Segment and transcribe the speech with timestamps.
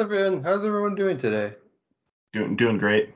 [0.00, 0.42] everyone?
[0.42, 1.52] How's everyone doing today?
[2.32, 3.10] Doing doing great.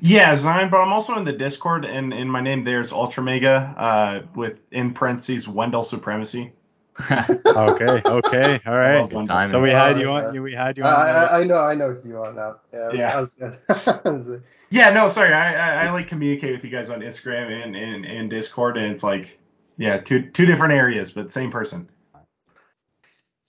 [0.00, 3.74] Yeah, Zion, but I'm also in the Discord, and in my name there's Ultra Mega,
[3.76, 6.52] uh, with in parentheses Wendell Supremacy.
[7.10, 9.12] okay, okay, all right.
[9.12, 10.40] Well, Time So we had you on.
[10.40, 11.06] We had you I, on.
[11.06, 11.16] there.
[11.16, 12.60] I, I know, I know you are now.
[12.72, 13.20] Yeah, Yeah.
[13.20, 14.40] Was, I was,
[14.70, 18.04] Yeah, no, sorry, I, I I like communicate with you guys on Instagram and, and
[18.04, 19.38] and Discord, and it's like,
[19.76, 21.88] yeah, two two different areas, but same person.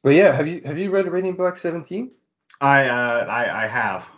[0.04, 2.12] but yeah, have you have you read Radiant Black 17?
[2.62, 4.10] I uh I I have.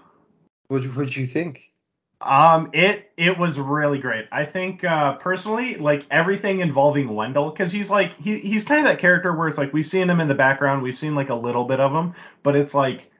[0.67, 1.71] What what'd you think?
[2.19, 4.27] Um, it it was really great.
[4.31, 8.85] I think uh, personally, like everything involving Wendell, because he's like he he's kind of
[8.85, 11.35] that character where it's like we've seen him in the background, we've seen like a
[11.35, 13.11] little bit of him, but it's like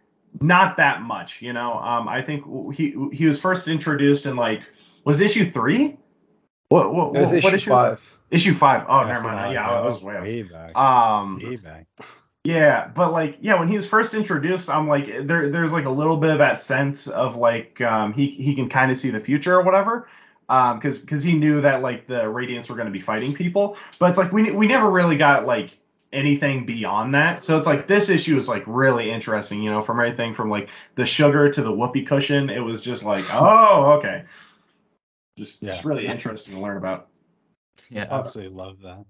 [0.42, 1.74] not that much, you know.
[1.74, 4.62] Um, I think he he was first introduced in like
[5.04, 5.96] was it issue three?
[6.70, 8.18] What what, It was what issue issue five.
[8.32, 8.86] Issue five.
[8.90, 9.54] Oh, never mind.
[9.54, 10.76] Yeah, I was way way back.
[10.76, 11.86] Um, way back.
[12.48, 15.90] Yeah, but like yeah, when he was first introduced, I'm like there there's like a
[15.90, 19.20] little bit of that sense of like um he he can kind of see the
[19.20, 20.08] future or whatever.
[20.48, 23.76] Um cuz cuz he knew that like the Radiants were going to be fighting people,
[24.00, 25.78] but it's like we we never really got like
[26.14, 27.44] anything beyond that.
[27.44, 30.70] So it's like this issue is like really interesting, you know, from everything from like
[30.96, 34.24] the sugar to the whoopee cushion, it was just like, oh, okay.
[35.38, 37.10] Just just really interesting to learn about.
[37.90, 38.08] Yeah.
[38.10, 39.04] Absolutely love that.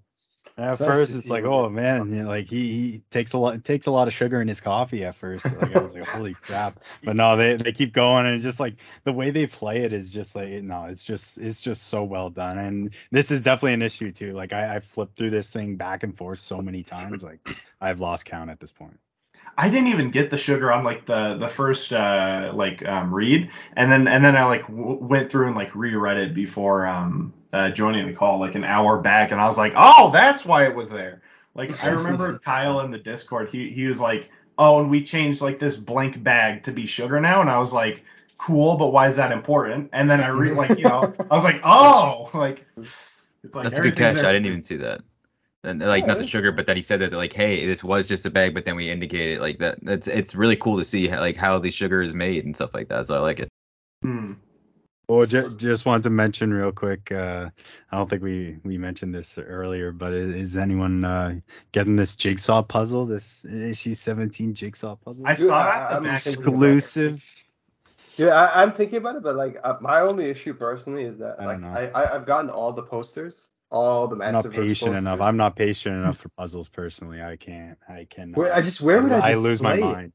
[0.58, 3.38] At It's first, to it's like, oh man, you know, like he, he takes a
[3.38, 5.44] lot takes a lot of sugar in his coffee at first.
[5.44, 6.80] Like I was like, holy crap.
[7.04, 9.92] But no, they, they keep going and it's just like the way they play it
[9.92, 12.58] is just like no, it's just it's just so well done.
[12.58, 14.32] And this is definitely an issue too.
[14.32, 17.48] Like I, I flipped through this thing back and forth so many times, like
[17.80, 18.98] I've lost count at this point.
[19.58, 23.50] I didn't even get the sugar on like the the first uh like um read
[23.76, 27.34] and then and then I like w- went through and like reread it before um
[27.52, 30.66] uh joining the call like an hour back and I was like oh that's why
[30.66, 31.22] it was there
[31.56, 35.42] like I remember Kyle in the Discord he he was like oh and we changed
[35.42, 38.04] like this blank bag to be sugar now and I was like
[38.38, 41.44] cool but why is that important and then I read like you know I was
[41.44, 42.64] like oh like
[43.44, 44.14] it's like That's a good catch.
[44.14, 44.26] there.
[44.26, 45.00] I didn't even see that.
[45.64, 48.06] And like Yeah, not the sugar, but that he said that like, hey, this was
[48.06, 49.78] just a bag, but then we indicated like that.
[49.82, 52.74] That's it's really cool to see how, like how the sugar is made and stuff
[52.74, 53.08] like that.
[53.08, 53.48] So I like it.
[54.02, 54.34] Hmm.
[55.08, 57.10] Well, ju- just wanted to mention real quick.
[57.10, 57.48] Uh,
[57.90, 61.40] I don't think we we mentioned this earlier, but is, is anyone uh,
[61.72, 63.06] getting this jigsaw puzzle?
[63.06, 65.26] This issue 17 jigsaw puzzle.
[65.26, 66.18] I saw that at I'm back.
[66.18, 66.68] thinking about it.
[66.68, 67.34] exclusive.
[68.18, 71.40] Yeah, I, I'm thinking about it, but like uh, my only issue personally is that
[71.40, 71.64] I like.
[71.64, 75.20] I, I I've gotten all the posters, all the I'm not patient enough.
[75.20, 77.22] I'm not patient enough for puzzles personally.
[77.22, 77.78] I can't.
[77.88, 78.36] I cannot.
[78.38, 80.12] Where, I just where would I, I lose my mind.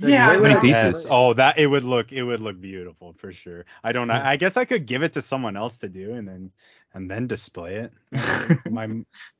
[0.00, 1.06] Like, Yeah, where I would pieces?
[1.10, 3.66] Oh, that it would look it would look beautiful for sure.
[3.82, 4.14] I don't know.
[4.14, 6.50] I guess I could give it to someone else to do and then
[6.94, 7.92] and then display it.
[8.70, 8.88] my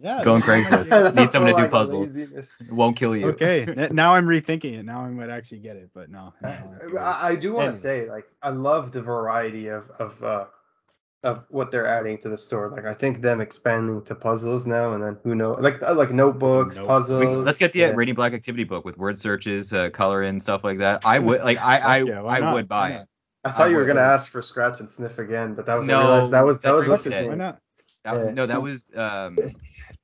[0.01, 0.23] yeah.
[0.25, 1.15] Go on Craigslist.
[1.15, 2.07] Need someone to do Like, puzzles.
[2.09, 2.51] laziness.
[2.61, 3.29] It won't kill you.
[3.31, 3.89] Okay.
[3.93, 4.85] now I'm rethinking it.
[4.85, 6.35] Now I might actually get it, but no.
[6.43, 8.05] no, Uh, I, I do want to Anyway.
[8.05, 10.47] say, like, I love the variety of of uh,
[11.25, 12.71] of what they're adding to the store.
[12.71, 16.11] Like, I think them expanding to puzzles now, and then who knows, like uh, like
[16.11, 16.87] notebooks, Nope.
[16.87, 17.21] puzzles.
[17.21, 17.87] We, let's get the yeah.
[17.89, 21.05] uh, Radiant Black activity book with word searches, uh, color in stuff like that.
[21.05, 22.55] I would like I I, Yeah, I not?
[22.55, 23.07] would buy it.
[23.45, 25.89] I thought I you were gonna ask for scratch and sniff again, but that was
[25.89, 27.29] I realized that was that that's was what's I his said.
[27.29, 27.59] Why not?
[28.05, 28.31] That, Yeah.
[28.33, 29.39] No, that was um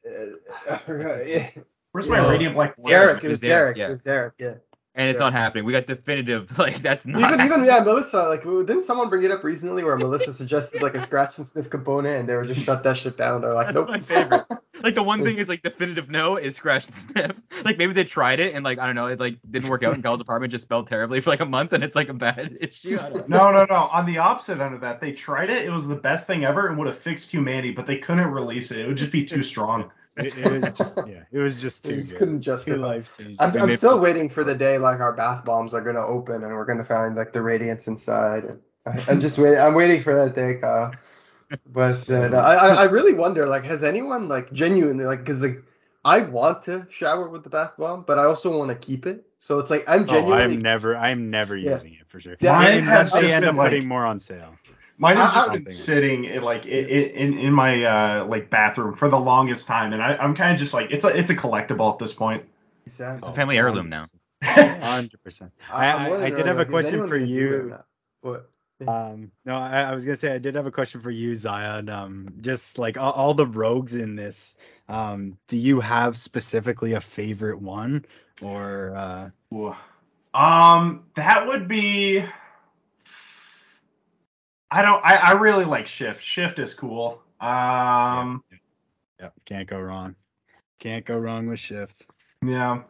[0.06, 0.26] Uh,
[0.70, 1.26] I forgot.
[1.26, 1.48] Yeah.
[1.92, 2.74] Where's my Radiant Black?
[2.84, 3.78] Derek, it it was was Derek, Derek.
[3.78, 3.86] yeah.
[3.86, 4.34] It was Derek.
[4.38, 4.54] Yeah.
[4.94, 5.27] And it's Yeah.
[5.27, 5.65] not happening.
[5.65, 7.47] We got definitive like that's not Even happening.
[7.59, 8.28] even yeah, Melissa.
[8.28, 11.71] Like, didn't someone bring it up recently where Melissa suggested like a scratch and sniff
[11.71, 13.41] component, and they were just shut that shit down.
[13.41, 13.88] They're like, That's nope.
[13.88, 14.44] my favorite.
[14.83, 17.33] Like the one thing is like definitive no is scratch and sniff.
[17.65, 19.95] Like maybe they tried it and like I don't know, it like didn't work out
[19.95, 22.59] in Kyle's apartment just spelled terribly for like a month and it's like a bad
[22.60, 22.98] issue.
[23.01, 23.51] I don't know.
[23.51, 23.77] No, no, no.
[23.77, 25.65] On the opposite end of that, they tried it.
[25.65, 28.72] It was the best thing ever and would have fixed humanity, but they couldn't release
[28.72, 28.80] it.
[28.80, 29.91] It would just be too strong.
[30.16, 31.25] It, it was just yeah.
[31.33, 32.19] It was just They too just good.
[32.19, 32.77] couldn't Too justify.
[32.81, 33.37] life changing.
[33.41, 36.55] I'm, I'm still waiting for the day like our bath bombs are gonna open and
[36.55, 38.45] we're gonna find like the radiance inside.
[38.45, 39.59] And I, I'm just waiting.
[39.59, 40.93] I'm waiting for that day, Kyle.
[41.66, 45.43] But uh, no, I, I I really wonder like has anyone like genuinely like because
[45.43, 45.63] like
[46.05, 49.27] I want to shower with the bath bomb, but I also want to keep it.
[49.39, 50.33] So it's like I'm genuinely.
[50.33, 50.45] Oh.
[50.45, 51.72] I'm never, I'm never Yeah.
[51.72, 52.37] using it for sure.
[52.41, 54.55] Yeah, Mine unless has they just end been, up putting like- more on sale.
[54.96, 58.94] Mine has just been sitting in like i- i- in in my uh like bathroom
[58.94, 61.36] for the longest time, and I, I'm kind of just like it's a it's a
[61.36, 62.44] collectible at this point.
[62.86, 63.18] Exactly.
[63.18, 64.04] It's a family heirloom now.
[64.42, 65.52] Hundred percent.
[65.72, 67.78] I, I'm I, I did have a question for gonna do it or you.
[68.20, 68.50] What?
[68.86, 71.88] Um, no, I, I was gonna say I did have a question for you, Zion.
[71.88, 74.56] Um, just like all, all the rogues in this,
[74.88, 78.04] um, do you have specifically a favorite one,
[78.42, 79.30] or uh,
[80.34, 82.24] Um, that would be.
[84.74, 85.00] I don't.
[85.04, 86.21] I, I really like Shift.
[86.21, 87.22] Shift is cool.
[87.41, 88.42] Um,
[89.21, 90.16] yeah, can't go wrong.
[90.80, 92.04] Can't go wrong with shifts.
[92.44, 92.82] yeah.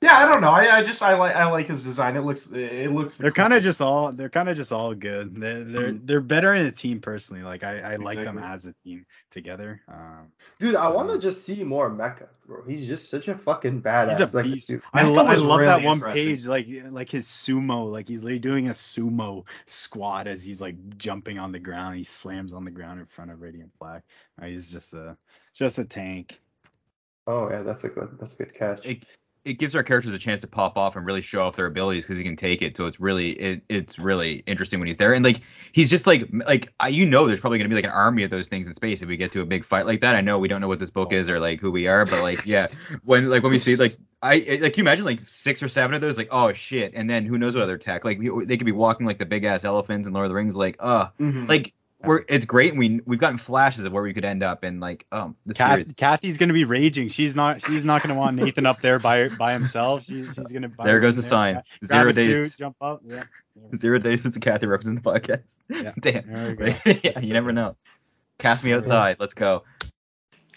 [0.00, 0.50] Yeah, I don't know.
[0.50, 2.16] I, I just I like I like his design.
[2.16, 3.16] It looks it looks.
[3.16, 5.34] They're kind of just all they're kind of just all good.
[5.34, 7.42] They're they're, they're better in a team personally.
[7.42, 9.82] Like I, I like them as a team together.
[9.88, 10.30] Um,
[10.60, 12.62] Dude, I want to just see more Mecha, bro.
[12.64, 14.20] He's just such a fucking badass.
[14.20, 14.68] He's a like, beast.
[14.68, 14.82] dude.
[14.92, 18.22] I, Mecha lo- I love really that one page, like like his sumo, like he's
[18.22, 21.96] literally doing a sumo squat as he's like jumping on the ground.
[21.96, 24.04] He slams on the ground in front of Radiant Black.
[24.40, 25.16] He's just a
[25.54, 26.40] just a tank.
[27.26, 28.86] Oh yeah, that's a good that's a good catch.
[28.86, 29.04] It,
[29.48, 32.04] it gives our characters a chance to pop off and really show off their abilities
[32.04, 32.76] because he can take it.
[32.76, 35.40] So it's really it, it's really interesting when he's there and like
[35.72, 38.30] he's just like like I, you know there's probably gonna be like an army of
[38.30, 40.14] those things in space if we get to a big fight like that.
[40.14, 42.22] I know we don't know what this book is or like who we are, but
[42.22, 42.66] like yeah,
[43.04, 45.94] when like when we see like I like can you imagine like six or seven
[45.94, 48.56] of those like oh shit and then who knows what other tech like we, they
[48.56, 51.08] could be walking like the big ass elephants in Lord of the Rings like uh
[51.20, 51.48] Mhm.
[51.48, 51.72] like
[52.04, 55.04] we're it's great we we've gotten flashes of where we could end up and like
[55.10, 57.08] um the Kath, series Kathy's gonna be raging.
[57.08, 57.64] She's not.
[57.64, 60.04] She's not gonna want Nathan up there by by himself.
[60.04, 60.70] She, she's gonna.
[60.84, 61.62] There goes the there, sign.
[61.84, 62.56] Zero a suit, days.
[62.56, 63.02] jump up.
[63.04, 63.24] Yeah.
[63.76, 65.58] Zero days since Kathy represents the podcast.
[65.68, 65.92] Yeah.
[66.00, 66.58] Damn.
[67.04, 67.76] Yeah, you never know.
[68.38, 69.16] Cast me outside.
[69.18, 69.64] Let's go.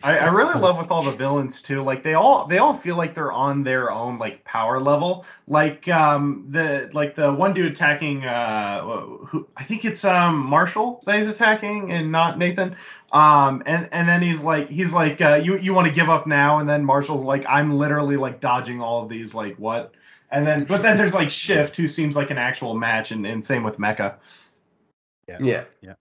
[0.04, 1.84] I, I really love with all the villains too.
[1.84, 5.26] Like they all they all feel like they're on their own like power level.
[5.48, 11.04] Like um the like the one dude attacking uh who I think it's um Marshall
[11.06, 12.76] that he's attacking and not Nathan.
[13.12, 16.28] Um and and then he's like he's like uh, you you want to give up
[16.28, 19.94] now and then Marshall's like I'm literally like dodging all of these like what
[20.32, 23.44] and then but then there's like Shift who seems like an actual match and, and
[23.44, 24.16] same with Mecha.
[25.28, 25.38] Yeah.
[25.40, 25.64] Yeah.
[25.82, 25.94] Yeah.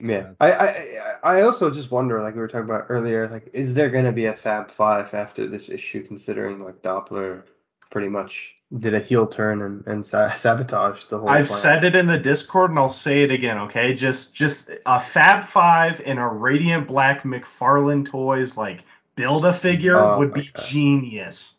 [0.00, 3.74] That's- I, I I also just wonder, like we were talking about earlier, like is
[3.74, 7.42] there gonna be a Fab Five after this issue, considering like Doppler
[7.90, 11.60] pretty much did a heel turn and, and sa- sabotaged the whole I've plan.
[11.60, 13.94] said it in the Discord and I'll say it again, okay?
[13.94, 18.82] Just just a Fab Five and a Radiant Black McFarlane Toys like
[19.16, 20.64] build a figure Oh would be God.
[20.66, 21.53] genius.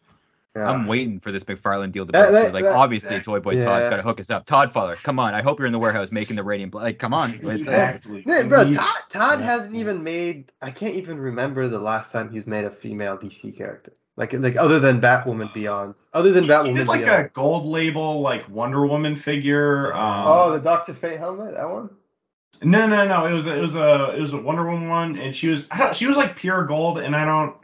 [0.55, 0.69] Yeah.
[0.69, 2.45] I'm waiting for this McFarlane deal to That- break.
[2.45, 3.33] that- like that- obviously, exactly.
[3.33, 3.65] Toy Boy Yeah.
[3.65, 4.45] Todd's got to hook us up.
[4.45, 5.33] Todd Father, come on!
[5.33, 6.71] I hope you're in the warehouse making the Radiant.
[6.71, 7.31] Bla- Like, come on!
[7.31, 8.23] It's, Exactly.
[8.25, 9.45] Yeah, bro, Todd, Todd Yeah.
[9.45, 10.51] hasn't even made.
[10.61, 13.91] I can't even remember the last time he's made a female DC character.
[14.17, 15.95] Like, like other than Batwoman Beyond.
[16.13, 17.25] Other than He Batwoman did like Beyond.
[17.25, 19.93] a gold label like Wonder Woman figure.
[19.93, 21.89] Um, oh, the Doctor Fate helmet, that one.
[22.63, 23.25] no, no, no.
[23.25, 25.67] It was a, it was a it was a Wonder Woman one, and she was
[25.69, 27.57] I don't she was like pure gold, and I don't.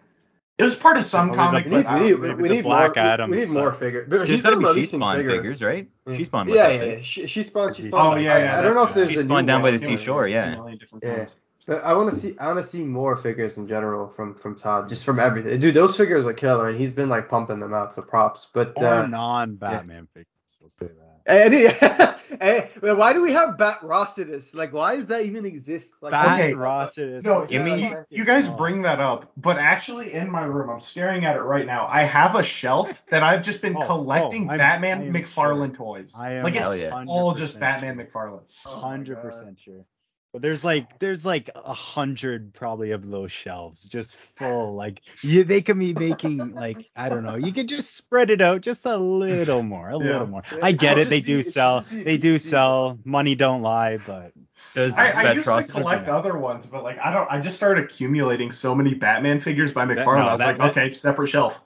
[0.61, 2.41] It was part of some Probably comic, the- We need, we need, remember.
[2.43, 3.05] we need Black more.
[3.05, 4.07] Adam we need more figures.
[4.09, 5.35] But There's he's got to been be She releasing Spawn figures.
[5.41, 5.87] figures, right?
[6.07, 6.15] Yeah.
[6.17, 7.01] She Spawn Yeah, yeah, yeah.
[7.01, 7.75] She, she spawned.
[7.75, 8.17] She She's spawned.
[8.19, 8.55] Oh yeah, yeah.
[8.55, 9.09] I, I don't know if there's.
[9.09, 10.53] She a new spawned down by the seashore, yeah.
[10.53, 11.25] A million different Yeah.
[11.67, 12.37] But I want to see.
[12.39, 15.59] I want to see more figures in general from from Todd, just from everything.
[15.59, 17.93] Dude, those figures are killer, and he's been like pumping them out.
[17.93, 18.47] So props.
[18.53, 20.27] But Or uh, non-Batman figures.
[20.61, 21.21] We'll say that.
[21.25, 24.55] and he- hey, well, why do we have Batrocitus?
[24.55, 25.91] Like, why does that even exist?
[26.01, 26.53] Like, Bat okay.
[26.53, 27.23] Rossidus.
[27.23, 28.55] No, Give you, me- you, you guys Oh.
[28.55, 31.87] bring that up, but actually in my room, I'm staring at it right now.
[31.87, 35.05] I have a shelf that I've just been oh, oh, collecting oh, I'm- Batman I
[35.07, 36.13] am McFarlane toys.
[36.17, 37.03] I am like it's Hell yeah.
[37.07, 38.05] all just Batman sure.
[38.05, 38.41] McFarlane.
[38.81, 39.85] Hundred percent oh sure.
[40.33, 44.75] But there's like there's like a hundred probably of those shelves just full.
[44.75, 47.35] Like you, they could be making like I don't know.
[47.35, 50.11] You could just spread it out just a little more, a Yeah.
[50.13, 50.43] little more.
[50.49, 51.09] Yeah, I get it'll it.
[51.09, 51.81] They just be- do sell.
[51.89, 52.39] be They do DC.
[52.49, 52.97] sell.
[53.03, 54.31] Money don't lie, but
[54.73, 57.29] Does I, I used to Batroc- collect other ones, but like I don't.
[57.29, 60.19] I just started accumulating so many Batman figures by McFarlane.
[60.19, 61.61] no, I was that- like, that- okay, separate shelf.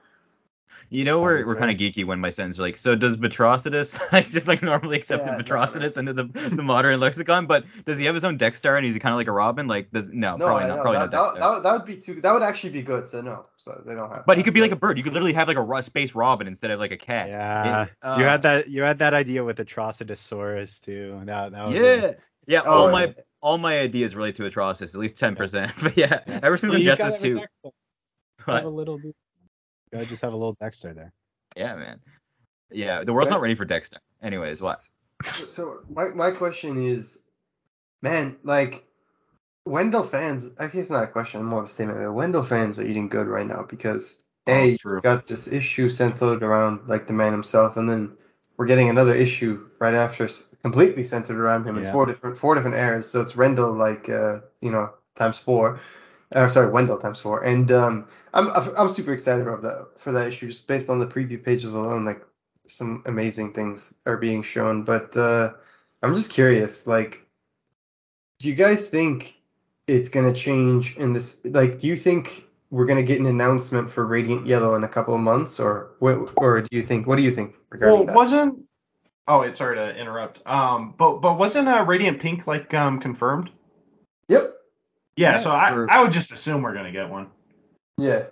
[0.96, 3.18] You know we're That's we're kind of geeky when my sentence are like, so does
[3.18, 6.24] Batrocitus like just like normally accepted Yeah, no, into the
[6.56, 9.28] the modern lexicon, but does he have his own Dex-Starr and he's kind of like
[9.28, 9.68] a Robin?
[9.68, 10.82] Like does no, no, probably I not, know.
[10.84, 12.22] probably that, not that, that, that would be too.
[12.22, 13.08] That would actually be good.
[13.08, 14.26] So no, so they don't have.
[14.26, 14.98] But he could be like a bird.
[14.98, 17.28] You could literally have like a space Robin instead of like a cat.
[17.30, 18.70] yeah, It- uh, you had that.
[18.70, 21.22] You had that idea with Atrocitus too.
[21.26, 22.12] That that was Yeah.
[22.48, 22.92] Yeah, Oh, all yeah.
[22.92, 25.72] my all my ideas relate to Atrocitus, at least ten percent.
[25.82, 26.40] But yeah, Yeah.
[26.44, 27.72] ever since He's gotta Injustice a two.
[28.46, 29.00] Have a little.
[29.02, 29.14] You
[29.92, 31.12] gotta just have a little Dexter there.
[31.56, 32.00] Yeah, man.
[32.72, 34.00] Yeah, the world's not ready for Dexter.
[34.22, 34.80] Anyways, what?
[35.24, 37.20] So, so my my question is,
[38.02, 38.84] man, like
[39.66, 40.52] Wendell fans.
[40.60, 41.44] Actually, it's not a question.
[41.44, 42.00] More of a statement.
[42.00, 45.90] but Wendell fans are eating good right now because a Oh, he's got this issue
[45.90, 48.18] centered around like the man himself, and then
[48.58, 50.30] we're getting another issue right after
[50.62, 51.92] completely centered around him in Yeah.
[51.92, 53.10] four different four different eras.
[53.10, 55.80] So it's Rendell like uh, you know times four.
[56.32, 60.28] Uh, sorry, Wendell times four, and um, I'm I'm super excited about that for that
[60.28, 62.04] issue just based on the preview pages alone.
[62.04, 62.26] Like
[62.68, 65.54] some amazing things are being shown, but uh,
[66.02, 66.88] I'm just curious.
[66.88, 67.22] Like,
[68.40, 69.36] do you guys think
[69.88, 71.46] it's gonna change in this?
[71.46, 75.14] Like, do you think we're gonna get an announcement for Radiant Yellow in a couple
[75.14, 76.34] of months, or what?
[76.38, 77.08] Or do you think?
[77.08, 78.16] What do you think regarding Well, that?
[78.16, 78.66] wasn't.
[79.28, 80.46] Oh, it's sorry to interrupt.
[80.46, 83.52] Um, but but wasn't uh, Radiant Pink like um confirmed?
[84.28, 84.54] Yep.
[85.18, 87.28] Yeah, Yeah, so I or- I would just assume we're gonna get one.
[87.98, 88.26] Yeah.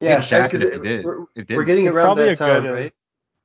[0.00, 0.20] Yeah, Yeah.
[0.20, 1.04] shafted because if it did.
[1.04, 1.56] We're, It did.
[1.56, 2.94] we're getting It's around that time, good, uh, right?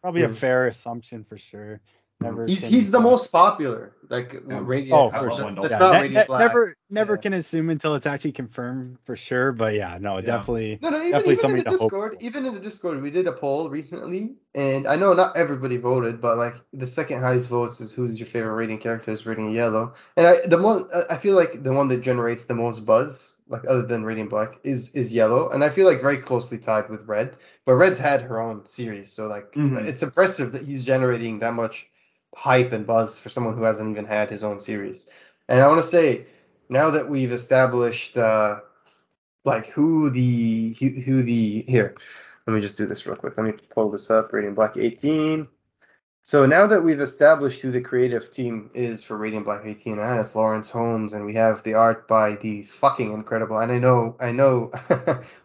[0.01, 1.81] probably a fair assumption for sure.
[2.21, 3.91] Never He's can- he's the most popular.
[4.09, 4.59] Like Yeah.
[4.63, 4.93] radiant.
[4.97, 5.51] Oh, for that's, sure.
[5.51, 6.39] that's Yeah, not ne- radiant ne- black.
[6.39, 7.21] never never Yeah.
[7.21, 9.51] can assume until it's actually confirmed for sure.
[9.51, 10.21] But yeah, no, Yeah.
[10.21, 10.79] definitely.
[10.81, 12.23] No, no, even, Definitely even in the to Discord, for.
[12.23, 16.21] even in the Discord, we did a poll recently, and I know not everybody voted,
[16.21, 19.93] but like the second highest votes is who's your favorite rating character is radiant yellow,
[20.15, 23.63] and I the one I feel like the one that generates the most buzz, like
[23.67, 27.07] other than Radiant Black, is is yellow, and I feel like very closely tied with
[27.07, 29.83] red, but red's had her own series, so like Mhm.
[29.85, 31.89] it's impressive that he's generating that much
[32.35, 35.09] hype and buzz for someone who hasn't even had his own series,
[35.49, 36.27] and I want to say
[36.69, 38.17] now that we've established.
[38.17, 38.59] uh
[39.45, 41.95] like who the who, who the here
[42.47, 43.37] let me just do this real quick.
[43.37, 45.47] Let me pull this up radiant black 18
[46.23, 50.19] so now that we've established who the creative team is for radiant black 18 and
[50.19, 54.15] it's lawrence holmes and we have the art by the fucking incredible and i know
[54.19, 54.71] i know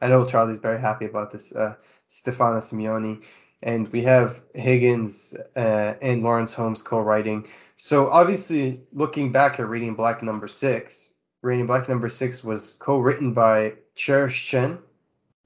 [0.02, 1.74] i know charlie's very happy about this uh
[2.08, 3.22] stefano simeone
[3.62, 9.96] and we have higgins uh, and lawrence holmes co-writing so obviously looking back at radiant
[9.96, 11.10] black number six
[11.42, 14.78] Radiant Black number six was co-written by Cherish Chen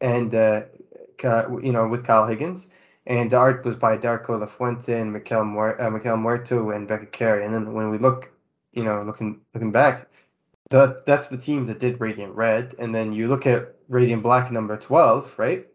[0.01, 0.63] and uh,
[1.23, 2.71] you know with Kyle Higgins,
[3.07, 7.07] and the art was by Darko Lafuente and Miquel, Muer- uh, Miquel Muerto and Becca
[7.07, 7.45] Carey.
[7.45, 8.31] And then when we look,
[8.73, 10.09] you know, looking looking back,
[10.71, 12.75] the, that's the team that did Radiant Red.
[12.79, 15.67] And then you look at Radiant Black number twelve, right?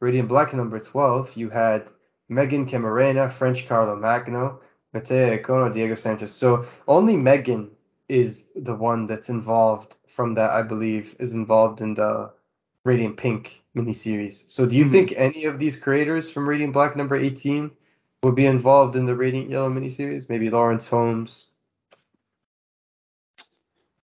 [0.00, 1.86] Radiant Black number twelve, you had
[2.30, 4.60] Meghan Camarena, French Carlo Magno,
[4.94, 6.32] Mattia Iacono, Diego Sanchez.
[6.32, 7.68] So only Meghan
[8.08, 12.30] is the one that's involved from that I believe is involved in the
[12.84, 14.48] Radiant Pink miniseries.
[14.48, 14.90] So do you Mhm.
[14.90, 17.70] think any of these creators from Radiant Black number 18
[18.22, 20.28] will be involved in the Radiant Yellow miniseries?
[20.28, 21.49] Maybe Lawrence Holmes.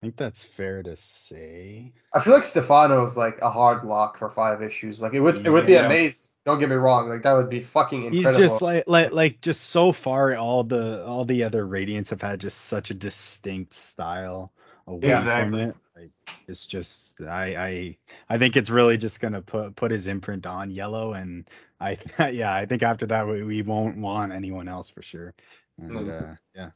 [0.05, 1.91] I think that's fair to say.
[2.13, 5.01] I feel like Stefano's like a hard lock for five issues.
[5.01, 6.29] Like it would it would be amazing.
[6.45, 7.09] Don't get me wrong.
[7.09, 11.03] Like that would be fucking He's just like like like just so far all the
[11.03, 14.51] all the other radiants have had just such a distinct style
[14.85, 15.75] away from it.
[15.95, 16.11] Like
[16.47, 17.97] it's just I I
[18.29, 21.49] I think it's really just gonna put put his imprint on yellow and
[21.81, 21.97] I
[22.29, 25.33] yeah I think after that we, we won't want anyone else for sure.
[25.79, 26.31] And, Mm.
[26.31, 26.69] uh, yeah.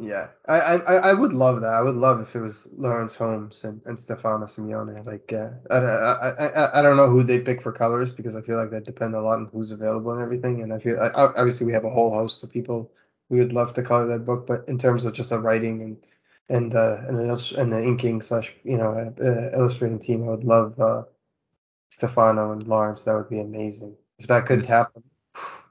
[0.00, 1.72] Yeah, I, I I would love that.
[1.72, 5.04] I would love if it was Lawrence Holmes and, and Stefano Simeone.
[5.04, 8.40] Like, uh, I, I, I, I don't know who they pick for colors because I
[8.42, 10.62] feel like that depend a lot on who's available and everything.
[10.62, 12.92] And I feel I, obviously we have a whole host of people
[13.28, 15.96] we would love to color that book, but in terms of just a writing and
[16.48, 20.30] and uh and an, and an inking slash you know uh, uh, illustrating team, I
[20.30, 21.02] would love uh
[21.90, 23.04] Stefano and Lawrence.
[23.04, 25.04] That would be amazing if that could happen.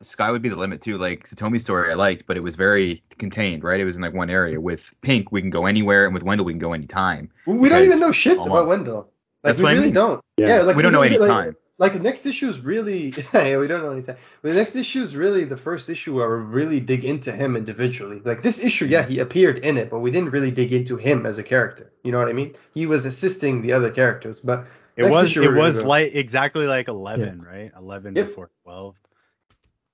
[0.02, 0.98] Sky would be the limit too.
[0.98, 3.80] Like Satomi's story, I liked, but it was very contained, right?
[3.80, 4.60] It was in like one area.
[4.62, 7.30] With Pink, we can go anywhere, and with Wendell, we can go anytime.
[7.46, 8.68] We don't even know shit about.
[8.68, 8.96] Wendell.
[8.98, 9.08] Like
[9.44, 9.94] That's we what I really mean.
[9.94, 10.22] don't.
[10.38, 10.48] Yeah.
[10.48, 11.56] Yeah, like We don't know really- any like, time.
[11.80, 14.16] Like the next issue is really yeah, we don't know any time.
[14.42, 17.56] But the next issue is really the first issue where we really dig into him
[17.56, 18.20] individually.
[18.26, 21.28] Like this issue, yeah, he appeared in it, but we didn't really dig into him
[21.28, 21.92] as a character.
[22.04, 22.56] You know what I mean?
[22.74, 26.66] He was assisting the other characters, but It Next was issue it was like exactly
[26.66, 27.72] like 11, right?
[27.78, 28.28] 11 Yep.
[28.30, 28.96] before 12.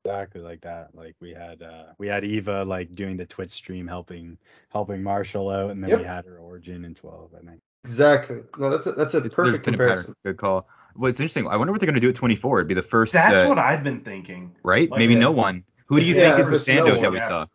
[0.06, 0.90] Exactly like that.
[0.94, 4.38] Like we had uh we had Eva like doing the Twitch stream helping
[4.70, 6.00] helping Marshall out and then Yep.
[6.00, 7.62] we had her origin in 12, I think.
[7.86, 8.42] exactly.
[8.58, 10.14] No, that's a, that's a It's, perfect been a pattern.
[10.26, 10.68] Good call.
[10.98, 12.60] well it's interesting, I wonder what they're gonna do at 24.
[12.60, 14.54] It'd be the first, That's uh, what I've been thinking.
[14.64, 14.90] right?
[14.92, 15.22] like Maybe that.
[15.22, 15.64] no one.
[15.86, 17.28] Who do you Yeah, think is the it's no standout that we yeah.
[17.28, 17.46] saw?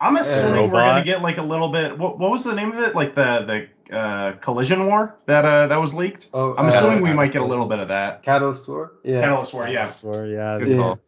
[0.00, 1.98] I'm assuming we're gonna get like a little bit.
[1.98, 2.94] What, what was the name of it?
[2.94, 6.28] Like the the uh, collision war that uh, that was leaked.
[6.32, 8.22] Oh, I'm uh, assuming we might get a little bit of that.
[8.22, 8.92] Catalyst War.
[9.02, 9.20] Yeah.
[9.22, 9.86] Catalyst war, yeah.
[9.86, 10.58] That's where, yeah.
[10.58, 10.76] Good Yeah.
[10.76, 11.00] call.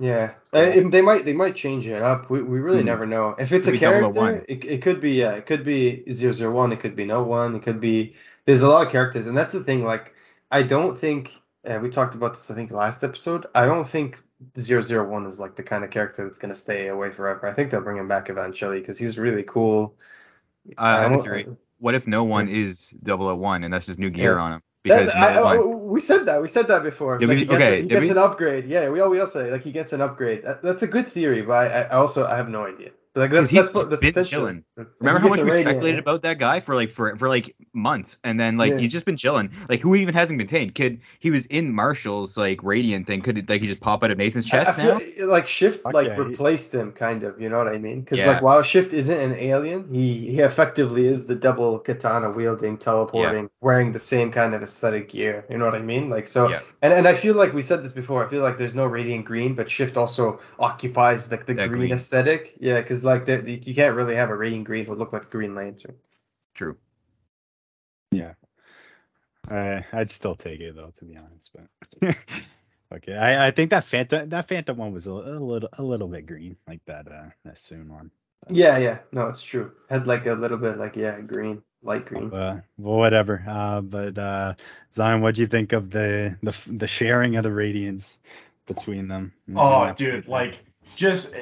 [0.00, 2.30] Yeah, Uh, they might they might change it up.
[2.30, 2.86] We, we really Hmm.
[2.86, 3.34] never know.
[3.38, 4.44] If it's a character, one.
[4.48, 6.72] it, it could be yeah, it could be zero zero one.
[6.72, 8.14] it could be no one, it could be
[8.46, 9.84] there's a lot of characters, and that's the thing.
[9.84, 10.14] Like
[10.52, 11.32] I don't think
[11.66, 12.50] uh, we talked about this.
[12.50, 13.46] I think last episode.
[13.54, 14.22] I don't think
[14.54, 17.46] 001 is like the kind of character that's gonna stay away forever.
[17.48, 19.96] I think they'll bring him back eventually because he's really cool.
[20.76, 21.46] I have a theory.
[21.80, 24.42] What if no one is 001 and that's just new gear Yeah.
[24.42, 24.62] on him?
[24.82, 26.40] Because I- I- we said that.
[26.42, 27.18] We said that before.
[27.18, 27.36] Like we?
[27.36, 28.10] he gets, Okay, he gets we?
[28.10, 28.66] an upgrade.
[28.66, 30.44] Yeah, we all we all say like he gets an upgrade.
[30.44, 32.90] That, that's a good theory, but I, I also I have no idea.
[33.18, 34.40] Like that's He's that's, what- that's been potential.
[34.40, 34.64] chilling.
[34.76, 36.00] Like, Remember how much we radiant, speculated yeah.
[36.00, 38.78] about that guy for like for for like months, and then like Yeah.
[38.78, 39.50] he's just been chilling.
[39.68, 40.74] Like who even hasn't been tamed?
[40.74, 43.20] Could he was in Marshall's like radiant thing?
[43.20, 45.32] Could it, like he just pop out of Nathan's I- I chest feel now?
[45.32, 48.00] like Shift Fuck like replaced him kind of, you know what I mean?
[48.02, 48.28] Because Yeah.
[48.32, 53.50] like while Shift isn't an alien, he he effectively is the double katana wielding, teleporting,
[53.60, 55.44] wearing the same kind of aesthetic gear.
[55.50, 56.10] You know what I mean?
[56.10, 56.60] Like so, Yeah.
[56.82, 58.24] and and I feel like we said this before.
[58.24, 61.80] I feel like there's no radiant green, but Shift also occupies like the That green,
[61.82, 61.92] green.
[61.92, 62.54] aesthetic.
[62.60, 65.24] Yeah, because like the, the- you can't really have a radiant green who look like
[65.24, 65.96] a Green Lantern.
[66.54, 66.76] True.
[68.10, 68.34] Yeah.
[69.50, 71.50] Uh, I'd still take it though, to be honest.
[72.00, 72.16] But
[72.94, 76.08] Okay, I, I think that Phantom that Phantom one was a, a little a little
[76.08, 78.10] bit green, like that uh that Soon one.
[78.48, 78.98] Yeah, yeah.
[79.12, 79.72] No, it's true.
[79.90, 82.32] Had like a little bit like yeah, green, light green.
[82.32, 83.44] Uh, well, whatever.
[83.46, 84.54] Uh, but uh,
[84.94, 88.20] Zion, what do you think of the the the sharing of the radiance
[88.66, 89.34] between them?
[89.54, 90.58] Oh, dude, like
[90.96, 91.34] just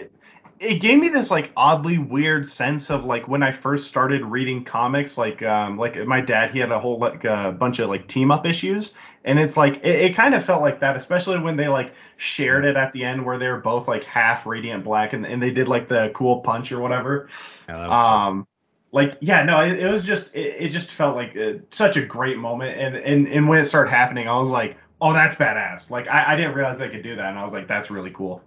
[0.58, 4.64] it, gave me this like oddly weird sense of like when I first started reading
[4.64, 7.88] comics, like um like my dad he had a whole like a uh, bunch of
[7.88, 8.94] like team up issues,
[9.24, 12.64] and it's like it, it kind of felt like that, especially when they like shared
[12.64, 15.50] it at the end where they were both like half radiant black and, and they
[15.50, 17.28] did like the cool punch or whatever.
[17.68, 18.46] Yeah, um,
[18.92, 22.04] like yeah, no, it, it was just it, it just felt like uh, such a
[22.04, 25.90] great moment, and and and when it started happening, I was like, oh, that's badass.
[25.90, 28.10] Like I, I didn't realize they could do that, and I was like, that's really
[28.10, 28.42] cool.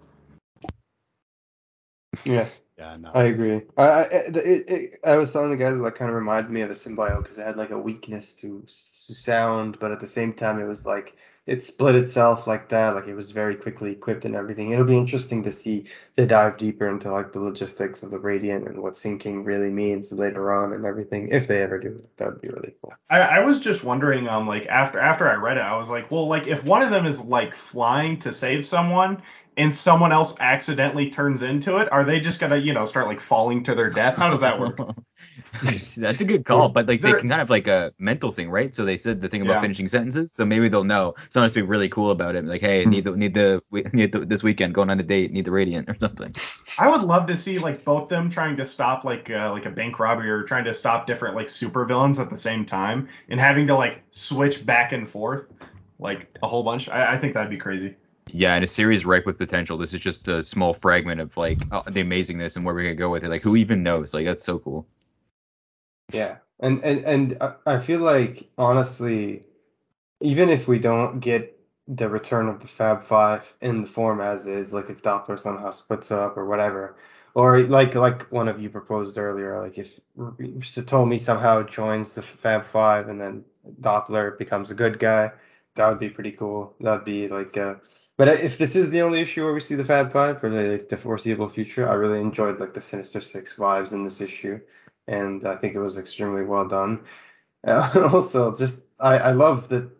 [2.24, 2.48] Yeah.
[2.78, 3.10] Yeah, no.
[3.14, 3.62] I agree.
[3.76, 6.70] I I, it, it, I was telling the guys that kind of reminded me of
[6.70, 10.32] a symbiote because it had like a weakness to, to sound, but at the same
[10.32, 11.14] time it was like
[11.46, 12.94] it split itself like that.
[12.94, 14.72] Like it was very quickly equipped and everything.
[14.72, 18.68] It'll be interesting to see they dive deeper into like the logistics of the Radiant
[18.68, 21.28] and what syncing really means later on and everything.
[21.30, 22.92] If they ever do, that would be really cool.
[23.08, 26.10] I, I was just wondering, um, like after after I read it, I was like,
[26.10, 29.22] well, like if one of them is like flying to save someone
[29.56, 33.20] and someone else accidentally turns into it, are they just gonna, you know, start like
[33.20, 34.16] falling to their death?
[34.16, 34.78] How does that work?
[35.62, 38.74] That's a good call, but like they can kind of like a mental thing, right?
[38.74, 39.60] So they said the thing about Yeah.
[39.60, 41.14] finishing sentences, so maybe they'll know.
[41.30, 43.82] Someone has to be really cool about it, like, hey, need the need the we-
[43.92, 46.34] need the, this weekend going on a date, need the radiant or something.
[46.78, 49.70] I would love to see like both them trying to stop like uh, like a
[49.70, 53.66] bank robbery or trying to stop different like supervillains at the same time and having
[53.66, 55.46] to like switch back and forth
[55.98, 56.88] like a whole bunch.
[56.88, 57.96] I, I think that'd be crazy.
[58.32, 59.76] Yeah, and a series ripe with potential.
[59.76, 62.96] This is just a small fragment of like uh, the amazingness and where we could
[62.98, 63.28] go with it.
[63.28, 64.14] Like, who even knows?
[64.14, 64.88] Like, that's so cool.
[66.12, 69.44] Yeah, and and and I- feel like honestly,
[70.20, 74.46] even if we don't get the return of the Fab Five in the form as
[74.46, 76.96] is, like if Doppler somehow splits up or whatever,
[77.34, 82.64] or like like one of you proposed earlier, like if Satomi somehow joins the Fab
[82.64, 83.44] Five and then
[83.80, 85.32] Doppler becomes a good guy,
[85.74, 86.74] that would be pretty cool.
[86.80, 87.76] That'd be like, uh,
[88.16, 90.88] but if this is the only issue where we see the Fab Five for like,
[90.88, 94.60] the foreseeable future, I really enjoyed like the Sinister Six vibes in this issue
[95.10, 97.00] and I think it was extremely well done.
[97.66, 99.90] Uh, also, just I, I love that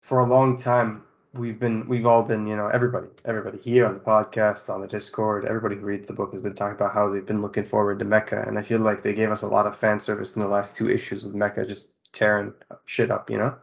[0.00, 1.02] for a long time
[1.34, 4.86] we've been we've all been you know everybody everybody here on the podcast on the
[4.86, 7.98] Discord everybody who reads the book has been talking about how they've been looking forward
[7.98, 10.42] to mecha and I feel like they gave us a lot of fan service in
[10.42, 12.52] the last two issues with mecha just tearing
[12.84, 13.56] shit up you know.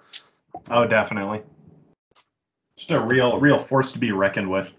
[0.69, 1.43] Oh, definitely.
[2.75, 4.73] Just a real real force to be reckoned with.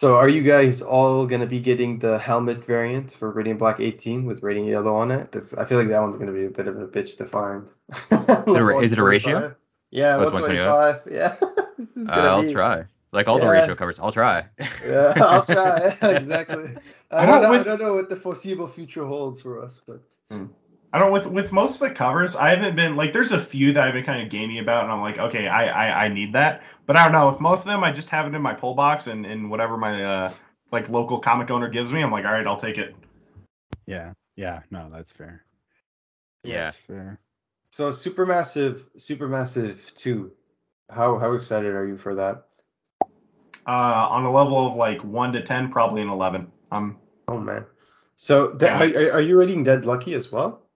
[0.00, 4.24] So are you guys all gonna be getting the helmet variant for Radiant Black 18
[4.24, 5.30] with Radiant Yellow on it?
[5.30, 7.70] That's, I feel like that one's gonna be a bit of a bitch to find.
[8.82, 9.54] Is it a ratio?
[9.90, 11.02] Yeah, Oh, it's 125.
[11.12, 11.36] Yeah.
[11.76, 12.84] this is Uh, I'll be, try.
[13.12, 14.46] Like all the ratio covers, I'll try.
[14.82, 15.94] Yeah, I'll try.
[16.16, 16.76] exactly.
[17.10, 17.50] I I don't don't know.
[17.50, 20.00] with- I don't know what the foreseeable future holds for us, but
[20.94, 23.74] I don't with with most of the covers, I haven't been like there's a few
[23.74, 26.32] that I've been kind of gamey about, and I'm like, okay, I, I I need
[26.32, 27.28] that, but I don't know.
[27.28, 29.76] With most of them, I just have it in my pull box and and whatever
[29.76, 30.32] my uh
[30.72, 32.96] like local comic owner gives me, I'm like, all right, I'll take it.
[33.86, 35.44] Yeah, yeah, no, that's fair.
[36.42, 36.64] Yeah.
[36.64, 37.20] That's fair.
[37.70, 40.32] so supermassive, supermassive two.
[40.90, 42.46] How how excited are you for that?
[43.68, 46.50] Uh, on a level of like one to ten, probably an eleven.
[46.72, 46.98] Um,
[47.28, 47.66] Oh man.
[48.16, 49.10] So de- Yeah.
[49.10, 50.66] are, are you reading Dead Lucky as well?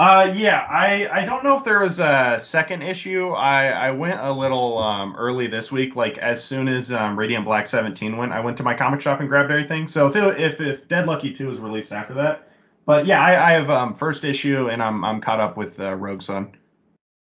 [0.00, 3.32] Uh, yeah, I I don't know if there was a second issue.
[3.32, 7.44] I I went a little um early this week, like as soon as um Radiant
[7.44, 9.86] Black 17 went, I went to my comic shop and grabbed everything.
[9.86, 12.48] So if it, if if Dead Lucky 2 is released after that,
[12.86, 15.94] but yeah, I I have um first issue and I'm I'm caught up with uh,
[15.96, 16.56] Rogue Sun.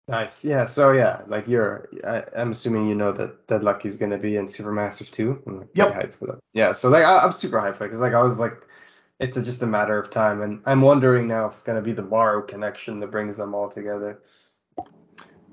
[0.06, 0.44] Nice.
[0.44, 0.64] Yeah.
[0.64, 1.88] So yeah, like you're.
[2.06, 5.42] I, I'm assuming you know that Dead Lucky's gonna be in Supermassive two.
[5.48, 6.00] I'm like pretty Yep.
[6.00, 6.38] hyped for that.
[6.54, 6.70] Yeah.
[6.70, 8.52] So like I, I'm super hyped for it because like I was like,
[9.20, 11.92] it's a, just a matter of time, and I'm wondering now if it's gonna be
[11.92, 14.20] the Morrow connection that brings them all together.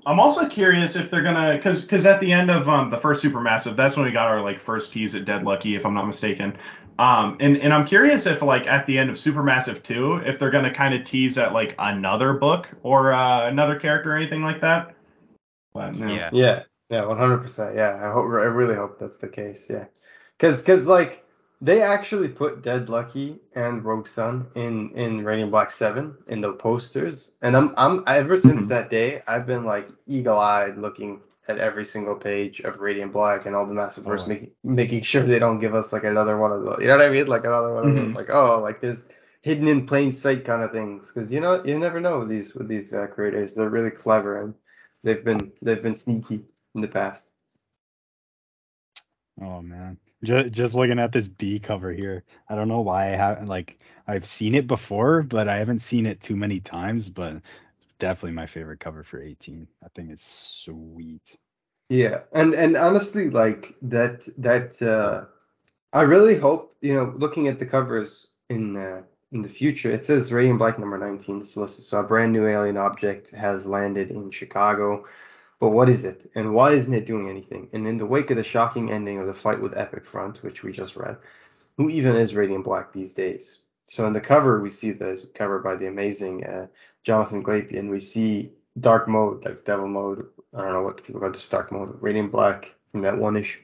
[0.06, 3.24] I'm also curious if they're gonna, cause, cause at the end of um the first
[3.24, 6.06] Supermassive, that's when we got our like first tease at Dead Lucky, if I'm not
[6.06, 6.56] mistaken.
[6.98, 10.50] Um, and and I'm curious if like at the end of Supermassive two, if they're
[10.50, 14.60] gonna kind of tease at like another book or uh, another character or anything like
[14.60, 14.94] that.
[15.74, 15.96] But.
[15.96, 16.30] Yeah.
[16.32, 16.62] Yeah.
[16.88, 17.04] Yeah.
[17.04, 17.38] 100.
[17.38, 18.00] percent Yeah.
[18.00, 18.24] I hope.
[18.26, 19.66] I really hope that's the case.
[19.68, 19.86] Yeah.
[20.38, 21.25] Cause cause like
[21.60, 26.52] they actually put Dead Lucky and Rogue Sun in in Radiant Black Seven in the
[26.52, 28.68] posters, and I'm I'm ever since Mhm.
[28.68, 33.46] that day I've been like eagle eyed looking at every single page of Radiant Black
[33.46, 34.26] and all the Massive Verse, Oh.
[34.26, 36.78] making making sure they don't give us like another one of those.
[36.80, 37.26] You know what I mean?
[37.26, 38.14] Like another one of those.
[38.16, 39.08] Like oh, like this
[39.42, 41.10] hidden in plain sight kind of things.
[41.12, 43.54] Because you know you never know with these with these uh, creators.
[43.54, 44.54] They're really clever and
[45.04, 47.30] they've been they've been sneaky in the past.
[49.40, 53.16] Oh man, just just looking at this B cover here, I don't know why I
[53.16, 57.08] haven't like I've seen it before, but I haven't seen it too many times.
[57.08, 57.40] But
[57.98, 59.68] definitely my favorite cover for 18.
[59.82, 60.24] I think it's
[60.64, 61.36] sweet.
[61.88, 65.26] Yeah, and and honestly, like that that uh,
[65.92, 70.04] I really hope you know looking at the covers in uh, in the future, it
[70.04, 71.52] says Radiant Black number 19 is.
[71.52, 75.04] So a brand new alien object has landed in Chicago.
[75.58, 76.30] But what is it?
[76.34, 77.70] And why isn't it doing anything?
[77.72, 80.62] And in the wake of the shocking ending of the fight with Epic Front, which
[80.62, 81.16] we just read,
[81.76, 83.62] who even is Radiant Black these days?
[83.86, 86.66] So in the cover, we see the cover by the amazing uh,
[87.04, 87.90] Jonathan Glapion.
[87.90, 90.26] We see dark mode, like devil mode.
[90.54, 91.96] I don't know what people call this dark mode.
[92.02, 93.62] Radiant Black from that one issue.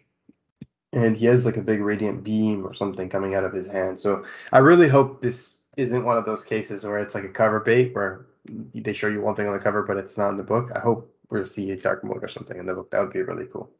[0.92, 3.98] And he has like a big radiant beam or something coming out of his hand.
[3.98, 7.60] So I really hope this isn't one of those cases where it's like a cover
[7.60, 8.26] bait where
[8.74, 10.70] they show you one thing on the cover but it's not in the book.
[10.74, 12.90] I hope we'll see a dark mode or something in the book.
[12.90, 13.70] That would be really cool.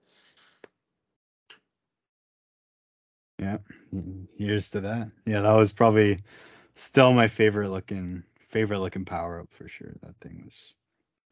[3.39, 3.59] Yeah,
[4.39, 5.11] here's to that.
[5.27, 6.21] Yeah, that was probably
[6.75, 9.93] still my favorite looking favorite looking power up for sure.
[10.03, 10.75] That thing was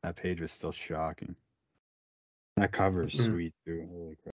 [0.02, 1.37] that page was still shocking.
[2.56, 3.26] That cover is Mhm.
[3.26, 3.88] sweet too.
[3.90, 4.35] Holy crap.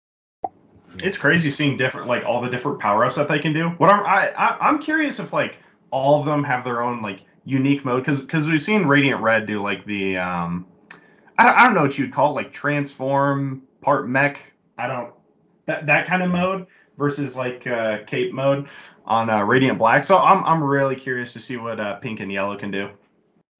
[1.03, 3.69] It's crazy seeing different like all the different power ups that they can do.
[3.69, 5.57] What I'm I, I I'm curious if like
[5.91, 9.45] all of them have their own like unique mode because because we've seen Radiant Red
[9.47, 10.67] do like the um
[11.37, 14.39] I don't, I don't know what you'd call it like transform part mech
[14.77, 15.13] I don't
[15.65, 16.67] that that kind of mode
[16.97, 18.67] versus like uh, cape mode
[19.05, 20.03] on uh, Radiant Black.
[20.03, 22.89] So I'm I'm really curious to see what uh, pink and yellow can do.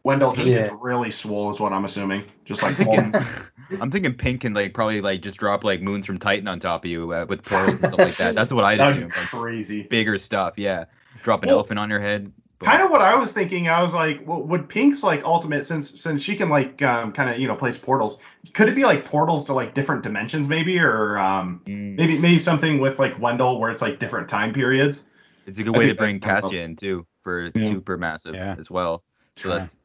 [0.03, 0.53] Wendell just Yeah.
[0.53, 2.25] gets really swole is what I'm assuming.
[2.45, 3.15] Just like thinking.
[3.79, 6.85] I'm thinking Pink can like probably like just drop like moons from Titan on top
[6.85, 8.35] of you uh, with portals and stuff like that.
[8.35, 9.13] That's what I'd That'd assume.
[9.15, 9.89] Like, crazy.
[9.89, 10.85] bigger stuff, yeah.
[11.23, 12.31] Drop an Well, elephant on your head.
[12.59, 12.67] Boom.
[12.67, 13.67] kind of what I was thinking.
[13.67, 17.29] I was like, well, would Pink's like ultimate since since she can like um, kind
[17.29, 18.19] of you know place portals?
[18.53, 22.39] Could it be like portals to like different dimensions maybe, or um, Mm, maybe maybe
[22.39, 25.03] something with like Wendell where it's like different time periods?
[25.47, 27.69] it's a good I way to bring that- Cassia in too for Yeah.
[27.69, 28.55] super massive Yeah.
[28.57, 29.03] as well.
[29.35, 29.55] So Yeah.
[29.59, 29.77] that's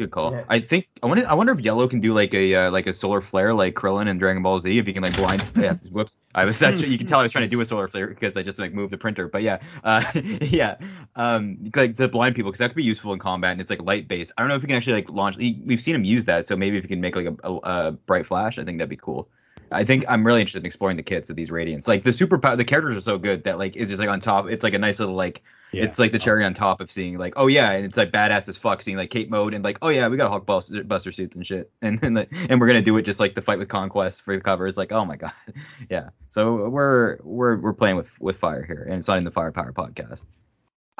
[0.00, 0.32] good call.
[0.32, 0.44] Yeah.
[0.48, 2.92] I think I wonder I wonder if Yellow can do like a uh, like a
[2.92, 5.44] solar flare like Krillin in Dragon Ball Z if he can like blind.
[5.56, 6.16] yeah, whoops.
[6.34, 8.36] I was actually you can tell I was trying to do a solar flare because
[8.36, 9.28] I just like moved the printer.
[9.28, 10.76] But yeah, uh, yeah,
[11.16, 13.82] um, like the blind people because that could be useful in combat and it's like
[13.82, 14.32] light based.
[14.36, 15.36] I don't know if you can actually like launch.
[15.36, 17.92] We've seen him use that, so maybe if you can make like a, a, a
[17.92, 19.28] bright flash, I think that'd be cool.
[19.72, 21.86] I think I'm really interested in exploring the kits of these radiants.
[21.86, 24.48] Like the super the characters are so good that like it's just like on top.
[24.48, 25.84] It's like a nice little like Yeah.
[25.84, 28.48] it's like the cherry on top of seeing like, oh yeah, and it's like badass
[28.48, 31.36] as fuck seeing like Cape mode and like, oh yeah, we got Hulk buster, suits
[31.36, 33.68] and shit, and then like, and we're gonna do it just like the fight with
[33.68, 34.66] Conquest for the cover.
[34.66, 35.32] It's like, oh my god,
[35.90, 36.10] yeah.
[36.28, 39.72] So we're we're we're playing with with fire here, and it's not in the Firepower
[39.72, 40.24] podcast.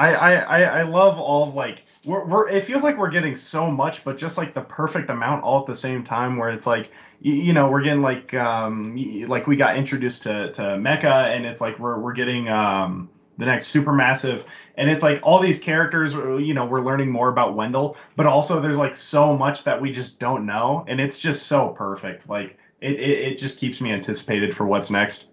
[0.00, 3.70] I I I, love all of like we're, we're it feels like we're getting so
[3.70, 6.38] much, but just like the perfect amount all at the same time.
[6.38, 10.52] Where it's like you, you know we're getting like um like we got introduced to
[10.52, 14.44] to Mecha, and it's like we're we're getting um the next supermassive
[14.76, 18.60] and it's like all these characters you know we're learning more about wendell but also
[18.60, 22.56] there's like so much that we just don't know and it's just so perfect like
[22.80, 25.26] it, it, it just keeps me anticipated for what's next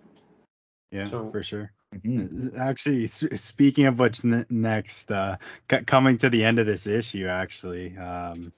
[0.91, 1.71] yeah, So- for sure.
[1.95, 2.57] Mhm.
[2.57, 5.37] Actually, speaking of what's ne- next, uh,
[5.71, 8.51] c- coming to the end of this issue, actually, um,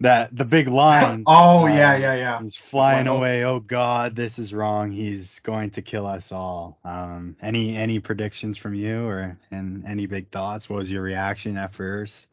[0.00, 1.24] that the big line.
[1.26, 3.44] oh yeah yeah yeah He's flying away.
[3.44, 4.90] Oh God, this is wrong.
[4.90, 6.78] He's going to kill us all.
[6.84, 10.68] Um, any any predictions from you or and any big thoughts?
[10.68, 12.30] What was your reaction at first?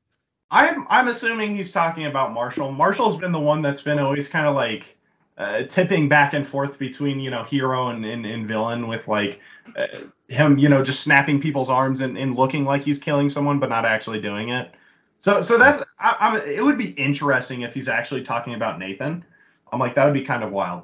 [0.49, 2.71] I'm I'm assuming he's talking about Marshall.
[2.71, 4.97] Marshall's been the one that's been always kind of like
[5.37, 9.39] uh, tipping back and forth between you know hero and, and, and villain with like
[9.77, 9.85] uh,
[10.29, 13.69] him you know just snapping people's arms and, and looking like he's killing someone but
[13.69, 14.71] not actually doing it.
[15.19, 19.25] So so that's I, I'm it would be interesting if he's actually talking about Nathan.
[19.71, 20.83] I'm like that would be kind of wild.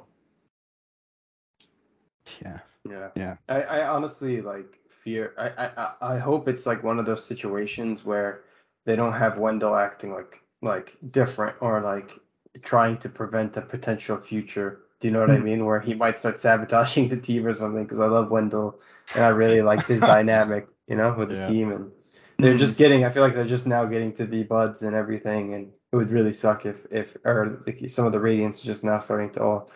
[2.42, 3.10] Yeah, Yeah.
[3.14, 3.36] Yeah.
[3.48, 5.34] I, I honestly like fear.
[5.38, 8.42] I, I I- I hope it's like one of those situations where
[8.84, 12.18] they don't have Wendell acting like like different or like
[12.62, 14.80] trying to prevent a potential future.
[15.00, 15.40] Do you know what I hmm.
[15.40, 15.64] mean?
[15.66, 17.82] Where he might start sabotaging the team or something.
[17.84, 18.80] Because I love Wendell
[19.14, 21.38] and I really like his dynamic, you know, with the Yeah.
[21.38, 21.72] team.
[21.72, 21.92] And
[22.44, 23.04] they're just getting.
[23.04, 25.54] I feel like they're just now getting to be buds and everything.
[25.54, 28.84] And it would really suck if if or like some of the Radiants are just
[28.84, 29.70] now starting to all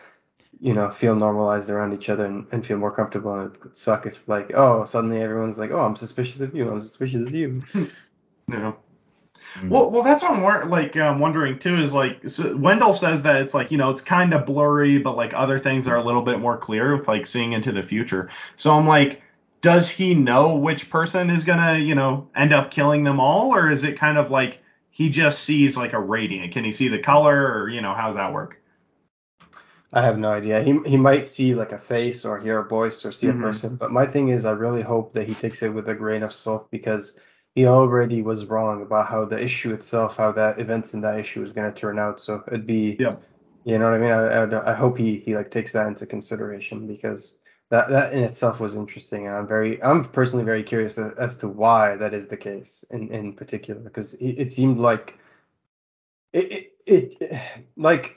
[0.61, 3.35] you know, feel normalized around each other and, and feel more comfortable.
[3.35, 6.71] And it would suck if, like, oh, suddenly everyone's like, oh, I'm suspicious of you.
[6.71, 7.63] I'm suspicious of you.
[8.51, 8.77] You know.
[9.61, 9.69] Mm.
[9.69, 11.77] Well, well, that's what I'm wor- like um, wondering too.
[11.77, 15.17] Is like so Wendell says that it's like you know it's kind of blurry, but
[15.17, 18.31] like other things are a little bit more clear with like seeing into the future.
[18.57, 19.23] So I'm like,
[19.61, 23.71] does he know which person is gonna you know end up killing them all, or
[23.71, 26.53] is it kind of like he just sees like a radiant?
[26.53, 28.61] Can he see the color, or you know how's that work?
[29.93, 30.63] I have no idea.
[30.63, 33.39] He he might see like a face or hear a voice or see Mhm.
[33.39, 35.95] a person, but my thing is I really hope that he takes it with a
[35.95, 37.19] grain of salt because
[37.55, 41.41] he already was wrong about how the issue itself, how that events in that issue
[41.41, 42.21] was going to turn out.
[42.21, 43.17] So it'd be, Yeah.
[43.65, 44.13] you know what I mean?
[44.13, 47.38] I, I, I hope he he like takes that into consideration because
[47.71, 51.49] that that in itself was interesting, and I'm very I'm personally very curious as, to
[51.49, 55.19] why that is the case in in particular because it, it seemed like
[56.33, 57.43] it, it it
[57.77, 58.17] like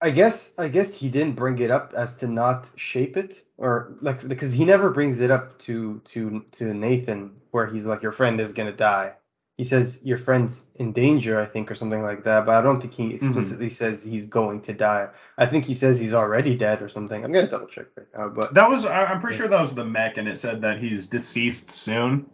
[0.00, 3.96] I guess I guess he didn't bring it up as to not shape it or
[4.00, 8.12] like because he never brings it up to to to Nathan where he's like your
[8.12, 9.14] friend is gonna die.
[9.58, 12.46] He says your friend's in danger, I think, or something like that.
[12.46, 13.16] But I don't think he mm-hmm.
[13.16, 15.08] explicitly says he's going to die.
[15.36, 17.24] I think he says he's already dead or something.
[17.24, 19.84] I'm gonna double check right now, but That was I'm pretty sure that was the
[19.84, 22.30] mech, and it said that he's deceased soon.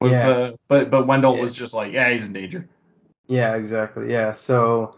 [0.00, 0.28] Was Yeah.
[0.28, 1.42] the but but Wendell Yeah.
[1.42, 2.68] was just like yeah he's in danger.
[3.26, 4.12] Yeah, exactly.
[4.12, 4.32] Yeah.
[4.32, 4.96] So,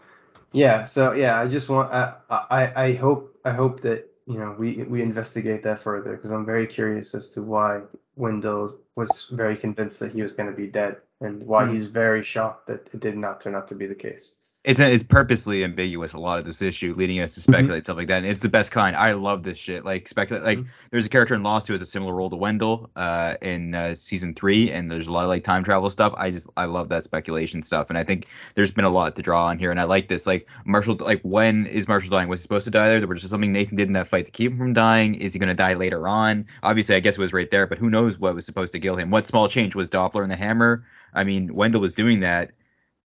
[0.51, 0.83] yeah.
[0.83, 4.83] So yeah, I just want I I I hope I hope that you know we
[4.83, 7.81] we investigate that further because I'm very curious as to why
[8.15, 11.73] Wendell was very convinced that he was going to be dead and why Hmm.
[11.73, 14.33] he's very shocked that it did not turn out to be the case.
[14.63, 18.07] It's it's purposely ambiguous a lot of this issue, leading us to speculate stuff like
[18.09, 18.17] that.
[18.17, 18.97] And it's the best kind.
[18.97, 19.85] I love this shit.
[19.85, 20.43] Like speculate.
[20.43, 20.65] Like Mhm.
[20.91, 23.95] there's a character in Lost who has a similar role to Wendell uh, in uh,
[23.95, 26.13] season three, and there's a lot of like time travel stuff.
[26.17, 28.25] I just I love that speculation stuff, and I think
[28.55, 30.27] there's been a lot to draw on here, and I like this.
[30.27, 32.27] Like Marshall, like when is Marshall dying?
[32.27, 32.99] Was he supposed to die there?
[32.99, 35.15] There was just something Nathan did in that fight to keep him from dying.
[35.15, 36.45] Is he gonna die later on?
[36.63, 38.97] Obviously, I guess it was right there, but who knows what was supposed to kill
[38.97, 39.11] him?
[39.11, 40.83] What small change was Doppler and the hammer?
[41.17, 42.51] I mean, Wendell was doing that.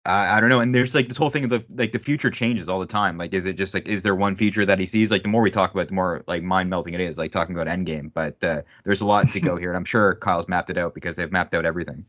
[0.05, 0.61] I, I don't know.
[0.61, 3.19] And there's like this whole thing of the like the future changes all the time.
[3.19, 5.11] Like, is it just like is there one future that he sees?
[5.11, 7.19] Like, the more we talk about, it, the more like mind melting it is.
[7.19, 8.11] Like talking about Endgame.
[8.13, 10.95] But uh, there's a lot to go here, and I'm sure Kyle's mapped it out
[10.95, 12.05] because they've mapped out everything.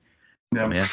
[0.58, 0.88] So, yeah.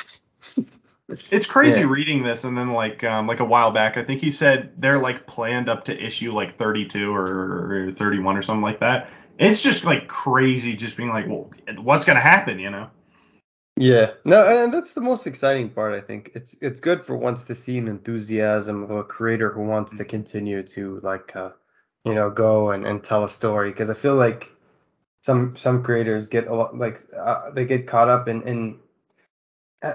[1.09, 1.87] It's crazy Yeah.
[1.88, 4.99] reading this, and then like um, like a while back, I think he said they're
[4.99, 9.09] like planned up to issue like 32 or 31 or something like that.
[9.38, 12.90] It's just like crazy, just being like, well, what's gonna happen, you know?
[13.79, 15.95] Yeah, no, and that's the most exciting part.
[15.95, 19.62] I think it's it's good for once to see an enthusiasm of a creator who
[19.62, 21.53] wants to continue to like, uh,
[22.05, 23.71] you know, go and, and tell a story.
[23.71, 24.51] Because I feel like
[25.23, 28.81] some some creators get a lot like uh, they get caught up in in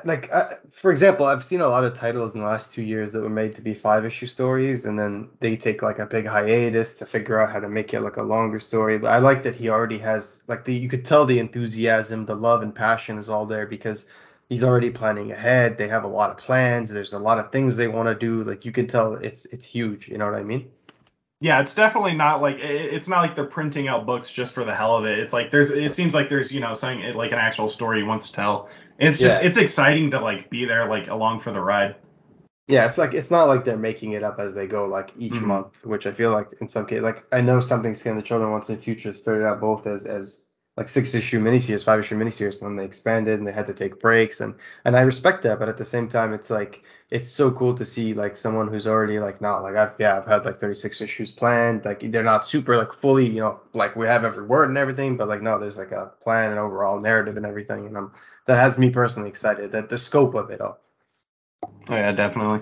[0.05, 3.11] like uh, for example, I've seen a lot of titles in the last two years
[3.11, 6.25] that were made to be five issue stories, and then they take like a big
[6.25, 8.97] hiatus to figure out how to make it like a longer story.
[8.97, 12.35] But I like that he already has like the you could tell the enthusiasm, the
[12.35, 14.07] love and passion is all there because
[14.47, 15.77] he's already planning ahead.
[15.77, 16.89] They have a lot of plans.
[16.89, 18.43] There's a lot of things they want to do.
[18.43, 20.07] Like you can tell it's it's huge.
[20.07, 20.71] You know what I mean?
[21.43, 24.73] Yeah, it's definitely not like it's not like they're printing out books just for the
[24.73, 25.19] hell of it.
[25.19, 28.03] It's like there's it seems like there's you know something like an actual story he
[28.03, 28.69] wants to tell.
[28.97, 29.47] It's just Yeah.
[29.49, 31.97] it's exciting to like be there like along for the ride.
[32.69, 35.33] Yeah, it's like it's not like they're making it up as they go, like each
[35.33, 35.47] Mhm.
[35.47, 38.51] month, which I feel like in some case, like I know something Scan the Children
[38.51, 42.61] Once and Future started out both as as like six issue miniseries, five issue miniseries,
[42.61, 44.55] and then they expanded and they had to take breaks, and
[44.85, 47.85] and I respect that, but at the same time, it's like it's so cool to
[47.85, 51.31] see like someone who's already like not like I've yeah I've had like 36 issues
[51.31, 54.77] planned, like they're not super like fully you know like we have every word and
[54.77, 58.11] everything, but like no, there's like a plan and overall narrative and everything, and I'm
[58.45, 60.79] that has me personally excited that the scope of it all.
[61.89, 62.61] Oh yeah, definitely.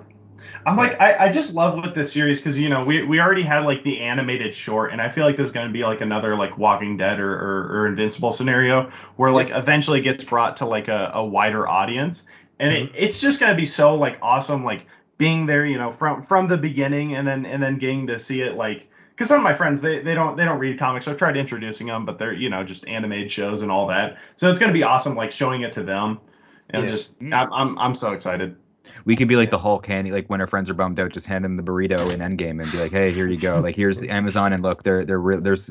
[0.66, 3.44] I'm like I, I just love with this series because you know we, we already
[3.44, 6.58] had like the animated short and I feel like there's gonna be like another like
[6.58, 11.12] Walking Dead or, or, or Invincible scenario where like eventually gets brought to like a,
[11.16, 12.24] a wider audience.
[12.60, 12.96] And it, mm-hmm.
[12.98, 14.86] it's just gonna be so like awesome like
[15.18, 18.42] being there you know from from the beginning and then and then getting to see
[18.42, 21.18] it like because some of my friends they, they don't they don't read comics I've
[21.18, 24.18] tried introducing them but they're you know just animated shows and all that.
[24.36, 26.20] So it's gonna be awesome like showing it to them.
[26.70, 26.90] And Yeah.
[26.90, 28.56] just I'm, I'm I'm so excited.
[29.06, 31.26] We could be like the Hulk candy, like when our friends are bummed out, just
[31.28, 33.60] hand them the burrito in Endgame and be like, hey, here you go.
[33.60, 35.42] Like here's the Amazon, and look, they're they're real.
[35.42, 35.68] There's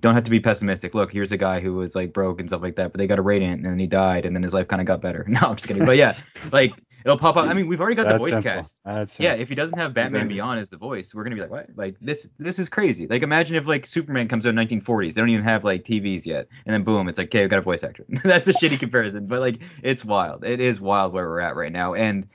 [0.00, 0.94] don't have to be pessimistic.
[0.94, 3.18] Look, here's a guy who was like broke and stuff like that, but they got
[3.18, 5.24] a radiant and then he died, and then his life kind of got better.
[5.32, 5.84] No, I'm just kidding.
[5.86, 6.16] But yeah,
[6.52, 6.72] like
[7.04, 7.46] it'll pop up.
[7.48, 8.50] I mean, we've already got the voice simple.
[8.50, 8.80] cast.
[8.84, 9.42] That's Yeah, simple.
[9.42, 10.34] if he doesn't have Batman Exactly.
[10.36, 11.66] Beyond as the voice, we're gonna be like, what?
[11.74, 13.06] Like this this is crazy.
[13.06, 16.26] Like imagine if like Superman comes out in 1940s, they don't even have like TVs
[16.26, 18.04] yet, and then boom, it's like, okay, we got a voice actor.
[18.24, 20.44] That's a shitty comparison, but like it's wild.
[20.44, 22.26] It is wild where we're at right now, and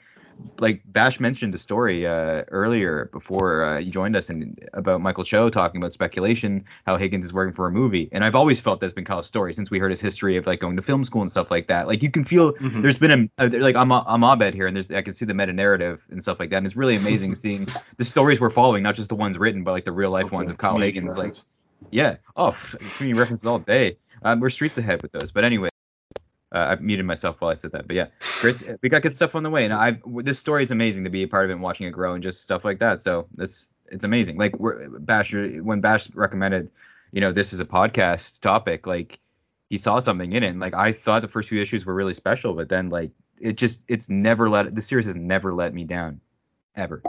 [0.59, 5.23] like Bash mentioned the story uh, earlier before uh, you joined us and about Michael
[5.23, 8.79] Cho talking about speculation, how Higgins is working for a movie, and I've always felt
[8.79, 11.21] that's been Kyle's story since we heard his history of like going to film school
[11.21, 11.87] and stuff like that.
[11.87, 12.81] Like you can feel Mhm.
[12.81, 15.53] there's been a, like I'm I'm Abed here, and there's I can see the meta
[15.53, 18.95] narrative and stuff like that, and it's really amazing seeing the stories we're following, not
[18.95, 21.17] just the ones written, but like the real life ones of Kyle Higgins.
[21.17, 21.35] Like
[21.91, 22.51] yeah, oh,
[22.97, 23.97] community references all day.
[24.23, 25.69] Um, we're streets ahead with those, but anyway.
[26.51, 28.07] Uh, I muted myself while I said that, but yeah,
[28.41, 28.71] great.
[28.81, 31.23] We got good stuff on the way, and I've this story is amazing to be
[31.23, 33.03] a part of it, and watching it grow, and just stuff like that.
[33.03, 34.37] So this it's amazing.
[34.37, 36.69] Like we're, Bash, when Bash recommended,
[37.11, 39.19] you know, this is a podcast topic, like
[39.69, 40.47] he saw something in it.
[40.47, 43.57] And like I thought the first few issues were really special, but then like it
[43.57, 46.21] just it's never let the series has never let me down,
[46.75, 47.01] ever.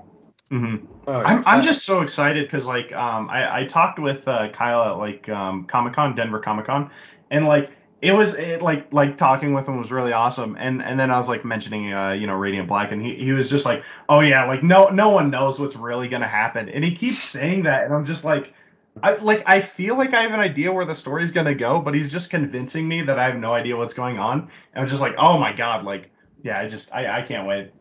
[0.50, 0.86] Mm-hmm.
[1.06, 4.92] Oh, I'm, I'm just so excited because like um I, I talked with uh, Kyle
[4.92, 6.90] at like um Comic Con Denver Comic Con
[7.30, 10.56] and like it was it, like like talking with him was really awesome.
[10.58, 13.32] And and then I was like mentioning uh you know Radiant Black and he, he
[13.32, 16.68] was just like oh yeah like no no one knows what's really gonna happen.
[16.68, 18.54] And he keeps saying that and I'm just like
[19.02, 21.94] I like I feel like I have an idea where the story's gonna go but
[21.94, 24.48] he's just convincing me that I have no idea what's going on.
[24.74, 26.10] And I'm just like oh my god like
[26.42, 27.72] yeah I just I I can't wait.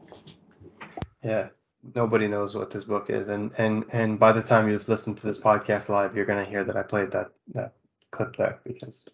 [1.23, 1.49] Yeah,
[1.95, 5.27] nobody knows what this book is, and and and by the time you've listened to
[5.27, 7.73] this podcast live, you're gonna hear that I played that that
[8.11, 9.09] clip there because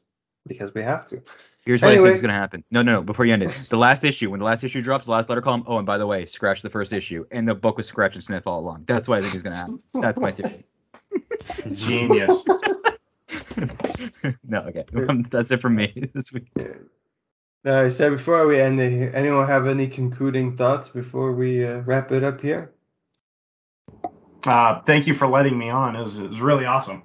[0.47, 1.21] because we have to.
[1.65, 2.63] Here's what I think is gonna happen.
[2.71, 3.01] No, no, no.
[3.01, 5.41] Before you end it, the last issue, when the last issue drops, the last letter
[5.41, 5.63] column.
[5.65, 8.23] Oh, and by the way, scratch the first issue, and the book was Scratch and
[8.23, 8.84] Smith all along.
[8.86, 9.82] That's what I think is gonna happen.
[9.93, 10.65] That's my theory.
[11.73, 12.43] genius
[14.43, 14.84] no, okay,
[15.29, 16.51] that's it from me this week.
[17.65, 21.77] All right, so before we end it, anyone have any concluding thoughts before we uh,
[21.79, 22.73] wrap it up here?
[24.45, 27.03] uh thank you for letting me on it was, it was really awesome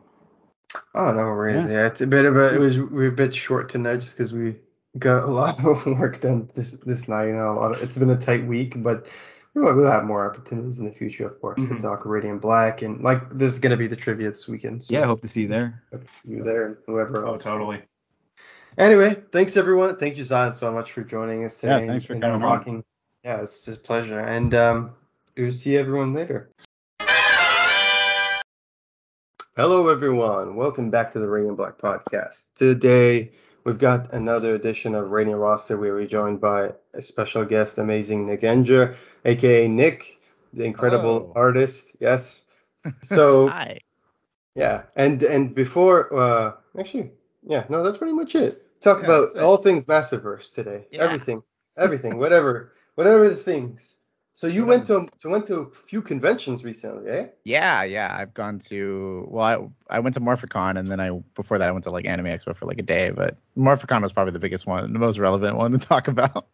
[0.94, 1.64] Oh no worries.
[1.66, 1.70] Yeah.
[1.72, 4.32] Yeah, it's a bit of a it was we're a bit short tonight just because
[4.32, 4.56] we
[4.98, 7.26] got a lot of work done this this night.
[7.28, 9.06] You know, a lot of, it's been a tight week, but
[9.54, 11.76] we'll, we'll have more opportunities in the future, of course, Mhm.
[11.76, 14.82] to talk Radiant Black and like there's gonna be the trivia this weekend.
[14.84, 15.82] So Yeah, I hope to see you there.
[15.92, 17.44] hope to see you there and whoever oh else.
[17.44, 17.82] totally
[18.76, 19.96] Anyway, thanks everyone.
[19.96, 21.80] Thank you, Zion, so much for joining us today.
[21.80, 22.58] Yeah, thanks for and coming on.
[22.58, 22.84] talking.
[23.24, 24.20] Yeah, it's just a pleasure.
[24.20, 24.90] And um,
[25.36, 26.50] we'll see everyone later.
[29.58, 30.54] Hello, everyone.
[30.54, 32.44] Welcome back to the Radiant Black Podcast.
[32.54, 33.32] Today,
[33.64, 38.28] we've got another edition of Radiant Roster where we're joined by a special guest, amazing
[38.28, 38.94] Nickanger,
[39.24, 40.20] aka Nick,
[40.52, 41.32] the incredible Hello.
[41.34, 41.96] artist.
[41.98, 42.44] Yes.
[43.02, 43.80] So, Hi.
[44.54, 47.10] yeah, and and before, uh, actually,
[47.42, 48.80] yeah, no, that's pretty much it.
[48.80, 50.86] Talk Yeah, about all things Massiverse today.
[50.92, 51.02] Yeah.
[51.02, 51.42] Everything,
[51.76, 53.96] everything, whatever, whatever the things.
[54.38, 57.26] So you went to to went to a few conventions recently, eh?
[57.42, 58.14] Yeah, yeah.
[58.16, 61.72] I've gone to well, I, I went to Morphicon and then I before that I
[61.72, 64.64] went to like Anime Expo for like a day, but Morphicon was probably the biggest
[64.64, 66.46] one, the most relevant one to talk about.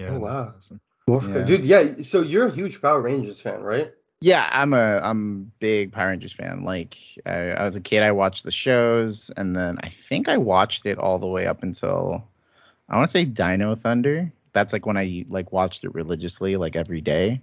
[0.00, 0.54] Yeah, Oh, wow.
[0.56, 0.80] awesome.
[1.06, 1.44] Yeah.
[1.44, 2.02] Dude, yeah.
[2.02, 3.92] So you're a huge Power Rangers fan, right?
[4.20, 6.64] Yeah, I'm a I'm a big Power Rangers fan.
[6.64, 10.38] Like I, I was a kid, I watched the shows, and then I think I
[10.38, 12.26] watched it all the way up until
[12.88, 14.32] I want to say Dino Thunder.
[14.52, 17.42] That's like when I like watched it religiously, like every day.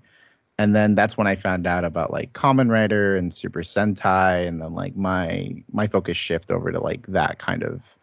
[0.58, 4.62] And then that's when I found out about like Kamen Rider and Super Sentai, and
[4.62, 7.98] then like my my focus shift over to like that kind of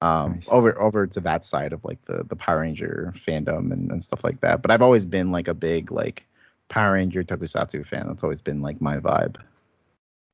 [0.00, 0.48] um Nice.
[0.50, 4.24] over over to that side of like the the Power Ranger fandom and, and stuff
[4.24, 4.62] like that.
[4.62, 6.26] But I've always been like a big like
[6.68, 8.06] Power Ranger Tokusatsu fan.
[8.08, 9.36] That's always been like my vibe.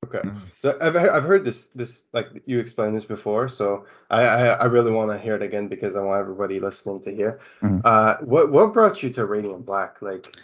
[0.06, 0.22] Okay.
[0.52, 4.64] So I've I've heard this this like you explained this before, so I I, I
[4.66, 7.40] really want to hear it again because I want everybody listening to hear.
[7.62, 7.82] Mhm.
[7.84, 10.00] Uh, what what brought you to Radiant Black?
[10.00, 10.36] Like,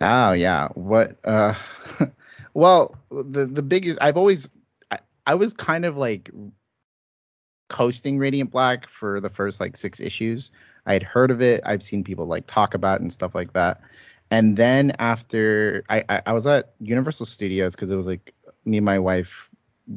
[0.00, 0.68] Oh yeah.
[0.74, 1.54] What uh
[2.54, 4.50] well the the biggest I've always
[4.90, 6.30] I, I was kind of like
[7.68, 10.50] coasting Radiant Black for the first like six issues.
[10.86, 11.60] I had heard of it.
[11.64, 13.80] I've seen people like talk about it and stuff like that.
[14.30, 18.32] And then after I I, I was at Universal Studios because it was like
[18.66, 19.48] me and my wife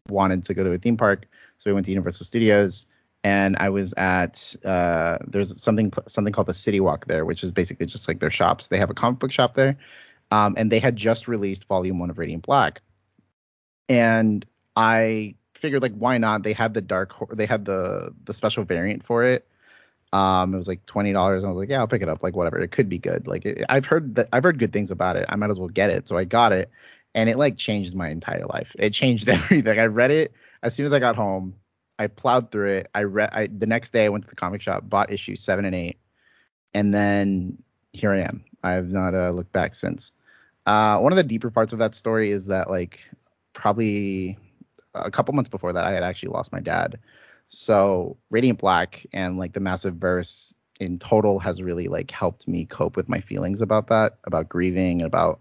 [0.09, 1.27] wanted to go to a theme park,
[1.57, 2.85] so we went to Universal Studios.
[3.23, 7.51] And I was at uh, there's something something called the City Walk there, which is
[7.51, 8.67] basically just like their shops.
[8.67, 9.77] They have a comic book shop there,
[10.31, 12.81] um, and they had just released Volume One of Radiant Black.
[13.89, 14.45] And
[14.77, 16.43] I figured like why not?
[16.43, 19.45] They had the dark they had the the special variant for it.
[20.13, 21.43] Um, it was like twenty dollars.
[21.43, 22.23] and I was like, yeah, I'll pick it up.
[22.23, 23.27] Like whatever, it could be good.
[23.27, 25.25] Like it, I've heard that I've heard good things about it.
[25.29, 26.07] I might as well get it.
[26.07, 26.71] So I got it,
[27.15, 28.75] and it like changed my entire life.
[28.77, 29.79] It changed everything.
[29.79, 30.33] I read it
[30.63, 31.55] as soon as I got home.
[31.97, 32.89] I plowed through it.
[32.95, 33.29] I read.
[33.33, 35.99] I the next day I went to the comic shop, bought issue seven and eight,
[36.73, 38.45] and then here I am.
[38.63, 40.11] I have not uh, looked back since.
[40.65, 43.05] Uh, one of the deeper parts of that story is that like
[43.53, 44.37] probably
[44.93, 46.99] a couple months before that I had actually lost my dad.
[47.49, 52.95] So Radiant Black and like the Massiverse in total has really like helped me cope
[52.95, 55.39] with my feelings about that, about grieving, about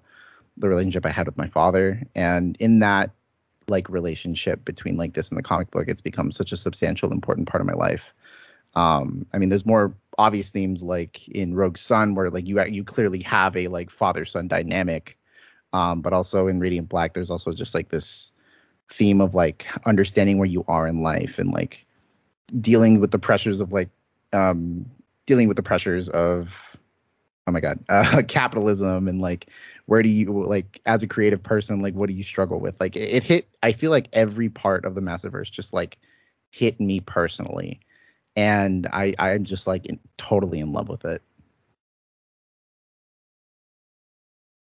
[0.59, 2.03] the relationship I had with my father.
[2.15, 3.11] And in that
[3.69, 7.49] like relationship between like this and the comic book, it's become such a substantial, important
[7.49, 8.13] part of my life.
[8.75, 12.85] Um, I mean, there's more obvious themes like in Rogue Son, where like you you
[12.85, 15.19] clearly have a like father son dynamic,
[15.73, 18.33] um, but also in Radiant Black, there's also just like this
[18.91, 21.87] theme of like understanding where you are in life and like
[22.61, 23.91] dealing with the pressures of like
[24.33, 24.87] um
[25.27, 26.77] dealing with the pressures of
[27.47, 29.51] oh my god uh, capitalism and like
[29.89, 32.95] where do you like as a creative person like what do you struggle with like
[32.95, 35.97] it, it hit i feel like every part of the massiverse just like
[36.51, 37.81] hit me personally
[38.37, 41.23] and i i'm just like in, totally in love with it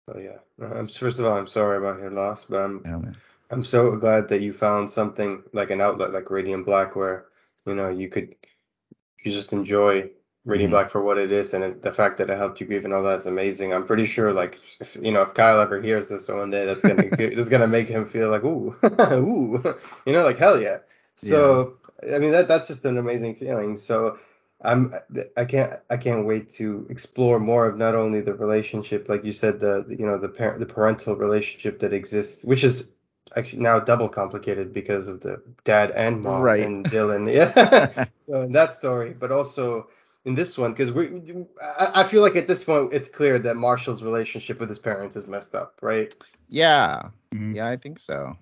[0.09, 0.39] Oh yeah.
[0.62, 3.12] Uh, I'm first of all, I'm sorry about your loss, but I'm yeah.
[3.51, 7.27] I'm so glad that you found something like an outlet like Radiant Black where
[7.66, 8.35] you know you could
[9.24, 10.09] you just enjoy
[10.47, 10.77] Radiant Mhm.
[10.77, 12.95] Black for what it is, and it, the fact that it helped you grieve and
[12.95, 13.75] all that's amazing.
[13.75, 16.83] I'm pretty sure like if you know if Kyle ever hears this one day, that's
[16.83, 18.75] gonna that's gonna make him feel like ooh
[19.13, 19.63] ooh
[20.07, 20.79] you know like hell yeah.
[21.17, 21.79] So
[22.15, 23.77] I mean that that's just an amazing feeling.
[23.77, 24.19] So
[24.63, 24.95] I'm
[25.37, 29.33] I can't I can't wait to explore more of not only the relationship like you
[29.33, 32.91] said the, the you know the parent the parental relationship that exists which is
[33.37, 36.65] actually now double complicated because of the dad and mom Right.
[36.65, 39.89] and Dylan yeah so in that story but also
[40.27, 41.22] in this one because we
[41.62, 45.16] I, I feel like at this point it's clear that Marshall's relationship with his parents
[45.16, 46.12] is messed up right
[46.49, 47.55] yeah Mhm.
[47.57, 48.37] yeah i think so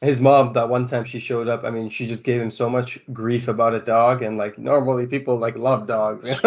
[0.00, 2.68] his mom that one time she showed up i mean she just gave him so
[2.70, 6.24] much grief about a dog and like normally people like love dogs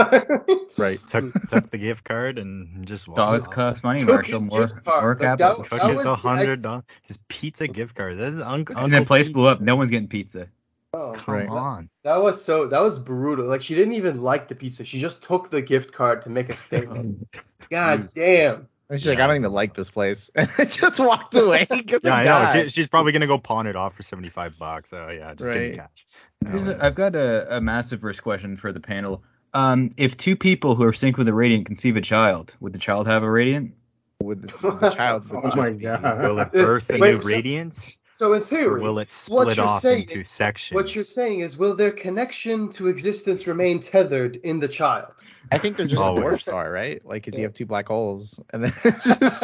[0.77, 3.53] right Took took the gift card and just walked Dogs off.
[3.53, 4.41] cost money, Took Marshall.
[4.49, 5.03] More, gift card.
[5.03, 5.57] more Like, capital.
[5.59, 6.83] was- Took that his the a hundred ex- dollars.
[7.03, 8.17] His pizza gift card.
[8.17, 8.77] That's uncle.
[8.77, 9.59] and then place blew up.
[9.59, 10.47] No one's getting pizza.
[10.93, 11.47] Oh, Come Right.
[11.49, 11.89] on.
[12.03, 13.45] That was so that was brutal.
[13.45, 14.83] Like she didn't even like the pizza.
[14.83, 17.27] She just took the gift card to make a statement.
[17.69, 18.67] God damn.
[18.89, 21.65] And she's like i don't even like this place and just walked away.
[21.69, 22.63] Yeah, of I know.
[22.63, 24.89] She, she's probably gonna go pawn it off for seventy five bucks.
[24.89, 25.71] So yeah, just give Right.
[25.71, 26.05] me cash.
[26.49, 29.23] Here's Oh, a, I've got a, a Massiverse question for the panel.
[29.53, 32.79] Um, if two people who are synced with a radiant conceive a child, would the
[32.79, 33.75] child have a radiant?
[34.21, 36.21] with the, the child would Oh my God.
[36.21, 39.09] Will it birth a Wait, new so- radiance, So in or theory, will it what
[39.09, 40.75] split you're off saying into is- sections?
[40.75, 45.07] what you're saying is will their connection to existence remain tethered in the child?
[45.51, 46.23] I think they're just a Always.
[46.23, 47.03] dwarf star, right?
[47.03, 49.41] Like, cause you have two black holes, and then it's just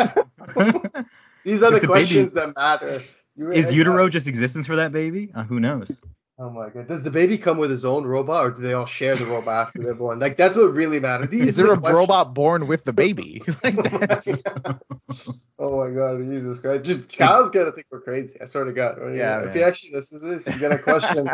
[1.43, 3.01] These are the, If the baby- questions that matter.
[3.35, 5.31] You- Is utero just existence for that baby?
[5.33, 5.99] Uh, who knows?
[6.39, 6.87] Oh my god.
[6.87, 9.67] Does the baby come with his own robot or do they all share the robot
[9.67, 10.19] after they're born?
[10.19, 11.29] Like that's what really matters.
[11.29, 13.41] These is there a questions- robot born with the baby?
[13.63, 14.43] like that's,
[15.59, 16.83] oh my god, Jesus Christ.
[16.83, 18.39] Just Kyle's gonna think we're crazy.
[18.39, 18.99] I swear to God.
[19.15, 21.27] Yeah, If he actually listens to this, he's gonna question.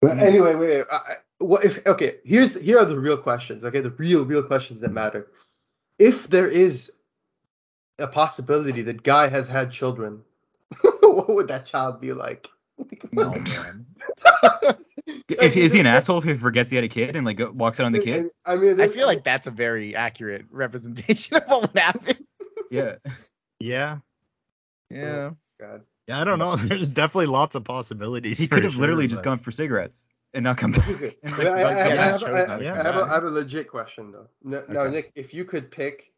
[0.00, 0.84] But anyway, wait, wait.
[0.90, 3.80] I- what if okay, here's here are the real questions, okay?
[3.80, 5.26] The real, real questions that matter.
[5.98, 6.92] If there is
[7.98, 10.22] a possibility that Guy has had children,
[11.02, 12.48] what would that child be like?
[13.12, 13.86] No man.
[15.28, 17.50] If is he an asshole if he forgets he had a kid and like go,
[17.50, 18.32] walks out on the kid?
[18.44, 22.26] I mean, I feel like that's a very accurate representation of what would happen.
[22.70, 22.96] Yeah.
[23.60, 23.98] Yeah.
[24.90, 25.30] Yeah.
[25.30, 25.82] Oh, God.
[26.08, 26.56] Yeah, I don't know.
[26.56, 28.38] There's definitely lots of possibilities.
[28.38, 30.88] He could have sure, literally just but- gone for cigarettes and not come back.
[30.88, 33.24] I, like, I, I, like, I have, I, not I to come have a, have
[33.24, 34.28] a legit question though.
[34.42, 36.12] No, Now, Nick, if you could pick,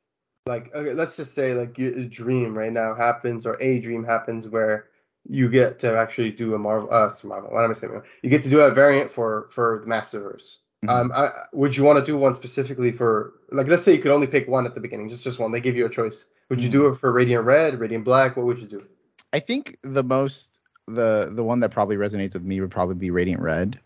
[0.47, 4.05] like, okay, let's just say like you, a dream right now happens, or a dream
[4.05, 4.87] happens where
[5.29, 7.51] you get to actually do a Marvel, uh, Marvel.
[7.51, 8.03] What am I saying?
[8.23, 10.59] You get to do a variant for for the Massiverse.
[10.85, 10.91] Mhm.
[10.91, 14.11] Um, I, would you want to do one specifically for, like, let's say you could
[14.11, 15.53] only pick one at the beginning, just just one.
[15.53, 16.27] They give you a choice.
[16.51, 18.37] Would you do it for Radiant Red, Radiant Black?
[18.37, 18.85] What would you do?
[19.33, 23.11] I think the most the the one that probably resonates with me would probably be
[23.11, 23.81] Radiant Red.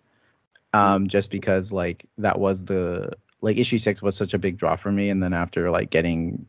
[0.73, 4.77] Um, just because like that was the like issue six was such a big draw
[4.77, 6.47] for me, and then after like getting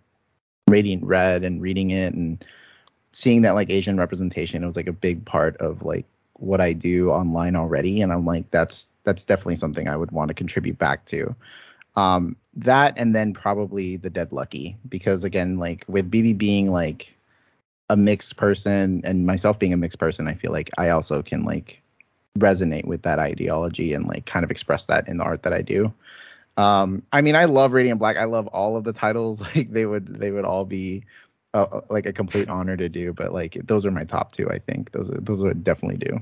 [0.68, 2.44] Radiant Red and reading it and
[3.12, 6.74] seeing that like Asian representation, it was like a big part of like what I
[6.74, 10.78] do online already, and I'm like that's that's definitely something I would want to contribute
[10.78, 11.36] back to.
[11.95, 17.14] Um, that and then probably the Dead Lucky because again like with BB being like
[17.89, 21.43] a mixed person and myself being a mixed person, I feel like I also can
[21.43, 21.82] like
[22.38, 25.62] resonate with that ideology and like kind of express that in the art that I
[25.62, 25.93] do.
[26.57, 28.18] Um, I mean, I love Radiant Black.
[28.18, 29.41] I love all of the titles.
[29.55, 31.03] Like they would they would all be
[31.54, 33.14] uh, like a complete honor to do.
[33.14, 34.49] But like those are my top two.
[34.49, 36.22] I think those are those would definitely do.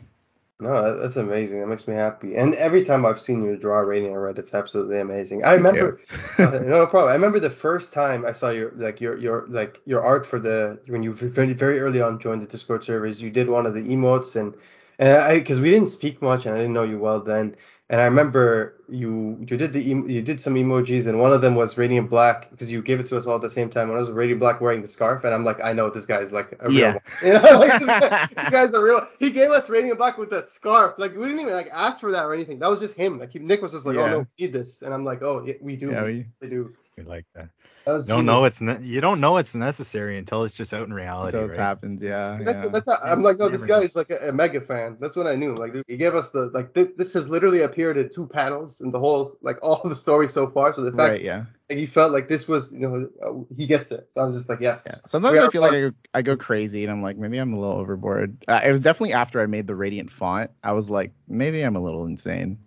[0.61, 1.61] No, that's amazing.
[1.61, 2.35] That makes me happy.
[2.35, 5.45] And every time I've seen you draw Radiant Red, it's absolutely amazing.
[5.45, 6.01] I remember,
[6.37, 7.09] Uh, no problem.
[7.11, 10.39] I remember the first time I saw your like your your like your art for
[10.39, 13.21] the when you very very early on joined the Discord servers.
[13.21, 14.53] You did one of the emotes and
[14.99, 17.55] and I because we didn't speak much and I didn't know you well then.
[17.91, 21.55] And I remember you you did the you did some emojis and one of them
[21.55, 23.89] was Radiant Black because you gave it to us all at the same time.
[23.89, 26.31] And I was Radiant Black wearing the scarf and I'm like I know this guy's
[26.31, 26.93] like a real Yeah.
[26.93, 27.01] one.
[27.23, 29.07] You know, like this, guy, this guy's a real.
[29.17, 30.95] He gave us Radiant Black with a scarf.
[30.99, 32.59] Like we didn't even like ask for that or anything.
[32.59, 33.17] That was just him.
[33.17, 35.43] Like he, Nick was just like, oh no, we need this, and I'm like, oh
[35.43, 36.75] yeah, we do, Yeah, we we- do.
[36.95, 37.49] We like that.
[37.89, 40.75] That was You don't know it's ne- you don't know it's necessary until it's just
[40.75, 41.35] out in reality.
[41.35, 41.59] Until it right?
[41.59, 42.37] happens, yeah.
[42.39, 42.67] That's, yeah.
[42.69, 44.97] that's how, I'm like, no, this guy is like a, a mega fan.
[44.99, 45.55] That's what I knew.
[45.55, 46.75] Like, he gave us the like.
[46.75, 50.27] Th- this has literally appeared in two panels in the whole like all the story
[50.27, 50.71] so far.
[50.71, 51.45] So the fact right, yeah.
[51.67, 54.11] that he felt like this was, you know, uh, he gets it.
[54.11, 54.85] So I was just like, yes.
[54.87, 54.97] Yeah.
[55.07, 57.53] Sometimes I are feel like I go, I go crazy and I'm like, maybe I'm
[57.53, 58.43] a little overboard.
[58.47, 60.51] Uh, it was definitely after I made the Radiant font.
[60.63, 62.59] I was like, maybe I'm a little insane.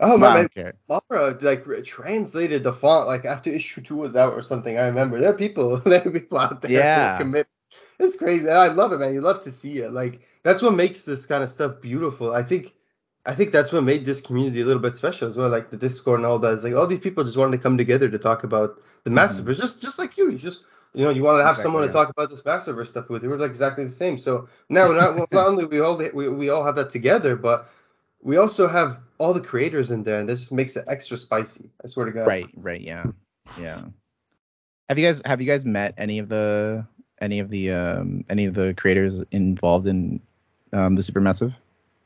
[0.00, 0.74] Oh my man, don't.
[0.88, 4.78] Laura like translated the font like after issue two was out or something.
[4.78, 6.70] I remember there are people, there are people out there.
[6.70, 7.18] Yeah.
[7.18, 7.46] Commit.
[7.98, 8.48] It's crazy.
[8.48, 9.12] I love it, man.
[9.12, 9.92] You love to see it.
[9.92, 12.32] Like that's what makes this kind of stuff beautiful.
[12.32, 12.74] I think.
[13.26, 15.50] I think that's what made this community a little bit special as well.
[15.50, 16.54] Like the Discord and all that.
[16.54, 19.40] It's like all these people just wanted to come together to talk about the Massiverse,
[19.40, 19.60] mm-hmm.
[19.60, 20.30] just just like you.
[20.30, 22.86] You just you know you wanted to have Exactly, someone to talk about this Massiverse
[22.88, 23.22] stuff with.
[23.22, 24.16] We were like exactly the same.
[24.16, 27.68] So now not, not only we all we, we all have that together, but
[28.22, 31.70] we also have all the creators in there, and this just makes it extra spicy.
[31.84, 32.26] I swear to God.
[32.26, 33.04] Right, right, yeah.
[33.56, 33.82] Yeah.
[34.88, 36.86] Have you guys have you guys met any of the
[37.20, 40.20] any of the um any of the creators involved in
[40.72, 41.54] um the Supermassive?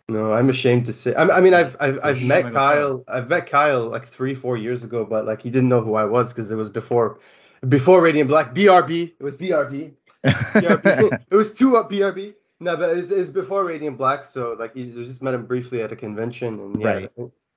[0.09, 1.15] No, I'm ashamed to say.
[1.15, 3.05] I, I mean, I've I've, I've Shame met on Kyle.
[3.09, 6.05] I've met Kyle like three, four years ago, but like he didn't know who I
[6.05, 7.21] was because it was before,
[7.67, 8.55] before Radiant Black.
[8.55, 9.15] BRB.
[9.19, 9.93] It was BRB.
[10.23, 11.23] BRB.
[11.31, 12.35] it was two up BRB.
[12.61, 15.47] No, but it was, it was before Radiant Black, so like he just met him
[15.47, 16.89] briefly at a convention, and yeah.
[16.89, 17.11] Right.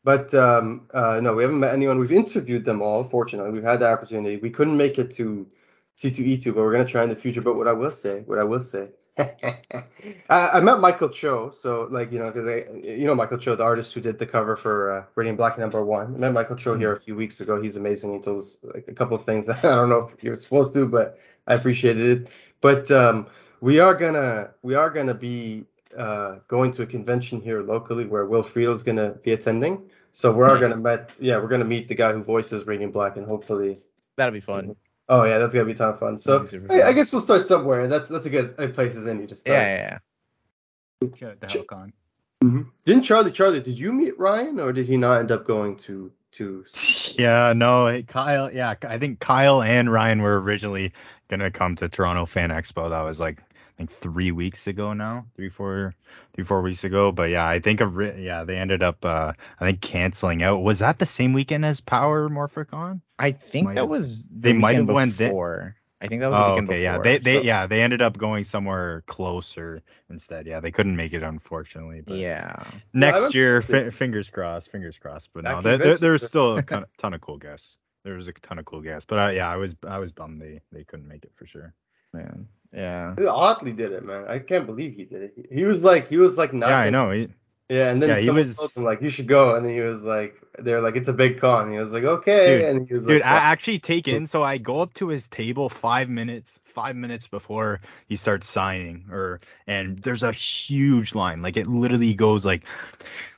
[0.03, 1.99] But um, uh, no, we haven't met anyone.
[1.99, 3.03] We've interviewed them all.
[3.03, 4.37] Fortunately, we've had the opportunity.
[4.37, 5.45] We couldn't make it to
[5.97, 7.41] C2E2, but we're gonna try in the future.
[7.41, 9.83] But what I will say, what I will say, I,
[10.29, 11.51] I met Michael Cho.
[11.51, 14.55] So like you know, because you know Michael Cho, the artist who did the cover
[14.55, 16.15] for uh, Radiant Black number one.
[16.15, 17.61] I met Michael Cho here a few weeks ago.
[17.61, 18.13] He's amazing.
[18.13, 20.41] He told us like a couple of things that I don't know if he was
[20.41, 21.17] supposed to, but
[21.47, 22.29] I appreciated it.
[22.61, 23.27] But um,
[23.62, 25.66] we are gonna we are gonna be
[25.97, 29.89] uh, going to a convention here locally where Will Friedle's gonna be attending.
[30.12, 30.74] So we are Nice.
[30.74, 33.80] gonna meet yeah we're gonna meet the guy who voices Radiant Black and hopefully
[34.16, 34.76] That'll be fun.
[35.10, 36.20] oh yeah that's gonna be a ton of fun.
[36.20, 37.88] So That'll I, I guess we'll start somewhere.
[37.88, 39.58] That's that's a good a place as any to Yeah, start.
[39.60, 39.97] yeah,
[41.01, 41.10] yeah.
[41.16, 41.91] Shout out to Helicon.
[42.43, 42.68] Mhm.
[42.86, 46.12] Didn't Charlie Charlie did you meet Ryan or did he not end up going to
[46.34, 46.66] to
[47.18, 48.51] Yeah, no, Kyle.
[48.53, 50.93] Yeah, I think Kyle and Ryan were originally
[51.30, 52.89] gonna come to Toronto Fan Expo.
[52.91, 53.46] That was like I
[53.78, 55.93] think three weeks ago now, three four
[56.34, 57.11] three four weeks ago.
[57.11, 60.61] But yeah, I think of yeah they ended up uh I think canceling out.
[60.63, 63.01] Was that the same weekend as Power Morphicon?
[63.19, 65.75] I think Might that have- was the they might have went thi- before.
[65.99, 68.01] I think that was the Oh, weekend okay, yeah, they they so- yeah they ended
[68.03, 70.45] up going somewhere closer instead.
[70.45, 72.01] Yeah, they couldn't make it unfortunately.
[72.01, 72.63] But Yeah.
[72.93, 75.30] next went year, to- fi- fingers crossed, fingers crossed.
[75.34, 77.78] But That no, there, there, convention- there was still a ton, ton of cool guests.
[78.03, 79.05] There was a ton of cool guests.
[79.09, 81.73] But uh, yeah, I was I was bummed they they couldn't make it for sure.
[82.14, 82.47] Man.
[82.74, 83.16] Yeah.
[83.30, 84.26] Ottley did it, man.
[84.28, 85.47] I can't believe he did it.
[85.51, 87.12] He was like he was like not Yeah, I know.
[87.12, 87.30] He,
[87.70, 89.80] Yeah, and then Yeah, he someone was- told him like you should go, and he
[89.82, 91.72] was like, they're like it's a big con.
[91.72, 94.26] He was like okay, Dude, and he was Dude, like, I actually take in.
[94.26, 99.05] So I go up to his table five minutes, five minutes before he starts signing,
[99.12, 101.41] or and there's a huge line.
[101.41, 102.64] Like it literally goes like,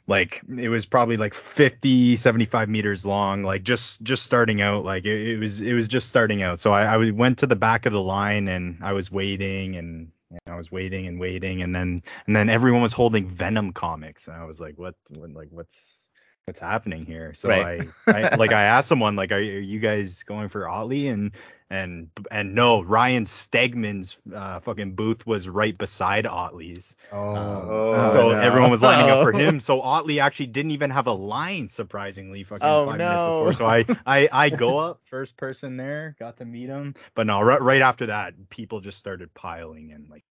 [0.09, 3.43] like it was probably like 50, 75 meters long.
[3.43, 4.83] Like just just starting out.
[4.83, 6.59] Like it, it was it was just starting out.
[6.59, 10.11] So I, I went to the back of the line and I was waiting and.
[10.45, 14.37] I was waiting and waiting, and then and then everyone was holding Venom comics, and
[14.37, 14.93] I was like, "What?
[15.09, 15.98] what like what's
[16.45, 17.87] what's happening here?" So Right.
[18.07, 21.07] I, I like I asked someone like, "Are, you- are you guys going for Ottley?"
[21.07, 21.31] And
[21.71, 26.97] and and no, Ryan Stegman's uh, fucking booth was right beside Ottley's.
[27.11, 27.35] Oh.
[27.35, 28.39] Oh, so no.
[28.39, 29.37] everyone was lining up for Oh.
[29.37, 29.59] him.
[29.59, 33.53] So Ottley actually didn't even have a line, surprisingly, fucking Oh, five minutes before.
[33.53, 33.85] So I,
[34.23, 37.81] I I go up first person there, got to meet him, but no, right, right
[37.81, 40.07] after that, people just started piling in.
[40.09, 40.23] Like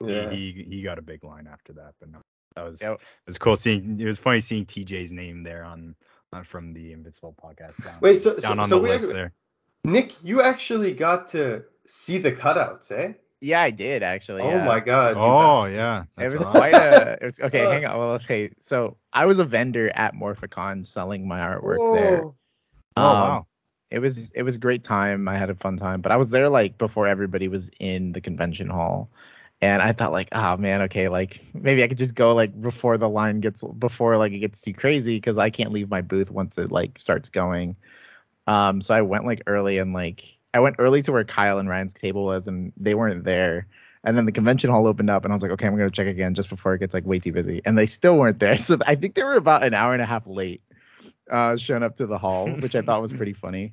[0.00, 0.30] yeah.
[0.30, 2.18] he, he he got a big line after that, but no,
[2.56, 2.94] that was Yep.
[2.94, 3.98] it was cool seeing.
[4.00, 5.94] It was funny seeing TJ's name there on.
[6.32, 7.82] on from the Invincible podcast.
[7.84, 9.32] Down, Wait, so- down so- on so the we list actually- there.
[9.86, 13.12] Nick, you actually got to see the cutouts, eh?
[13.40, 14.40] Yeah, I did actually.
[14.42, 14.64] oh yeah.
[14.64, 15.14] my god.
[15.18, 15.74] Oh bastard.
[15.76, 16.50] yeah, It was awesome.
[16.50, 17.12] quite a.
[17.20, 17.64] It was okay.
[17.66, 17.70] Uh.
[17.70, 17.98] hang on.
[17.98, 18.50] Well, okay.
[18.58, 22.22] So I was a vendor at Morphicon selling my artwork there.
[22.24, 22.34] Oh.
[22.96, 23.46] Oh Um, wow.
[23.90, 25.28] It was it was a great time.
[25.28, 28.20] I had a fun time, but I was there like before everybody was in the
[28.22, 29.10] convention hall,
[29.64, 32.98] and I thought like, oh man, okay, like maybe I could just go like before
[32.98, 36.30] the line gets before like it gets too crazy because I can't leave my booth
[36.30, 37.76] once it like starts going.
[38.46, 41.68] Um, so I went like early and like I went early to where Kyle and
[41.68, 43.66] Ryan's table was, and they weren't there.
[44.04, 46.08] And then the convention hall opened up, and I was like, okay, I'm gonna check
[46.08, 47.62] again just before it gets like way too busy.
[47.64, 50.06] And they still weren't there, so I think they were about an hour and a
[50.06, 50.62] half late,
[51.30, 53.72] uh, showing up to the hall, which I thought was pretty funny.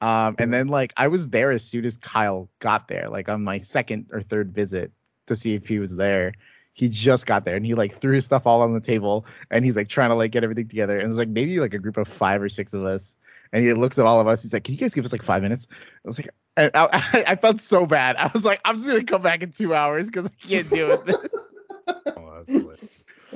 [0.00, 3.44] Um, and then like I was there as soon as Kyle got there, like on
[3.44, 4.90] my second or third visit
[5.28, 6.32] to see if he was there.
[6.74, 9.64] He just got there and he like threw his stuff all on the table and
[9.64, 10.98] he's like trying to like get everything together.
[10.98, 13.16] And it's like maybe like a group of five or six of us.
[13.52, 14.42] and he looks at all of us.
[14.42, 17.24] He's like, "Can you guys give us like five minutes?" I was like, I, I,
[17.32, 18.14] I felt so bad.
[18.16, 20.88] I was like, "I'm just gonna come back in two hours because I can't deal
[20.88, 21.50] with this."
[22.16, 22.76] Oh.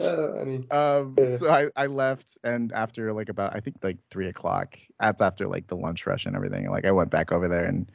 [0.00, 1.36] Uh, I mean, Um, Yeah.
[1.36, 5.46] so I, I left, and after like about I think like three o'clock, that's after
[5.46, 6.70] like the lunch rush and everything.
[6.70, 7.90] Like I went back over there and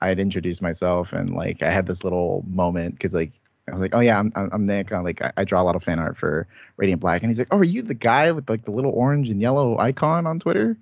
[0.00, 3.32] I had introduced myself, and like I had this little moment because like
[3.68, 4.90] I was like, oh yeah, I'm I'm, I'm Nick.
[4.90, 7.48] like I, I draw a lot of fan art for Radiant Black, and he's like,
[7.50, 10.76] oh, are you the guy with like the little orange and yellow icon on Twitter?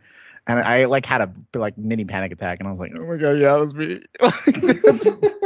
[0.46, 3.16] And I like had a like mini panic attack, and I was like, oh my
[3.16, 4.02] god, yeah, that was me.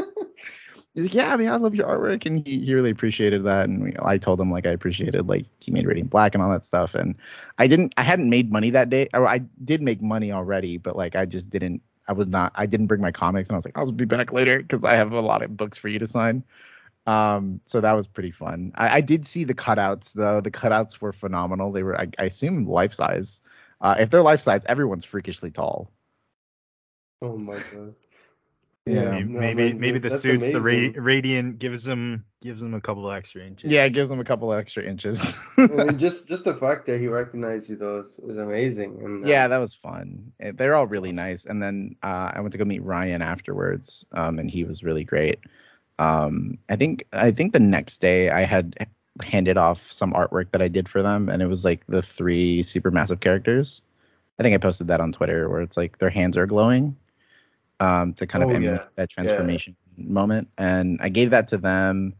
[0.98, 3.68] He's like, yeah, I mean, I love your artwork, and he, he really appreciated that.
[3.68, 6.64] And I told him like I appreciated like he made Radiant Black and all that
[6.64, 6.96] stuff.
[6.96, 7.14] And
[7.56, 9.08] I didn't, I hadn't made money that day.
[9.14, 12.66] Or I did make money already, but like I just didn't, I was not, I
[12.66, 15.12] didn't bring my comics, and I was like, I'll be back later because I have
[15.12, 16.42] a lot of books for you to sign.
[17.06, 18.72] Um, so that was pretty fun.
[18.74, 20.40] I, I did see the cutouts though.
[20.40, 21.72] The cutouts were phenomenal.
[21.72, 23.40] They were, I, I assume, life size.
[23.80, 25.90] Uh, if they're life size, everyone's freakishly tall.
[27.22, 27.94] oh my god.
[28.88, 29.10] Yeah.
[29.10, 32.74] maybe no, maybe, man, maybe the that's suits, the ra- radiant gives them gives them
[32.74, 33.70] a couple extra inches.
[33.70, 35.36] Yeah, it gives them a couple extra inches.
[35.58, 39.00] I mean, just just the fact that he recognized you though is, is amazing.
[39.02, 40.32] And uh, yeah, that was fun.
[40.40, 41.44] Eh, They're all really nice.
[41.44, 45.04] And then uh, I went to go meet Ryan afterwards, um, and he was really
[45.04, 45.40] great.
[45.98, 48.88] Um, I think I think the next day I had
[49.22, 52.62] handed off some artwork that I did for them, and it was like the three
[52.62, 53.82] supermassive characters.
[54.38, 56.96] I think I posted that on Twitter where it's like their hands are glowing,
[57.80, 58.86] um, to kind of Oh, emulate yeah.
[58.96, 60.48] that transformation moment.
[60.58, 62.14] And I gave that to them.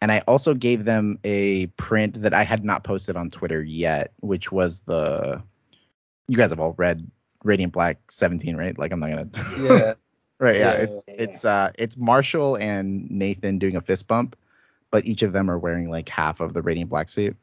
[0.00, 4.12] And I also gave them a print that I had not posted on Twitter yet,
[4.20, 5.42] which was the
[6.28, 7.10] you guys have all read
[7.42, 8.78] Radiant Black 17, right?
[8.78, 9.28] Like I'm not gonna
[9.58, 9.94] Yeah.
[10.38, 10.72] right, yeah.
[10.74, 14.36] Yeah, It's yeah, it's uh it's Marshall and Nathan doing a fist bump,
[14.90, 17.36] but each of them are wearing like half of the Radiant Black suit.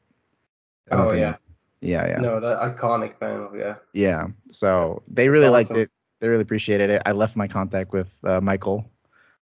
[0.92, 1.38] Oh yeah.
[1.82, 2.18] Yeah, yeah.
[2.18, 3.50] No, that iconic panel.
[3.58, 3.76] Yeah.
[3.94, 4.28] Yeah.
[4.52, 5.82] So they really liked awesome.
[5.84, 5.92] it.
[6.22, 7.04] They really appreciated it.
[7.06, 8.90] I left my contact with uh, Michael.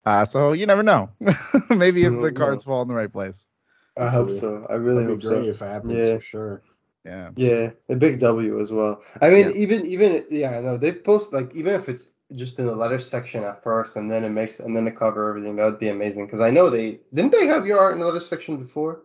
[0.04, 1.10] Uh, so you never know.
[1.70, 3.48] Maybe if the cards fall in the right place.
[3.96, 4.66] I hope so.
[4.70, 5.50] I really That'd hope be great so.
[5.50, 6.14] if it happens Yeah.
[6.16, 6.62] for sure.
[7.04, 7.30] Yeah.
[7.36, 9.02] Yeah, a big W as well.
[9.20, 9.54] I mean, Yeah.
[9.56, 13.44] even even yeah, no, they post like even if it's just in the letter section
[13.44, 15.56] at first, and then it makes and then it cover everything.
[15.56, 18.06] That would be amazing because I know they didn't they have your art in the
[18.06, 19.02] letter section before.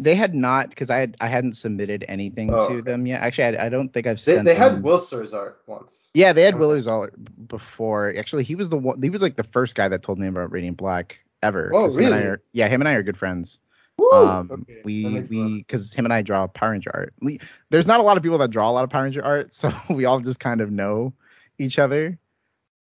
[0.00, 2.80] They had not because I had I hadn't submitted anything Oh, to okay.
[2.82, 3.20] them yet.
[3.20, 4.44] Actually, I, I don't think I've sent.
[4.44, 6.10] they had them- Wilser's art once.
[6.14, 6.60] Yeah, they had Okay.
[6.60, 7.08] Willer's all
[7.48, 8.14] before.
[8.16, 9.02] Actually, he was the one.
[9.02, 11.70] He was like the first guy that told me about Radiant Black ever.
[11.74, 12.28] Oh, 'cause him and I really?
[12.30, 13.58] are- yeah, him and I are good friends.
[13.98, 14.08] Woo!
[14.12, 17.14] Um, Okay, we makes a lot we because him and I draw Power Ranger art.
[17.20, 17.40] We,
[17.70, 19.72] there's not a lot of people that draw a lot of Power Ranger art, so
[19.90, 21.14] we all just kind of know
[21.58, 22.18] each other.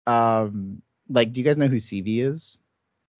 [0.06, 2.58] Um, like, do you guys know who CV is?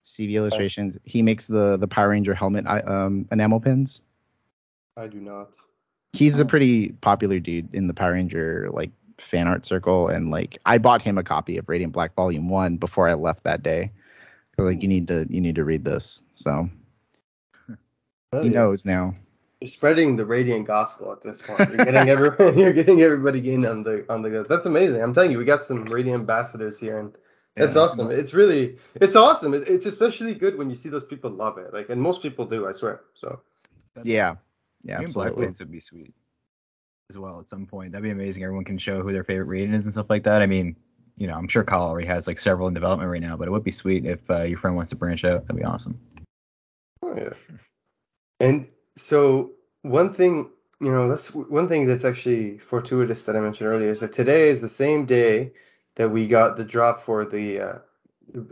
[0.03, 0.97] CV Illustrations.
[1.05, 4.01] He makes the the Power Ranger helmet I- um enamel pins.
[4.97, 5.55] I do not.
[6.13, 6.47] He's a Oh.
[6.47, 11.01] pretty popular dude in the Power Ranger like fan art circle, and like I bought
[11.01, 13.91] him a copy of Radiant Black Volume One before I left that day.
[14.57, 16.21] So, like you need to you need to read this.
[16.33, 16.69] So
[18.33, 18.55] Oh, he yeah.
[18.59, 19.13] knows now.
[19.61, 21.69] You're spreading the radiant gospel at this point.
[21.69, 22.57] You're getting everyone.
[22.57, 24.45] You're getting everybody in on the on the.
[24.49, 25.01] That's amazing.
[25.01, 27.13] I'm telling you, we got some radiant ambassadors here, and
[27.55, 27.81] that's Yeah.
[27.81, 28.11] awesome.
[28.11, 29.53] It's really, it's awesome.
[29.53, 31.73] It, it's especially good when you see those people love it.
[31.73, 33.01] Like, and most people do, I swear.
[33.13, 33.41] So
[34.03, 34.35] Yeah,
[34.83, 35.45] yeah, Green Black absolutely.
[35.45, 36.13] Pants would be sweet
[37.09, 37.91] as well at some point.
[37.91, 38.43] That'd be amazing.
[38.43, 40.41] Everyone can show who their favorite rating is and stuff like that.
[40.41, 40.75] I mean,
[41.15, 43.51] you know, I'm sure Kyle already has like several in development right now, but it
[43.51, 45.45] would be sweet if uh, your friend wants to branch out.
[45.45, 45.99] That'd be awesome.
[47.03, 47.33] Oh yeah.
[48.39, 49.51] And so
[49.83, 50.49] one thing,
[50.81, 54.49] you know, that's one thing that's actually fortuitous that I mentioned earlier is that today
[54.49, 55.51] is the same day
[55.95, 57.77] that we got the drop for the uh,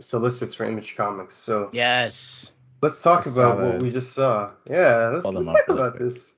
[0.00, 1.34] solicits for Image Comics.
[1.34, 2.52] So Yes.
[2.82, 4.52] let's talk I saw about what we just saw.
[4.68, 6.12] Yeah, let's, Pull them let's talk really about quick.
[6.14, 6.34] this.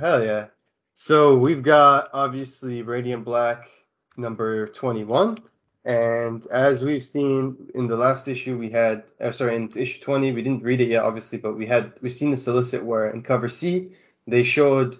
[0.00, 0.46] Hell yeah.
[0.94, 3.68] So we've got obviously Radiant Black
[4.16, 5.38] number 21.
[5.84, 10.32] And as we've seen in the last issue, we had, uh, sorry, in issue 20,
[10.32, 13.22] we didn't read it yet, obviously, but we had, we've seen the solicit where in
[13.22, 13.92] cover C,
[14.26, 14.98] they showed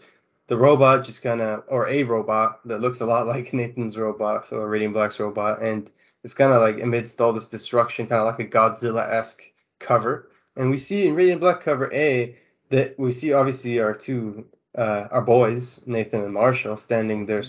[0.51, 4.53] the robot just kind of, or a robot that looks a lot like Nathan's robot,
[4.53, 5.91] or Radiant Black's robot, and
[6.25, 9.43] it's kind of like amidst all this destruction, kind of like a Godzilla-esque
[9.81, 10.31] cover.
[10.57, 12.37] And we see in Radiant Black cover A
[12.71, 14.47] that we see obviously our two,
[14.77, 17.45] uh, our boys, Nathan and Marshall, standing there,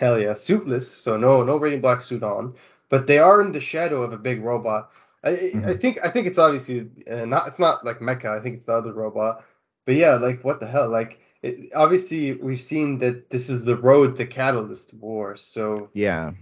[0.00, 2.54] hell yeah, suitless, so no, no Radiant Black suit on,
[2.88, 4.90] but they are in the shadow of a big robot.
[5.24, 8.26] I, I- I think I think it's obviously uh, not it's not like Mecha.
[8.26, 9.44] I think it's the other robot.
[9.86, 10.88] But yeah, like what the hell?
[10.88, 15.36] Like it, obviously we've seen that this is the road to Catalyst War.
[15.36, 16.32] So Yeah.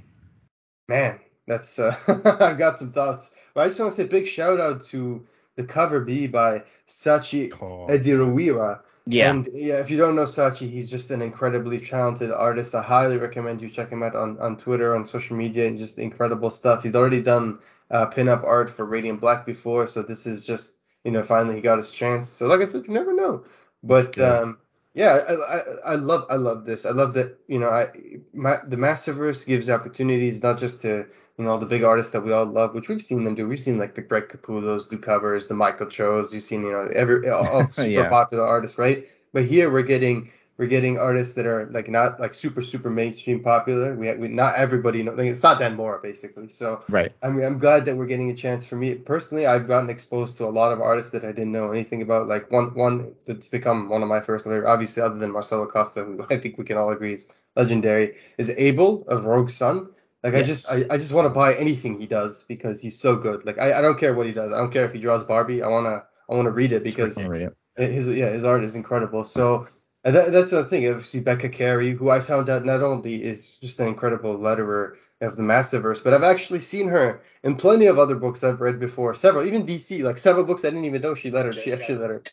[0.89, 1.97] man, that's uh,
[2.41, 3.31] I've got some thoughts.
[3.55, 5.27] But I just want to say big shout out to
[5.57, 8.81] the cover B by Sachi Oh, Ediruira.
[9.07, 9.31] Yeah.
[9.31, 12.75] And yeah, if you don't know Sachi, he's just an incredibly talented artist.
[12.75, 15.99] I highly recommend you check him out on, on Twitter, on social media, and just
[15.99, 16.83] incredible stuff.
[16.83, 20.75] He's already done uh, pinup art for Radiant Black before, so this is just
[21.05, 22.29] you know finally he got his chance.
[22.29, 23.45] So like I said, you never know.
[23.85, 24.59] But um,
[24.97, 25.61] yeah, I, I
[25.93, 26.87] I love I love this.
[26.87, 27.91] I love that you know I
[28.35, 31.07] ma- the Massiverse gives opportunities not just to
[31.39, 33.49] you know the big artists that we all love, which we've seen them do.
[33.49, 36.35] We've seen like the Greg Capullos do covers, the Michael Cho's.
[36.35, 38.09] You've seen you know every all all super Yeah.
[38.09, 39.07] popular artists, right?
[39.35, 43.43] But here we're getting we're getting artists that are like not like super super mainstream
[43.43, 43.95] popular.
[43.95, 46.49] We, we not everybody know like it's not Dan Mora basically.
[46.49, 47.13] So Right.
[47.23, 48.65] I mean I'm glad that we're getting a chance.
[48.65, 51.73] For me personally, I've gotten exposed to a lot of artists that I didn't know
[51.73, 52.27] anything about.
[52.27, 56.05] Like one one that's become one of my first favorite, obviously other than Marcelo Costa,
[56.05, 59.89] who I think we can all agree is legendary, is Abel of Rogue Sun.
[60.23, 63.15] Like I just I, I just want to buy anything he does because he's so
[63.15, 63.45] good.
[63.45, 64.53] Like I, I don't care what he does.
[64.53, 65.63] I don't care if he draws Barbie.
[65.63, 67.57] I wanna I wanna read it because read it.
[67.93, 69.23] his yeah his art is incredible.
[69.23, 69.69] So
[70.07, 70.89] and that, that's the thing.
[70.89, 75.37] Obviously Becca Carey, who I found out not only is just an incredible letterer of
[75.37, 79.15] the Massiverse, but I've actually seen her in plenty of other books I've read before.
[79.17, 81.55] Several, even DC, like several books I didn't even know she lettered.
[81.55, 82.31] She actually lettered.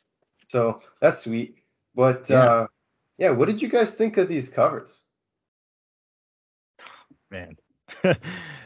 [0.50, 1.58] So that's sweet.
[1.96, 2.44] But Yeah.
[2.46, 2.68] uh,
[3.18, 5.06] yeah, what did you guys think of these covers?
[7.32, 7.58] man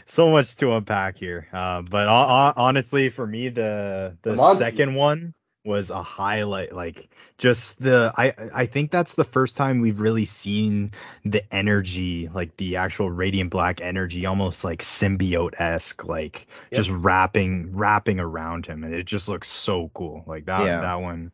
[0.06, 4.38] so much to unpack here uh, but ho- ho- honestly for me the the The
[4.56, 5.34] second one
[5.68, 10.26] was a highlight like just the i i think that's the first time we've really
[10.26, 10.92] seen
[11.26, 16.78] the energy like the actual radiant black energy almost like symbiote-esque like Yep.
[16.78, 20.82] just wrapping wrapping around him and it just looks so cool like that Yeah.
[20.82, 21.32] that one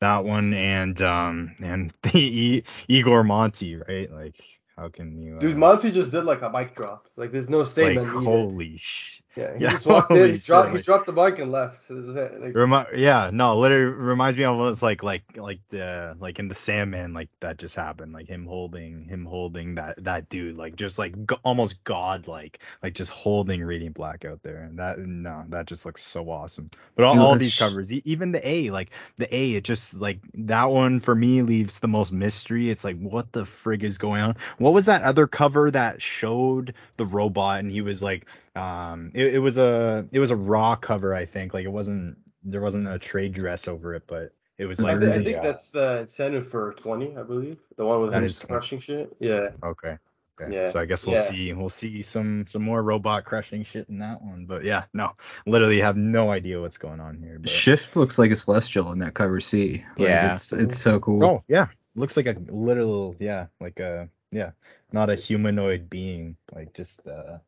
[0.00, 4.36] that one and um and the I- Igor Monti right like
[4.76, 7.06] how can you Dude, uh, Monti just did like a mic drop.
[7.16, 8.14] Like there's no like statement.
[8.14, 8.24] needed.
[8.24, 11.38] holy sh Yeah, he Yeah, just walked in, he dropped, shit, he dropped the mic
[11.38, 11.88] and left.
[11.88, 12.40] This is it.
[12.40, 16.48] Like, Remi- yeah, no, literally reminds me of almost like like like the like in
[16.48, 20.74] the Sandman like that just happened, like him holding him holding that that dude like
[20.74, 24.98] just like go- almost god like like just holding Radiant Black out there, and that
[24.98, 26.70] no, that just looks so awesome.
[26.96, 30.00] But all, Dude, all these covers, e- even the A, like the A, it just
[30.00, 32.68] like that one for me leaves the most mystery.
[32.68, 34.36] It's like what the frig is going on?
[34.58, 38.26] What was that other cover that showed the robot and he was like
[38.56, 42.16] um it, it was a it was a raw cover i think like it wasn't
[42.42, 45.38] there wasn't a trade dress over it but it was I, like thi- I think
[45.38, 47.56] uh, that's the incentive for 20, I believe.
[47.78, 48.52] The one with That him is 20.
[48.60, 49.16] crushing shit.
[49.18, 49.50] Yeah.
[49.62, 49.96] okay
[50.40, 51.22] okay Yeah, so i guess we'll yeah.
[51.22, 55.12] see we'll see some some more robot crushing shit in that one but yeah no
[55.46, 58.98] literally have no idea what's going on here but Shift looks like a celestial in
[58.98, 59.84] that cover C.
[59.96, 60.32] Like, Yeah.
[60.34, 61.24] it's it's so cool.
[61.24, 64.50] oh yeah looks like a literal yeah like a yeah
[64.92, 67.38] not a humanoid being like just uh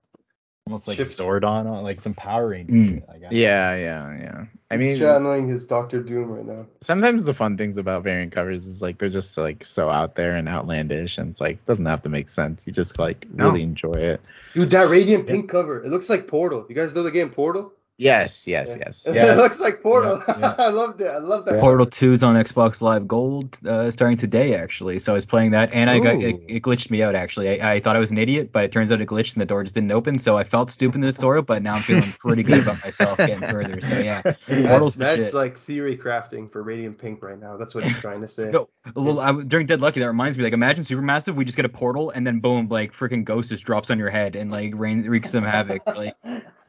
[0.67, 2.95] almost like Shift- Zordon on like some Power Rangers Mm.
[2.95, 3.33] shit, I guess.
[3.33, 4.45] Yeah, yeah, yeah.
[4.71, 6.67] I mean, He's mean, channeling his Doctor Doom right now.
[6.81, 10.35] sometimes the fun things about variant covers is like they're just like so out there
[10.37, 12.67] and outlandish, and it's like it doesn't have to make sense.
[12.67, 13.47] You just like No.
[13.47, 14.21] really enjoy it.
[14.55, 15.83] Dude, that radiant pink cover.
[15.83, 16.65] It looks like Portal.
[16.69, 17.73] You guys know the game Portal?
[17.99, 18.85] Yes, yes, Yeah.
[18.87, 19.07] yes.
[19.07, 20.23] it looks like Portal.
[20.27, 20.55] Yeah, yeah.
[20.59, 21.07] I loved it.
[21.07, 21.61] I love that.
[21.61, 24.99] Portal 2 is on Xbox Live Gold uh, starting today, actually.
[24.99, 27.15] So I was playing that, and I got it, it glitched me out.
[27.15, 29.41] Actually, I, I thought I was an idiot, but it turns out it glitched and
[29.43, 30.19] the door just didn't open.
[30.19, 33.19] So I felt stupid in the tutorial, but now I'm feeling pretty good about myself
[33.19, 33.81] getting further.
[33.81, 34.23] So yeah,
[34.67, 37.57] Portal's That's, that's like theory crafting for Radiant Pink right now.
[37.57, 38.51] That's what he's trying to say.
[38.51, 40.45] No, a little, I, was- during Dead Lucky, that reminds me.
[40.45, 41.35] Like, imagine Supermassive.
[41.35, 44.11] We just get a portal, and then boom, like freaking Ghost just drops on your
[44.11, 45.87] head and like rain, wreaks some havoc.
[45.87, 46.17] Like,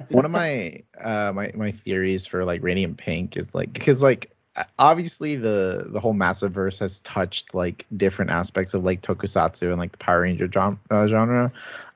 [0.09, 4.32] One of my uh my my theories for like Radiant Pink is like because like
[4.78, 9.91] obviously the the whole Massiverse has touched like different aspects of like Tokusatsu and like
[9.91, 11.51] the Power Ranger gen- uh, genre.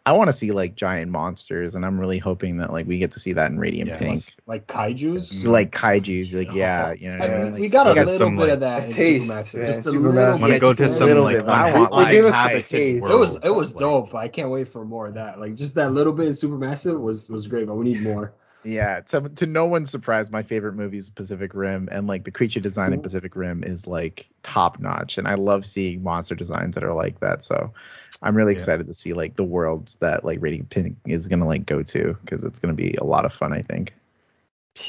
[0.08, 3.12] I want to see like giant monsters, and I'm really hoping that like we get
[3.12, 3.98] to see that in Radiant Yeah.
[3.98, 5.44] Pink, like kaiju's.
[5.44, 6.34] like kaiju's.
[6.34, 7.22] Like yeah, you know.
[7.22, 7.42] I I mean?
[7.44, 9.66] mean, Like, we got a got little some, bit like, of that taste, Supermassive, man.
[9.68, 10.14] just a Supermassive.
[10.14, 10.62] little Wanna bit.
[10.62, 13.06] go to some little like bit, but I want like give us a high- taste.
[13.06, 14.16] It was it worlds, was like- dope.
[14.16, 15.42] I can't wait for more of that.
[15.42, 18.32] Like just that little bit of Supermassive was was great, but we need more.
[18.64, 22.32] Yeah, to, to no one's surprise, my favorite movie is Pacific Rim, and like the
[22.32, 26.76] creature design in Pacific Rim is like top notch, and I love seeing monster designs
[26.76, 27.44] that are like that.
[27.44, 27.74] So
[28.22, 28.56] I'm really Yeah.
[28.56, 32.18] excited to see like the worlds that like Radiant Pink is gonna like go to
[32.22, 33.54] because it's gonna be a lot of fun.
[33.54, 33.94] I think.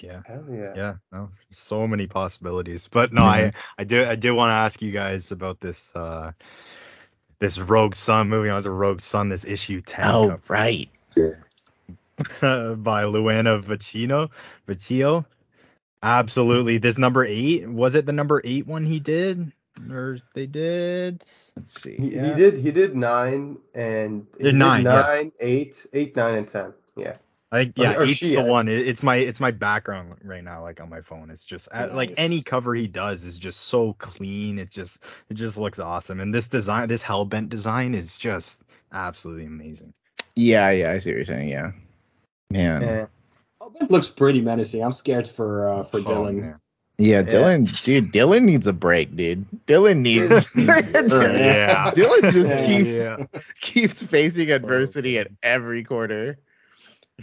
[0.03, 0.73] yeah Hell yeah.
[0.77, 4.83] yeah no so many possibilities but no i i do i do want to ask
[4.83, 6.33] you guys about this uh
[7.39, 10.91] this rogue sun moving on to rogue sun this issue 10 Oh cover right.
[12.41, 14.29] by luana vecino
[14.67, 15.25] vecchio
[16.03, 19.53] absolutely this number eight was it the number eight one he did
[19.91, 21.23] or they did
[21.57, 21.97] Let's see.
[21.97, 24.93] He, he did he did nine and he Did nine, yeah.
[25.03, 26.73] nine, eight, eight, nine, and ten.
[26.97, 27.17] Yeah.
[27.51, 28.69] I yeah, Or- or eight's she, the I- one.
[28.69, 31.31] It's my it's my background right now, like on my phone.
[31.31, 32.19] It's just uh, like Nice.
[32.19, 34.61] any cover he does is just so clean.
[34.61, 36.21] It's just it just looks awesome.
[36.21, 38.63] And this design, this Hellbent design is just
[38.93, 39.95] absolutely amazing.
[40.37, 41.49] Yeah, yeah, I see what you're saying.
[41.49, 41.73] Yeah,
[42.51, 42.83] man.
[42.83, 43.07] Yeah, Yeah.
[43.61, 44.83] Oh, it looks pretty menacing.
[44.83, 46.35] I'm scared for uh, for Oh, Dylan.
[46.41, 46.55] man.
[46.99, 49.47] Dylan, dude, Dylan needs a break, dude.
[49.67, 50.53] Dylan needs.
[50.57, 50.73] Yeah.
[51.95, 53.41] Dylan just Yeah, keeps yeah.
[53.61, 56.39] keeps facing adversity at every corner.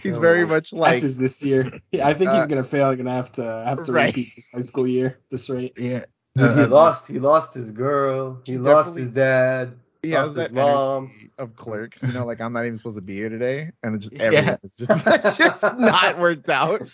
[0.01, 1.79] He's very much like Passes this year.
[1.91, 2.89] Yeah, I think he's Uh, gonna fail.
[2.91, 4.07] He's gonna have to have to right.
[4.07, 5.17] repeat this high school year.
[5.31, 5.73] This rate.
[5.77, 6.05] Yeah.
[6.35, 7.07] Dude, he Uh, lost.
[7.07, 8.41] He lost his girl.
[8.45, 9.73] He, He lost his dad.
[10.05, 11.11] He lost has that his mom.
[11.37, 13.99] of clerks, you know, like I'm not even supposed to be here today, and it
[13.99, 14.23] just Yeah.
[14.23, 16.87] everything is just it's just not worked out.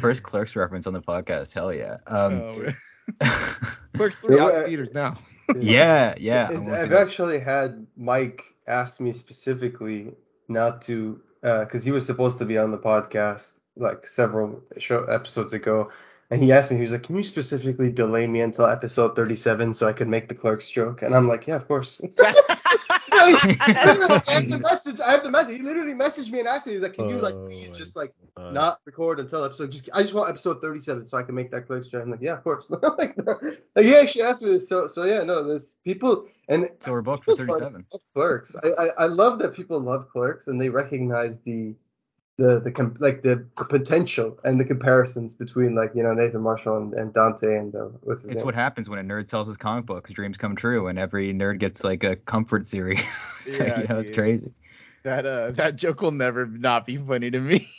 [0.00, 1.52] First Clerks reference on the podcast.
[1.52, 1.98] Hell yeah.
[2.06, 2.32] Um,
[3.20, 3.28] Oh,
[3.96, 5.18] clerks three Yeah, out uh, theaters now.
[5.58, 6.44] yeah, yeah.
[6.44, 10.12] It's- I'm looking I've at- actually had Mike ask me specifically
[10.48, 15.52] not to, because he was supposed to be on the podcast like several show episodes
[15.52, 15.90] ago,
[16.30, 19.74] and he asked me, he was like, "Can you specifically delay me until episode 37
[19.74, 22.00] so I could make the clerks joke?" And I'm like, "Yeah, of course."
[23.16, 25.00] I have the message.
[25.00, 25.56] I have the message.
[25.56, 27.96] He literally messaged me and asked me, he's like, "Can you like Oh, please just
[27.96, 29.70] like Uh, not record until episode.
[29.70, 32.20] Just I just want episode 37 so I can make that clerks joke." I'm like,
[32.20, 33.16] "Yeah, of course." like,
[33.76, 34.68] like he actually asked me this.
[34.68, 37.86] So so yeah, no, there's people and So we're booked for 37.
[37.92, 38.56] love Clerks.
[38.62, 41.74] I, I I love that people love Clerks and they recognize the
[42.36, 46.78] the the like the, the potential and the comparisons between like you know Nathan Marshall
[46.78, 48.46] and, and Dante and uh, what's his It's name?
[48.46, 50.10] what happens when a nerd sells his comic books.
[50.12, 53.04] Dreams come true, and every nerd gets like a comfort series.
[53.44, 54.52] so, Yeah, you know, it's crazy.
[55.04, 57.68] That uh that joke will never not be funny to me.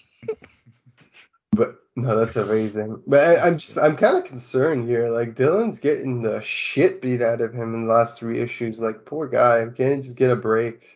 [1.51, 3.01] But no, that's amazing.
[3.08, 5.10] But I, I'm just I'm kind of concerned here.
[5.10, 8.80] Like Dylan's getting the shit beat out of him in the last three issues.
[8.80, 9.66] Like poor guy.
[9.76, 10.95] Can't he just get a break?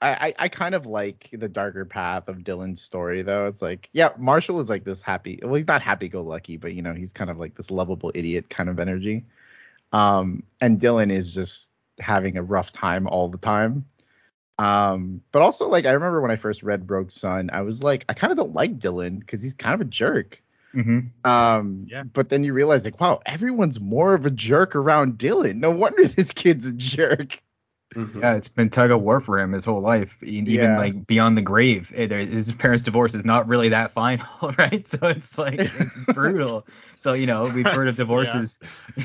[0.00, 3.46] I, I, kind of like the darker path of Dylan's story though.
[3.46, 5.40] It's like, yeah, Marshall is like this happy.
[5.42, 8.12] Well, he's not happy go lucky, but you know, he's kind of like this lovable
[8.14, 9.24] idiot kind of energy.
[9.92, 13.86] Um, and Dylan is just having a rough time all the time.
[14.58, 18.04] Um, but also like I remember when I first read Rogue Sun, I was like,
[18.08, 20.40] I kind of don't like Dylan because he's kind of a jerk.
[20.74, 21.28] Mm-hmm.
[21.28, 22.04] Um, Yeah.
[22.04, 25.56] but then you realize like, wow, everyone's more of a jerk around Dylan.
[25.56, 27.40] No wonder this kid's a jerk.
[28.20, 30.74] Yeah, it's been tug of war for him his whole life, even Yeah.
[30.74, 31.92] like beyond the grave.
[31.94, 34.26] Eh, His parents' divorce is not really that final,
[34.58, 34.84] right?
[34.86, 36.66] So it's like it's brutal.
[36.96, 37.96] So you know we've heard of Yeah.
[37.96, 38.58] divorces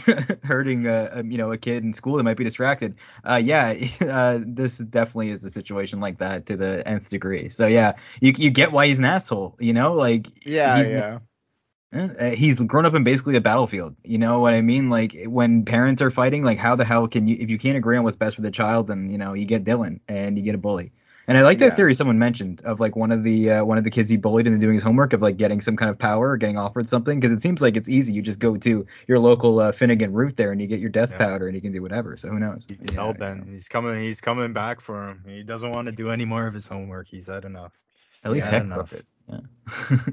[0.44, 2.96] hurting, uh, um, you know, a kid in school that might be distracted.
[3.24, 7.50] Uh, yeah, uh, this definitely is a situation like that to the nth degree.
[7.50, 11.20] So yeah, you you get why he's an asshole, you know, like Yeah, yeah.
[11.94, 13.96] Uh, he's grown up in basically a battlefield.
[14.04, 14.90] You know what I mean?
[14.90, 17.98] Like when parents are fighting, like how the hell can you if you can't agree
[17.98, 20.56] on what's best for the child, then you know you get Dylan and you get
[20.56, 20.92] a bully.
[21.26, 21.76] And I like that Yeah.
[21.76, 24.46] theory someone mentioned of like one of the uh, one of the kids he bullied
[24.46, 27.18] into doing his homework of like getting some kind of power or getting offered something
[27.20, 28.12] because it seems like it's easy.
[28.12, 31.12] You just go to your local uh, Finnegan route there and you get your death
[31.12, 31.20] Yeah.
[31.20, 32.18] powder and you can do whatever.
[32.18, 32.66] So who knows?
[32.68, 33.48] He's Yeah, hell bent.
[33.48, 33.96] He's coming.
[33.96, 35.24] He's coming back for him.
[35.26, 37.08] He doesn't want to do any more of his homework.
[37.08, 37.72] He's had enough.
[38.26, 38.90] At least Yeah, heck enough.
[38.90, 39.06] broke it.
[39.30, 39.40] Yeah.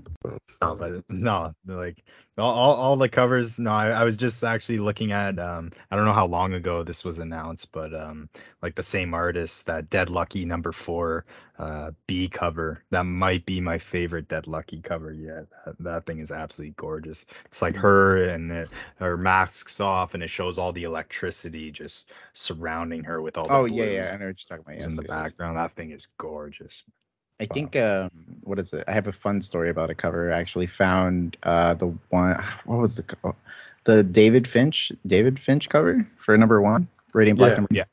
[0.63, 2.05] No, but no, like
[2.37, 3.59] all, all, all the covers.
[3.59, 5.39] No, I, I was just actually looking at.
[5.39, 8.29] Um, I don't know how long ago this was announced, but um,
[8.61, 11.25] like the same artist, that Dead Lucky number four,
[11.59, 12.85] uh, B cover.
[12.91, 15.47] That might be my favorite Dead Lucky cover yet.
[15.65, 17.25] That, that thing is absolutely gorgeous.
[17.47, 22.13] It's like her and it, her mask's off, and it shows all the electricity just
[22.35, 24.77] surrounding her with all the Oh yeah, blues yeah, I know what you're talking about.
[24.77, 25.23] Yes, in the yes, yes.
[25.23, 25.57] background.
[25.57, 26.83] That thing is gorgeous.
[27.41, 28.11] I think um,
[28.43, 28.85] what is it?
[28.87, 30.33] I have a fun story about a cover.
[30.33, 32.43] I actually found uh the one.
[32.65, 33.37] What was the co-
[33.85, 37.57] the David Finch David Finch cover for number one, Radiant Black Yeah.
[37.57, 37.69] number.
[37.75, 37.85] Yeah.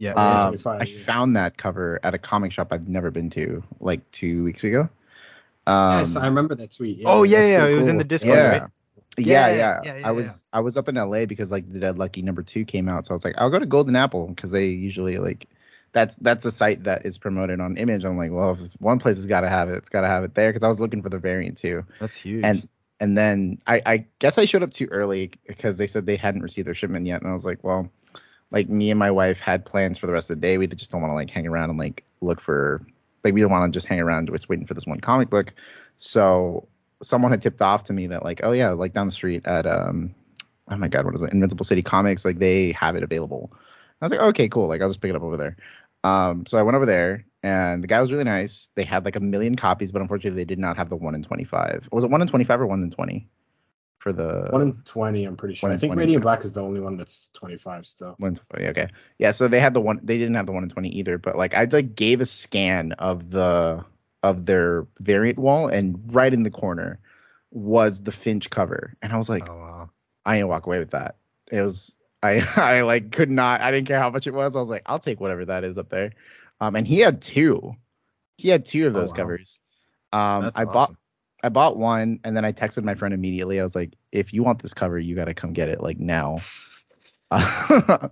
[0.00, 0.12] Yeah.
[0.14, 0.98] Um, 25, I yeah.
[1.04, 4.88] found that cover at a comic shop I've never been to, like two weeks ago.
[5.66, 7.02] Um, yes, I remember that tweet.
[7.04, 7.58] oh yeah, yeah.
[7.58, 8.48] pretty It was in the Discord, yeah.
[8.48, 8.62] right?
[9.16, 11.80] Yeah, Yeah, yeah, yeah, yeah, I was I was up in LA because like the
[11.80, 14.28] Dead Lucky number two came out, so I was like, I'll go to Golden Apple
[14.28, 15.46] because they usually like
[15.92, 18.04] that's that's a site that is promoted on Image.
[18.04, 20.24] I'm like, well, if one place has got to have it, it's got to have
[20.24, 21.84] it there because I was looking for the variant too.
[22.00, 22.44] That's huge.
[22.44, 22.68] And
[23.00, 26.42] and then I, I guess I showed up too early because they said they hadn't
[26.42, 27.90] received their shipment yet, and I was like, well,
[28.50, 30.58] like me and my wife had plans for the rest of the day.
[30.58, 32.82] We just don't want to like hang around and like look for
[33.24, 35.52] like we don't want to just hang around just waiting for this one comic book.
[35.96, 36.68] So
[37.02, 39.66] someone had tipped off to me that like, oh yeah, like down the street at
[39.66, 40.14] um
[40.70, 41.32] oh my god, what is it?
[41.32, 43.52] Invincible City Comics, like they have it available.
[44.00, 44.68] I was like, okay, cool.
[44.68, 45.56] Like I'll just pick it up over there.
[46.04, 48.70] Um, so I went over there and the guy was really nice.
[48.74, 51.22] They had like a million copies, but unfortunately they did not have the one in
[51.22, 51.88] 25.
[51.90, 53.28] Was it one in 25 or one in 20
[53.98, 55.70] for the One in twenty, I'm pretty sure.
[55.70, 56.00] I think 20.
[56.00, 58.14] Radiant Black is the only one that's 25 still.
[58.18, 58.38] one?
[58.54, 58.88] Okay,
[59.18, 59.32] yeah.
[59.32, 60.00] So they had the one.
[60.02, 61.18] They didn't have the one in 20 either.
[61.18, 63.84] But like I like gave a scan of the
[64.22, 67.00] of their variant wall, and right in the corner
[67.50, 69.90] was the Finch cover, and I was like, Oh wow.
[70.24, 71.16] I ain't walk away with that.
[71.50, 74.56] It was I I like could not I didn't care how much it was.
[74.56, 76.12] I was like, I'll take whatever that is up there.
[76.60, 77.74] Um and he had two.
[78.38, 79.16] He had two of Oh, those wow.
[79.16, 79.60] covers.
[80.12, 80.94] Um That's I bought.
[81.42, 83.60] I bought one and then I texted my friend immediately.
[83.60, 86.38] I was like, if you want this cover, you gotta come get it like now.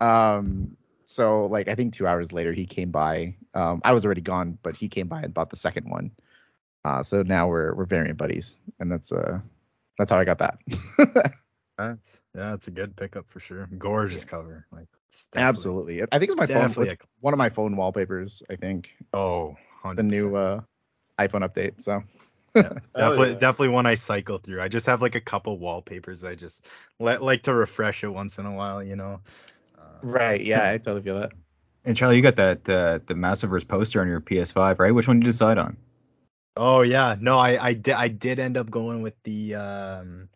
[0.00, 3.36] um so like I think two hours later he came by.
[3.54, 6.12] Um I was already gone, but he came by and bought the second one.
[6.84, 8.58] Uh so now we're we're variant buddies.
[8.80, 9.40] And that's uh
[9.98, 10.58] that's how I got that.
[11.88, 13.68] That's yeah, it's a good pickup for sure.
[13.78, 14.66] Gorgeous cover.
[14.70, 16.02] Like it's Absolutely.
[16.02, 16.64] I think it's my phone.
[16.64, 18.42] definitely It's one of my phone wallpapers.
[18.50, 19.56] I think Oh,
[19.94, 20.60] the new uh,
[21.18, 21.80] iPhone update.
[21.80, 22.02] So
[22.54, 23.38] definitely yeah.
[23.38, 24.60] definitely one I cycle through.
[24.60, 26.66] I just have like a couple wallpapers I just
[26.98, 29.20] let like to refresh it once in a while, you know.
[29.78, 31.32] Uh, right, yeah, I totally feel that.
[31.84, 34.94] And Charlie, you got that uh, the Massiverse poster on your PS5, right?
[34.94, 35.76] Which one did you decide on?
[36.56, 40.28] Oh yeah, no, I I did I did end up going with the um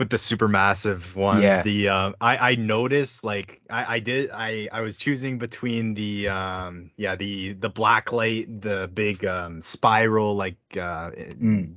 [0.00, 1.40] with the supermassive one.
[1.42, 1.62] Yeah.
[1.62, 6.28] The um I I noticed like I I did I I was choosing between the
[6.28, 11.74] um yeah the the black light the big um spiral like uh Mm.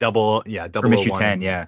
[0.00, 1.66] double yeah double Issue 10, yeah.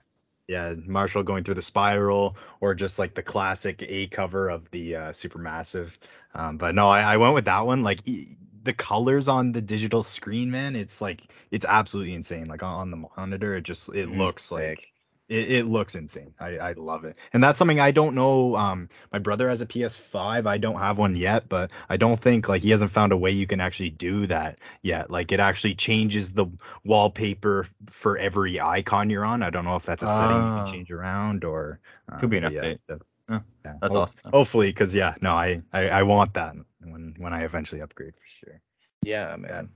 [0.48, 4.96] yeah Marshall going through the spiral or just like the classic A cover of the
[4.96, 5.96] uh, supermassive.
[6.34, 7.82] Um, but no, I, I went with that one.
[7.82, 12.48] Like e- the colors on the digital screen, man, it's like it's absolutely insane.
[12.48, 14.50] Like on, on the monitor, it just it Mhm, looks sick.
[14.50, 14.92] like
[15.28, 16.34] it, it looks insane.
[16.40, 18.56] I, I love it, and that's something I don't know.
[18.56, 20.46] Um, my brother has a PS5.
[20.46, 23.30] I don't have one yet, but I don't think like he hasn't found a way
[23.30, 25.10] you can actually do that yet.
[25.10, 26.46] Like it actually changes the
[26.84, 29.42] wallpaper for every icon you're on.
[29.42, 30.64] I don't know if that's a setting you Ah.
[30.64, 32.78] can change around or uh, Could be an but yeah, update.
[32.88, 33.40] that- yeah,
[33.82, 34.30] that's ho- awesome.
[34.32, 38.26] Hopefully, because yeah, no, I, I I want that when when I eventually upgrade for
[38.26, 38.62] sure.
[39.02, 39.68] Yeah, man.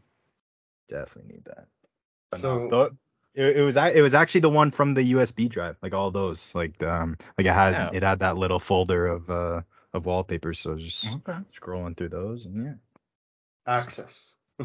[0.89, 1.67] Definitely need that.
[2.31, 2.97] But So- no, tho-
[3.35, 6.55] it, it was it was actually the one from the USB drive, like all those,
[6.55, 7.91] like um like it had Yeah.
[7.91, 9.62] it had that little folder of uh
[9.93, 11.39] of wallpapers, so just Okay.
[11.53, 12.74] scrolling through those and yeah.
[13.66, 14.37] Access.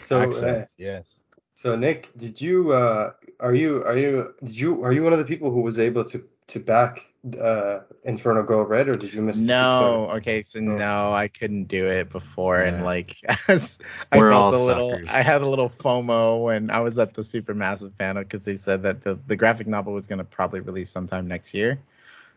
[0.00, 1.16] so uh, Access, yes.
[1.54, 5.18] so Nick, did you uh are you are you did you are you one of
[5.18, 7.04] the people who was able to to back
[7.40, 10.16] uh Inferno Girl Red or did you miss No, Kickstarter?
[10.18, 10.62] okay, so Oh.
[10.62, 15.08] no, I couldn't do it before, and like I We're felt all a little, suckers.
[15.10, 18.82] I had a little FOMO when I was at the Supermassive panel because they said
[18.82, 21.78] that the the graphic novel was gonna probably release sometime next year,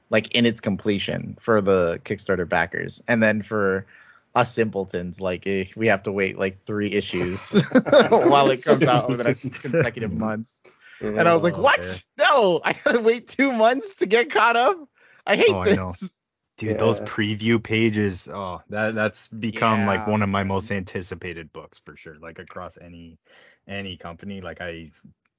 [0.10, 3.86] like in its completion for the Kickstarter backers, and then for
[4.34, 7.52] us simpletons, like eh, we have to wait like three issues
[7.90, 10.64] while it comes out over the next consecutive months.
[11.02, 11.80] And I was like, Oh, what?
[11.80, 12.00] okay.
[12.18, 14.78] No, I gotta wait two months to get caught up.
[15.26, 15.76] I hate Oh, I this.
[15.78, 15.94] know.
[16.58, 21.78] Dude, those preview pages, oh, that that's become like one of my most anticipated books
[21.78, 22.16] for sure.
[22.20, 23.20] Like across any
[23.68, 24.90] any company, like I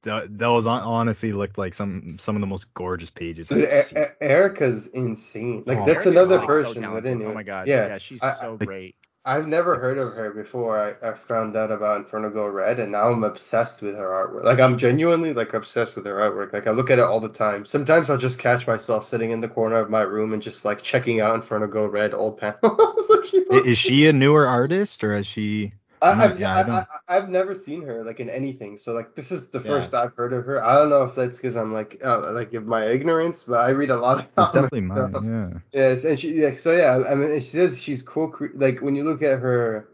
[0.04, 3.82] th- those honestly looked like some some of the most gorgeous pages Dude, I've E-
[3.82, 3.98] seen.
[3.98, 5.64] E- Erica's insane.
[5.66, 7.02] Like Oh, that's Erica's, another like, person talented.
[7.02, 7.26] within you.
[7.26, 7.66] Oh my god.
[7.66, 7.88] Yeah.
[7.88, 8.94] Yeah, she's I- so I- great.
[9.28, 10.78] I've never heard of her before.
[10.78, 14.42] I, I found out about Inferno Girl Red, and now I'm obsessed with her artwork.
[14.44, 16.54] Like I'm genuinely like obsessed with her artwork.
[16.54, 17.66] Like I look at it all the time.
[17.66, 20.80] Sometimes I'll just catch myself sitting in the corner of my room and just like
[20.80, 22.58] checking out Inferno Girl Red old panels.
[23.10, 25.72] like, she I- Is she a newer artist or is she?
[26.00, 26.84] I, I'm I've, yeah, I, I I,
[27.16, 28.76] I've never seen her like in anything.
[28.76, 29.64] So like this is the Yeah.
[29.66, 30.62] first I've heard of her.
[30.64, 33.70] I don't know if that's because I'm like uh, like of my ignorance, but I
[33.70, 35.60] read a lot of It's comics, definitely so- mine.
[35.72, 35.80] Yeah.
[35.80, 37.02] Yes, and she like so yeah.
[37.10, 38.28] I mean, she says she's cool.
[38.28, 39.88] cre- Like when you look at her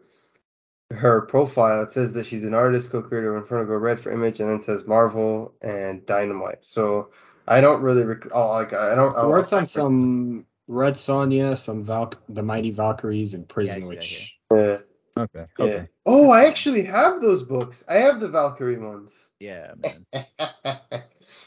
[0.90, 4.38] her profile, it says that she's an artist, co-creator of Inferno Girl Red for Image,
[4.40, 6.64] and then says Marvel and Dynamite.
[6.64, 7.10] So
[7.48, 9.16] I don't really rec- oh like I don't.
[9.16, 13.88] I, Worked on some Red Sonja, some Val- the Mighty Valkyries, and Prison Yeah, I
[13.88, 14.38] see that Witch.
[14.54, 14.76] Yeah,
[15.16, 15.46] Okay.
[15.58, 15.64] yeah.
[15.64, 15.88] Okay.
[16.06, 17.84] Oh, I actually have those books.
[17.88, 19.30] I have the Valkyrie ones.
[19.40, 20.06] Yeah, man.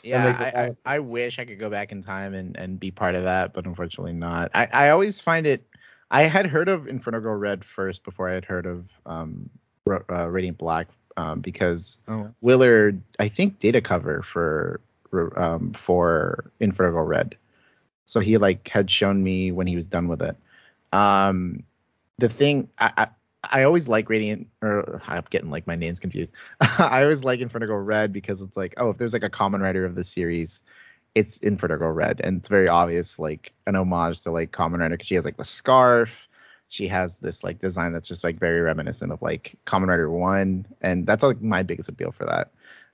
[0.03, 2.55] Yeah, makes a I, lot I, I wish I could go back in time and,
[2.55, 4.51] and be part of that, but unfortunately not.
[4.53, 5.67] I, I always find it.
[6.09, 9.49] I had heard of Inferno Girl Red first before I had heard of um,
[9.89, 10.87] uh, Radiant Black
[11.17, 12.31] um, because Oh.
[12.41, 14.79] Willard, I think, did a cover for
[15.35, 17.35] um, for Inferno Girl Red.
[18.05, 20.37] So he like had shown me when he was done with it.
[20.93, 21.63] Um,
[22.19, 23.09] the thing I,
[23.43, 26.33] I always like Radiant or I'm getting like my names confused.
[26.61, 29.85] I always like Inferno Red because it's like oh if there's like a Kamen Rider
[29.85, 30.63] of the series,
[31.15, 35.07] it's Inferno Red and it's very obvious like an homage to like Kamen Rider because
[35.07, 36.27] she has like the scarf.
[36.69, 40.65] She has this like design that's just like very reminiscent of like Kamen Rider One,
[40.81, 42.51] and that's like my biggest appeal for that.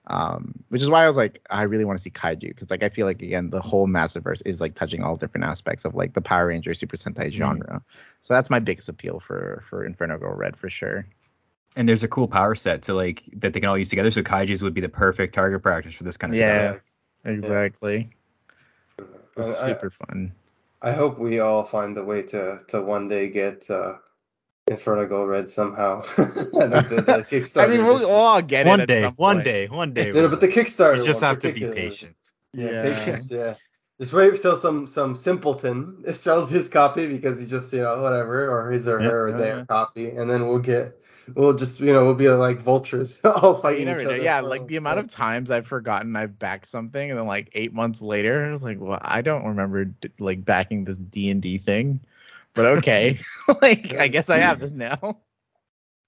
[0.07, 2.83] Um, which is why I was like, I really want to see Kaiju because like
[2.83, 6.13] I feel like again the whole Massiverse is like touching all different aspects of like
[6.13, 7.81] the Power Ranger Super Sentai genre.
[8.21, 11.05] So that's my biggest appeal for for Inferno Girl Red for sure.
[11.75, 14.11] and there's a cool power set to like that they can all use together.
[14.11, 16.81] So Kaiju's would be the perfect target practice for this kind of Yeah, stuff.
[17.25, 18.09] Yeah, exactly.
[19.37, 20.33] It's I- super fun.
[20.81, 23.95] I hope we all find a way to to one day get uh,
[24.67, 26.01] Inferno Girl Red somehow.
[26.17, 27.63] the, the, the Kickstarter.
[27.63, 28.09] I mean, we'll, edition.
[28.11, 28.83] we'll all get one it.
[28.83, 29.45] at day, some one point.
[29.45, 30.07] day, one day.
[30.13, 30.97] Yeah, no, but the Kickstarter.
[30.97, 32.15] you just one have to be patient.
[32.53, 32.81] Yeah, Yeah.
[32.83, 33.55] patience, yeah.
[33.99, 38.49] Just wait till some some simpleton sells his copy because he just you know whatever
[38.49, 39.65] or his or Yeah, her or yeah, their yeah.
[39.65, 40.97] copy, and then we'll get
[41.35, 44.17] we'll just you know we'll be like vultures all fighting each other.
[44.17, 47.71] Yeah, like the amount of times I've forgotten I've backed something, and then like eight
[47.71, 51.59] months later, I was like, well, I don't remember like backing this D and D
[51.59, 51.99] thing,
[52.53, 53.17] but okay,
[53.61, 55.19] like I guess I have this now.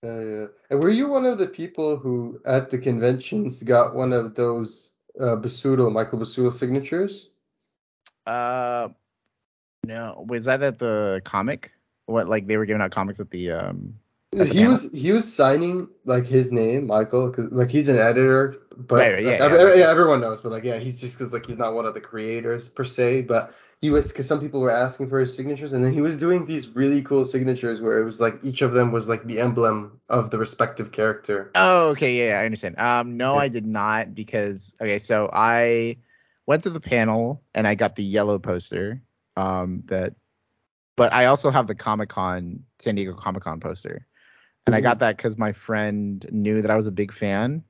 [0.03, 0.45] Yeah, yeah.
[0.69, 4.93] And were you one of the people who at the conventions got one of those
[5.19, 7.31] uh, Busuttil, Michael Busuttil signatures?
[8.25, 8.89] Uh,
[9.85, 11.71] no, was that at the comic?
[12.05, 13.95] What like they were giving out comics at the um?
[14.33, 14.71] At the He panel?
[14.71, 19.13] was he was signing like his name, Michael, 'cause, like he's an editor, but Right,
[19.13, 19.45] right, yeah, yeah.
[19.45, 20.41] every- yeah, everyone knows.
[20.41, 23.21] But like, yeah, he's just because like he's not one of the creators per se,
[23.21, 23.53] but
[23.85, 26.47] he was because some people were asking for his signatures, and then he was doing
[26.47, 30.01] these really cool signatures where it was like each of them was like the emblem
[30.09, 31.51] of the respective character.
[31.53, 32.79] Oh, okay, yeah, I understand.
[32.79, 33.41] Um, no, Okay.
[33.41, 35.97] I did not because okay, so I
[36.47, 39.03] went to the panel and I got the yellow poster.
[39.37, 40.15] Um, that,
[40.95, 44.07] but I also have the Comic Con San Diego Comic Con poster,
[44.65, 47.63] and I got that because my friend knew that I was a big fan,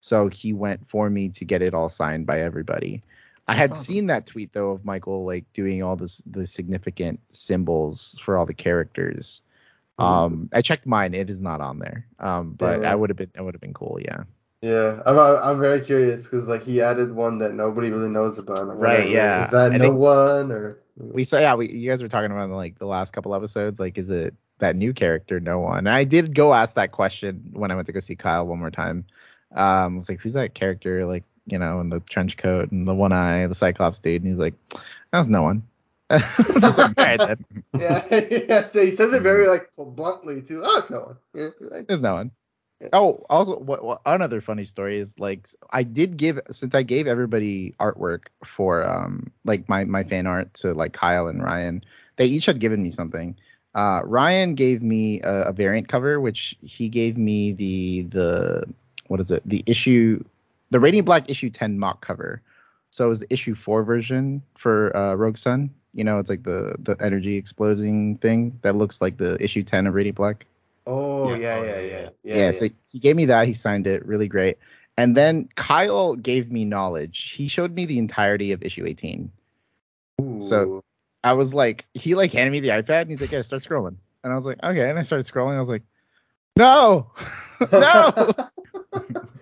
[0.00, 3.04] so he went for me to get it all signed by everybody.
[3.48, 3.84] I had awesome.
[3.84, 8.46] seen that tweet though of Michael like doing all this the significant symbols for all
[8.46, 9.42] the characters.
[9.98, 12.06] Um, I checked mine; it is not on there.
[12.18, 12.92] Um, but Yeah.
[12.92, 14.22] I would have been, it would have been cool, yeah.
[14.62, 18.78] Yeah, I'm I'm very curious because like he added one that nobody really knows about.
[18.78, 19.44] Right, yeah.
[19.44, 20.78] Is that I no one or?
[20.96, 23.96] We saw, yeah, we you guys were talking about like the last couple episodes, like
[23.96, 25.40] is it that new character?
[25.40, 25.78] No one.
[25.78, 28.58] And I did go ask that question when I went to go see Kyle one
[28.58, 29.06] more time.
[29.52, 31.06] Um, I was like, who's that character?
[31.06, 34.30] Like, you know, in the trench coat and the one eye, the Cyclops dude, and
[34.30, 34.54] he's like,
[35.12, 35.62] that was no one.
[36.10, 37.44] Like, all right then,
[37.78, 38.62] Yeah, yeah.
[38.66, 40.62] So he says it very like bluntly too.
[40.64, 41.16] Oh, it's no one.
[41.34, 41.86] Yeah, right.
[41.86, 42.32] there's no one.
[42.92, 47.06] Oh, also, what, what another funny story is like I did give since I gave
[47.06, 51.84] everybody artwork for um like my my fan art to like Kyle and Ryan,
[52.16, 53.36] they each had given me something.
[53.74, 58.64] Uh, Ryan gave me a, a variant cover, which he gave me the the
[59.06, 59.42] what is it?
[59.44, 60.24] The issue,
[60.70, 62.42] the Radiant Black issue ten mock cover.
[62.90, 65.70] So it was the issue four version for uh, Rogue Sun.
[65.94, 69.86] You know, it's like the the energy exploding thing that looks like the issue ten
[69.86, 70.46] of Radiant Black.
[70.86, 72.50] Oh Yeah, yeah, oh, yeah, yeah, yeah, Yeah, yeah.
[72.52, 73.46] so he gave me that.
[73.46, 74.04] He signed it.
[74.06, 74.58] Really great.
[74.96, 77.32] And then Kyle gave me knowledge.
[77.32, 79.30] He showed me the entirety of issue 18.
[80.20, 80.40] Ooh.
[80.40, 80.82] so-
[81.22, 83.96] I was like, he like handed me the iPad and he's like, yeah, start scrolling.
[84.24, 84.88] And I was like, okay.
[84.88, 85.54] And I started scrolling.
[85.54, 85.82] I was like,
[86.56, 87.10] no,
[87.72, 88.32] no.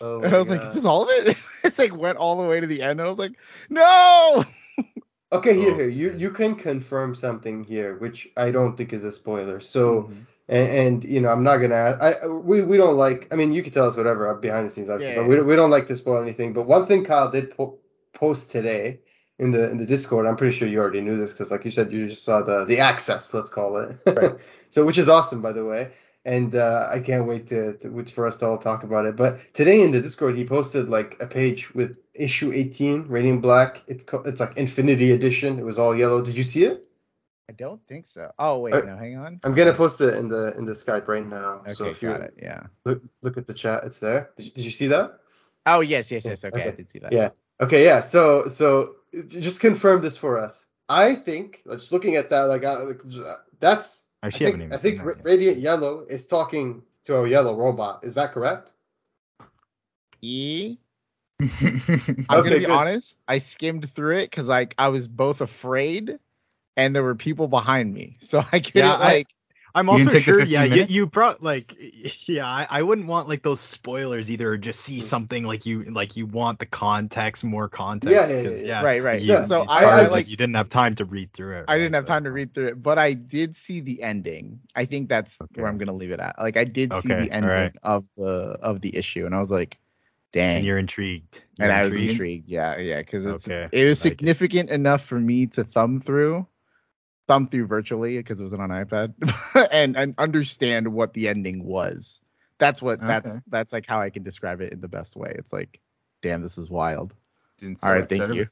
[0.00, 0.68] Oh and I was like, God.
[0.68, 1.36] is this all of it?
[1.64, 2.92] it's like went all the way to the end.
[3.00, 3.32] And I was like,
[3.68, 4.44] no.
[5.32, 5.74] Okay, here, Oh.
[5.76, 5.88] here.
[5.88, 9.60] You you can confirm something here, which I don't think is a spoiler.
[9.60, 10.20] So, Mm-hmm.
[10.48, 11.96] and, and you know, I'm not gonna.
[12.00, 13.28] I we we don't like.
[13.30, 15.46] I mean, you can tell us whatever behind the scenes, obviously, Yeah, but we don't-
[15.46, 16.52] we don't like to spoil anything.
[16.52, 17.78] But one thing Kyle did po-
[18.12, 18.98] post today
[19.38, 20.26] in the in the Discord.
[20.26, 22.64] I'm pretty sure you already knew this because, like you said, you just saw the
[22.64, 23.98] the access, let's call it.
[24.06, 24.32] Right.
[24.70, 25.92] so, which is awesome, by the way.
[26.24, 29.16] And uh, I can't wait to, to which for us to all talk about it.
[29.16, 33.82] But today in the Discord, he posted like a page with issue 18, Radiant Black.
[33.86, 35.58] It's co- it's like Infinity Edition.
[35.58, 36.22] It was all yellow.
[36.22, 36.86] Did you see it?
[37.48, 38.30] I don't think so.
[38.38, 38.74] Oh, wait.
[38.74, 39.40] Uh, no, hang on.
[39.42, 41.62] I'm gonna post it in the in the Skype right now.
[41.62, 42.34] Okay, so if you got it.
[42.40, 42.66] Yeah.
[42.84, 44.30] look look at the chat, it's there.
[44.36, 45.18] Did you, did you see that?
[45.66, 46.44] Oh, yes, yes, yes.
[46.44, 46.62] Okay.
[46.62, 46.76] I Okay.
[46.76, 47.12] did see that.
[47.12, 47.30] Yeah.
[47.60, 48.02] Okay, yeah.
[48.02, 48.96] So so
[49.26, 50.66] just confirm this for us.
[50.88, 53.02] I think just looking at that, like uh, like,
[53.58, 57.28] that's I Actually, I think, even I think that Radiant Yellow is talking to a
[57.28, 58.04] yellow robot.
[58.04, 58.72] Is that correct?
[60.22, 60.78] E.
[61.40, 62.70] I'm I'm Okay, gonna be good.
[62.70, 63.18] honest.
[63.26, 66.18] I skimmed through it because like I was both afraid
[66.76, 69.28] and there were people behind me, so I couldn't Yeah, I- like.
[69.74, 70.42] I'm also sure.
[70.44, 70.92] Yeah, you, minutes?
[70.92, 71.74] you brought like,
[72.28, 74.50] yeah, I, I wouldn't want like those spoilers either.
[74.50, 75.02] Or just see mm.
[75.02, 78.30] something like you like you want the context, more context.
[78.30, 79.20] Yeah, yeah, 'cause, yeah, Right, right.
[79.20, 81.64] you- Yeah, so I- I like- you didn't have time to read through it.
[81.68, 84.60] I didn't have time to read through it, but I did see the ending.
[84.74, 85.60] I think that's Okay.
[85.62, 86.36] where I'm gonna leave it at.
[86.38, 87.76] Like I did see the ending alright.
[87.82, 89.78] of the of the issue, and I was like,
[90.32, 90.58] dang.
[90.58, 91.42] And you're intrigued.
[91.58, 92.12] and You're I was intrigued?
[92.12, 92.48] intrigued.
[92.48, 94.18] Yeah, yeah, because it's Okay, it was like it.
[94.18, 96.46] significant enough for me to thumb through,
[97.30, 99.14] thumb through virtually because it was on iPad,
[99.72, 102.20] and and understand what the ending was.
[102.58, 103.40] That's what that's Okay.
[103.46, 105.32] that's like how I can describe it in the best way.
[105.38, 105.80] It's like,
[106.22, 107.14] damn, this is wild.
[107.58, 108.44] Didn't All right, thank you.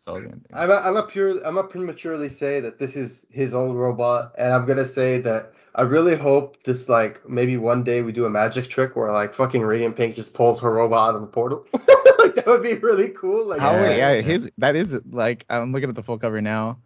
[0.52, 4.34] I'm a, I'm a pure I'm a prematurely say that this is his old robot,
[4.38, 8.26] and I'm gonna say that I really hope this like maybe one day we do
[8.26, 11.26] a magic trick where like fucking Radiant Pink just pulls her robot out of the
[11.26, 11.66] portal.
[11.72, 13.44] like that would be really cool.
[13.44, 16.78] Like How yeah, yeah, his that is like I'm looking at the full cover now.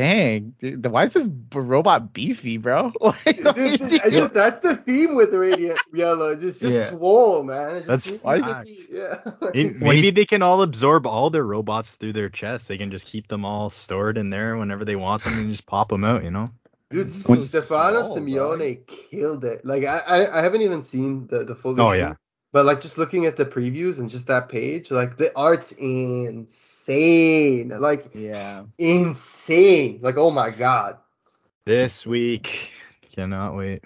[0.00, 2.90] Dang, dude, why is this robot beefy, bro?
[3.02, 6.34] Like, Dude, dude, I just that's the theme with Radiant Yellow.
[6.36, 6.96] Just just Yeah.
[6.96, 7.82] swole, man.
[7.84, 8.40] Just That's why.
[8.40, 8.86] facts.
[8.90, 9.16] yeah.
[9.52, 12.66] Maybe, maybe they can all absorb all their robots through their chest.
[12.68, 15.66] They can just keep them all stored in there whenever they want them and just
[15.66, 16.48] pop them out, you know?
[16.88, 19.66] Dude, So Stefano small, Simeone killed it.
[19.66, 22.14] Like I, I I haven't even seen the the full Oh, issue, yeah.
[22.52, 26.46] But like just looking at the previews and just that page, like the art's insane.
[26.90, 28.64] Like yeah.
[28.78, 30.00] insane.
[30.02, 30.98] Like oh my god.
[31.66, 32.72] This week.
[33.14, 33.84] Cannot wait.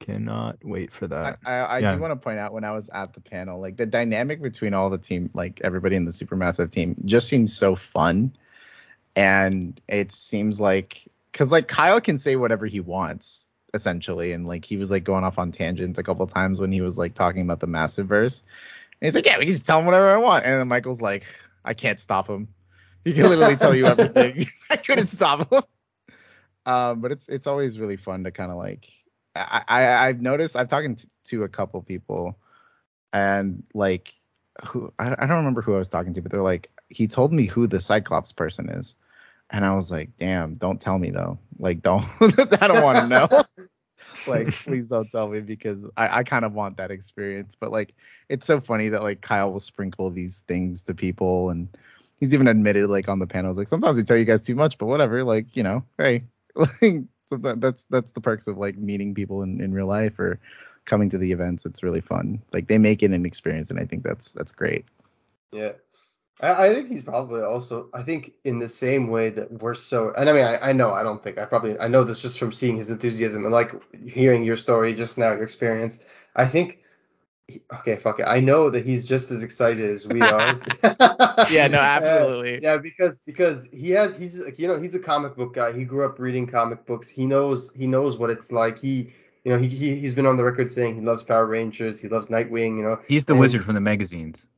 [0.00, 1.38] Cannot wait for I, that.
[1.46, 1.94] I, I Yeah.
[1.94, 4.74] do want to point out when I was at the panel, like the dynamic between
[4.74, 8.36] all the team, like everybody in the supermassive team, just seems so fun,
[9.16, 14.64] and it seems like because like Kyle can say whatever he wants essentially, and like
[14.64, 17.42] he was like going off on tangents a couple times when he was like talking
[17.42, 18.42] about the Massiverse,
[19.00, 21.00] and he's like, yeah, we can just tell him whatever I want, and then Michael's
[21.00, 21.24] like,
[21.64, 22.48] I can't stop him.
[23.04, 24.46] He can literally tell you everything.
[24.70, 25.62] I couldn't stop him.
[26.66, 28.90] Um, but it's it's always really fun to kind of like
[29.36, 32.38] I, I I've noticed I've talked to, to a couple people
[33.12, 34.14] and like
[34.66, 37.32] who I, I don't remember who I was talking to, but they're like he told
[37.32, 38.94] me who the Cyclops person is,
[39.50, 42.04] and I was like, damn, don't tell me though, like don't
[42.60, 43.44] I don't want to know.
[44.26, 47.94] Like please don't tell me because I, I kind of want that experience but like
[48.28, 51.68] it's so funny that like kyle will sprinkle these things to people and
[52.20, 54.78] he's even admitted like on the panels like sometimes we tell you guys too much
[54.78, 56.24] but whatever like you know hey.
[56.56, 60.18] Like so that, that's that's the perks of like meeting people in, in real life
[60.18, 60.38] or
[60.84, 61.64] coming to the events.
[61.64, 62.42] It's really fun.
[62.52, 64.84] Like they make it an experience and i think that's that's great.
[65.52, 65.72] Yeah.
[66.40, 70.12] I, I think he's probably also I think in the same way that we're so
[70.16, 72.38] and I mean I, I know I don't think I probably I know this just
[72.38, 73.72] from seeing his enthusiasm and like
[74.06, 76.04] hearing your story just now, your experience.
[76.36, 76.78] I think
[77.72, 78.24] okay, fuck it.
[78.26, 80.58] I know that he's just as excited as we are.
[81.52, 85.36] yeah no Uh, absolutely yeah, because because he has he's you know he's a comic
[85.36, 85.72] book guy.
[85.72, 87.08] He grew up reading comic books.
[87.08, 88.78] He knows he knows what it's like.
[88.78, 89.12] He
[89.44, 92.00] you know he, he he's been on the record saying he loves Power Rangers.
[92.00, 92.76] He loves Nightwing.
[92.76, 94.48] You know He's the And- wizard from the magazines.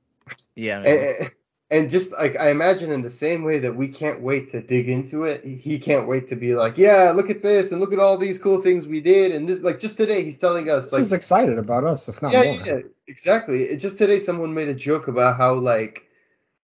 [0.54, 1.16] yeah man.
[1.20, 1.30] and,
[1.70, 4.88] and just like I imagine in the same way that we can't wait to dig
[4.88, 7.98] into it, he can't wait to be like, yeah, look at this and look at
[7.98, 10.92] all these cool things we did and this like just today he's telling us This
[10.92, 12.54] like is excited about us, if not yeah, more.
[12.54, 12.78] yeah, yeah,
[13.08, 13.64] exactly.
[13.64, 16.04] It, just today someone made a joke about how like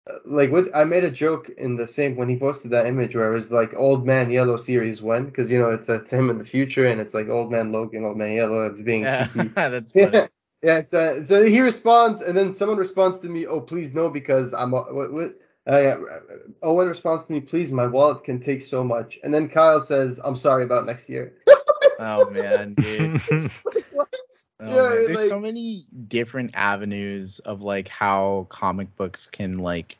[0.09, 3.13] uh, like what I made a joke in the same when he posted that image
[3.13, 6.29] where it was like old man yellow series one because you know it's, it's him
[6.29, 9.27] in the future and it's like old man Logan, old man yellow, it's being yeah
[9.55, 10.29] that's funny.
[10.61, 10.81] Yeah.
[10.81, 14.71] So so he responds, and then someone responds to me, "Oh, please no, because I'm
[14.71, 15.35] what what."
[15.69, 15.97] Uh, yeah,
[16.63, 20.19] Owen responds to me, "Please, my wallet can take so much." And then Kyle says,
[20.23, 21.33] "I'm sorry about next year."
[21.99, 23.21] oh man dude
[23.91, 24.07] What?
[24.59, 25.05] Oh, Yeah, man.
[25.05, 29.97] There's like- so many different avenues of like how comic books can like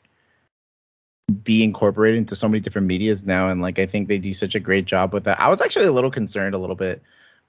[1.42, 4.54] be incorporated into so many different medias now, and like I think they do such
[4.54, 5.40] a great job with that.
[5.40, 7.02] I was actually a little concerned a little bit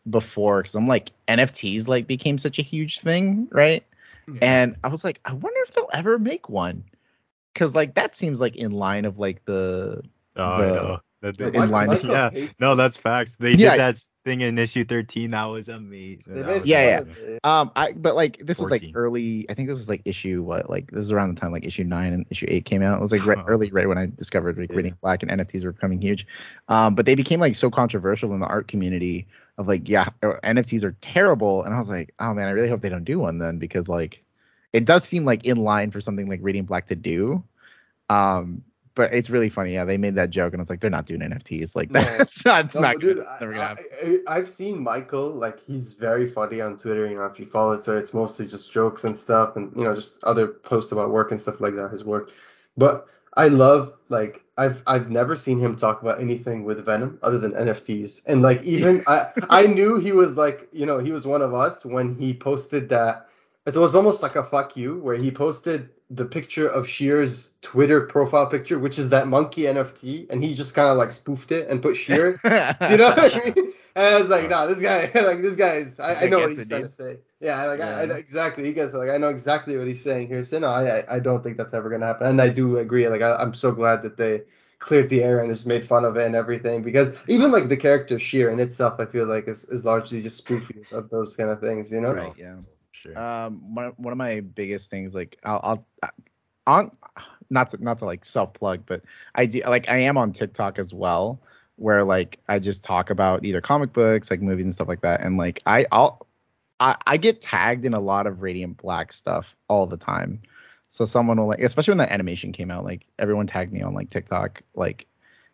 [0.07, 3.83] before because I'm like NFTs like became such a huge thing, right?
[4.27, 4.43] Mm-hmm.
[4.43, 6.83] And I was like, I wonder if they'll ever make one,
[7.53, 10.03] because like that seems like in line of like the
[10.35, 11.31] Oh, The- I know.
[11.31, 13.35] The that- inline- Michael yeah, hates no, that's facts.
[13.35, 13.71] They Yeah.
[13.71, 15.31] did that thing in issue 13.
[15.31, 16.35] That was amazing.
[16.35, 16.99] That was Yeah, yeah.
[16.99, 17.39] fun.
[17.43, 19.45] Um, I but like this is like early.
[19.49, 21.83] I think this is like issue what like this is around the time like issue
[21.83, 22.97] nine and issue eight came out.
[22.99, 24.75] It was like right, early, right when I discovered like Yeah.
[24.77, 26.25] Radiant Black and NFTs were becoming huge.
[26.67, 29.27] Um, but they became like so controversial in the art community
[29.57, 32.69] of like yeah uh, NFTs are terrible, and I was like oh man, I really
[32.69, 34.23] hope they don't do one then because like
[34.71, 37.43] it does seem like in line for something like Radiant Black to do.
[38.09, 38.63] Um,
[38.99, 39.75] but it's really funny.
[39.75, 41.73] Yeah, they made that joke, and I was like, they're not doing NFTs.
[41.73, 42.01] Like No.
[42.01, 42.65] that's not.
[42.65, 43.15] It's No, not good.
[43.15, 47.05] dude, It's I, have seen Michael like he's very funny on Twitter.
[47.05, 49.85] You know, if you follow it, so it's mostly just jokes and stuff, and you
[49.85, 51.91] know, just other posts about work and stuff like that.
[51.91, 52.31] His work,
[52.75, 57.39] but I love like I've I've never seen him talk about anything with Venom other
[57.39, 61.25] than NFTs, and like even I I knew he was like you know he was
[61.25, 63.27] one of us when he posted that.
[63.75, 68.01] It was almost like a fuck you, where he posted the picture of Shear's Twitter
[68.01, 71.67] profile picture, which is that monkey NFT, and he just kind of like spoofed it
[71.69, 73.73] and put Shear you know what I mean?
[73.95, 76.51] And I was like, nah, this guy, like this guy is, I, I know what
[76.51, 76.89] he's trying dude.
[76.89, 77.17] to say.
[77.41, 78.65] Yeah, like I, I know exactly.
[78.65, 80.43] He gets like I know exactly what he's saying here.
[80.43, 82.27] So no, I, I- I don't think that's ever gonna happen.
[82.27, 83.07] And I do agree.
[83.07, 84.43] Like I, I'm so glad that they
[84.79, 87.77] cleared the air and just made fun of it and everything because even like the
[87.77, 91.49] character Shear in itself, I feel like is, is largely just spoofy of those kind
[91.49, 91.91] of things.
[91.91, 92.13] You know?
[92.13, 92.33] right.
[92.37, 92.55] Yeah.
[93.01, 93.17] Sure.
[93.17, 96.11] Um, one one of my biggest things, like I'll, I'll
[96.67, 96.91] on
[97.49, 99.03] not to, not to like self plug, but
[99.33, 101.41] I do like I am on TikTok as well,
[101.77, 105.21] where like I just talk about either comic books, like movies and stuff like that,
[105.21, 106.27] and like I I'll
[106.79, 110.41] I, I get tagged in a lot of Radiant Black stuff all the time.
[110.89, 113.93] So someone will like, especially when that animation came out, like everyone tagged me on
[113.93, 115.07] like TikTok, like,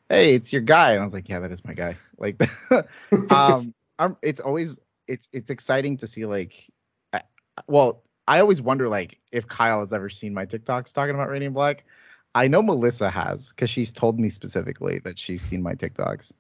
[0.10, 2.42] "Hey, it's your guy," and I was like, "Yeah, that is my guy." Like,
[3.30, 6.70] um, I'm, it's always it's it's exciting to see like,
[7.68, 11.54] well, I always wonder like if Kyle has ever seen my TikToks talking about Radiant
[11.54, 11.86] Black.
[12.34, 16.34] I know Melissa has because she's told me specifically that she's seen my TikToks,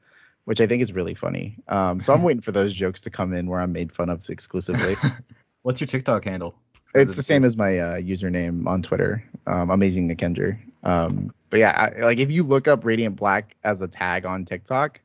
[0.43, 1.57] which I think is really funny.
[1.67, 4.29] Um, so I'm waiting for those jokes to come in where I'm made fun of
[4.29, 4.95] exclusively.
[5.61, 6.55] What's your TikTok handle?
[6.93, 10.59] It's the same as my uh, username on Twitter, um, Amazing Nickanger.
[10.83, 14.45] Um, but yeah, I, like if you look up Radiant Black as a tag on
[14.45, 15.01] TikTok,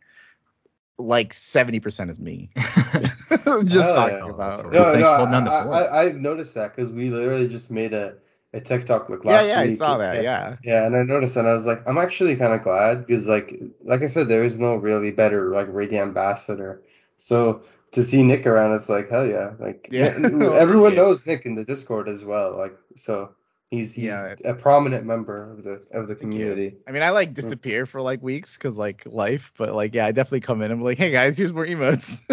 [0.99, 2.51] like 70% is me.
[3.65, 4.31] Just Oh, talking yeah.
[4.31, 4.73] about.
[4.73, 5.87] Well, No, no, for holding down the I, fort.
[5.87, 8.17] I, I've noticed that because we literally just made a,
[8.53, 9.71] a TikTok look like Yeah, last yeah, I week.
[9.71, 10.21] saw that.
[10.21, 10.57] Yeah.
[10.63, 13.59] Yeah, and I noticed and I was like, I'm actually kind of glad because like
[13.83, 16.83] like I said, there is no really better like radio ambassador.
[17.17, 17.63] So
[17.93, 20.15] to see Nick around, it's like hell yeah, like Yeah.
[20.41, 21.01] Oh, everyone Yeah.
[21.01, 22.57] knows Nick in the Discord as well.
[22.59, 23.35] Like so
[23.71, 24.35] he's he's Yeah.
[24.45, 26.77] a prominent member of the of the community.
[26.89, 30.13] I mean, I like disappear for like weeks because like life, but like yeah, I
[30.13, 32.23] definitely come in and be like, hey guys, here's more emotes.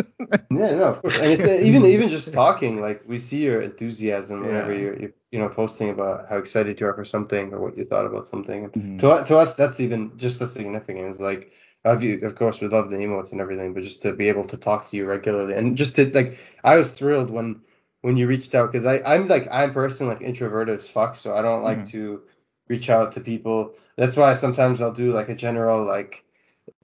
[0.49, 1.17] Yeah, no, of course.
[1.19, 5.13] And it's uh, even even just talking, like we see your enthusiasm whenever you're, you
[5.31, 8.27] you know posting about how excited you are for something or what you thought about
[8.27, 8.69] something.
[8.69, 8.99] Mhm.
[8.99, 11.05] to to us, that's even just as significant.
[11.07, 11.51] It's like,
[11.83, 14.45] of you, of course, we love the emotes and everything, but just to be able
[14.45, 17.61] to talk to you regularly and just to like, I was thrilled when
[18.07, 21.35] when you reached out because I I'm like I'm personally like introverted as fuck, so
[21.35, 21.89] I don't like Mhm.
[21.91, 22.21] to
[22.69, 23.73] reach out to people.
[23.97, 26.23] That's why sometimes I'll do like a general like.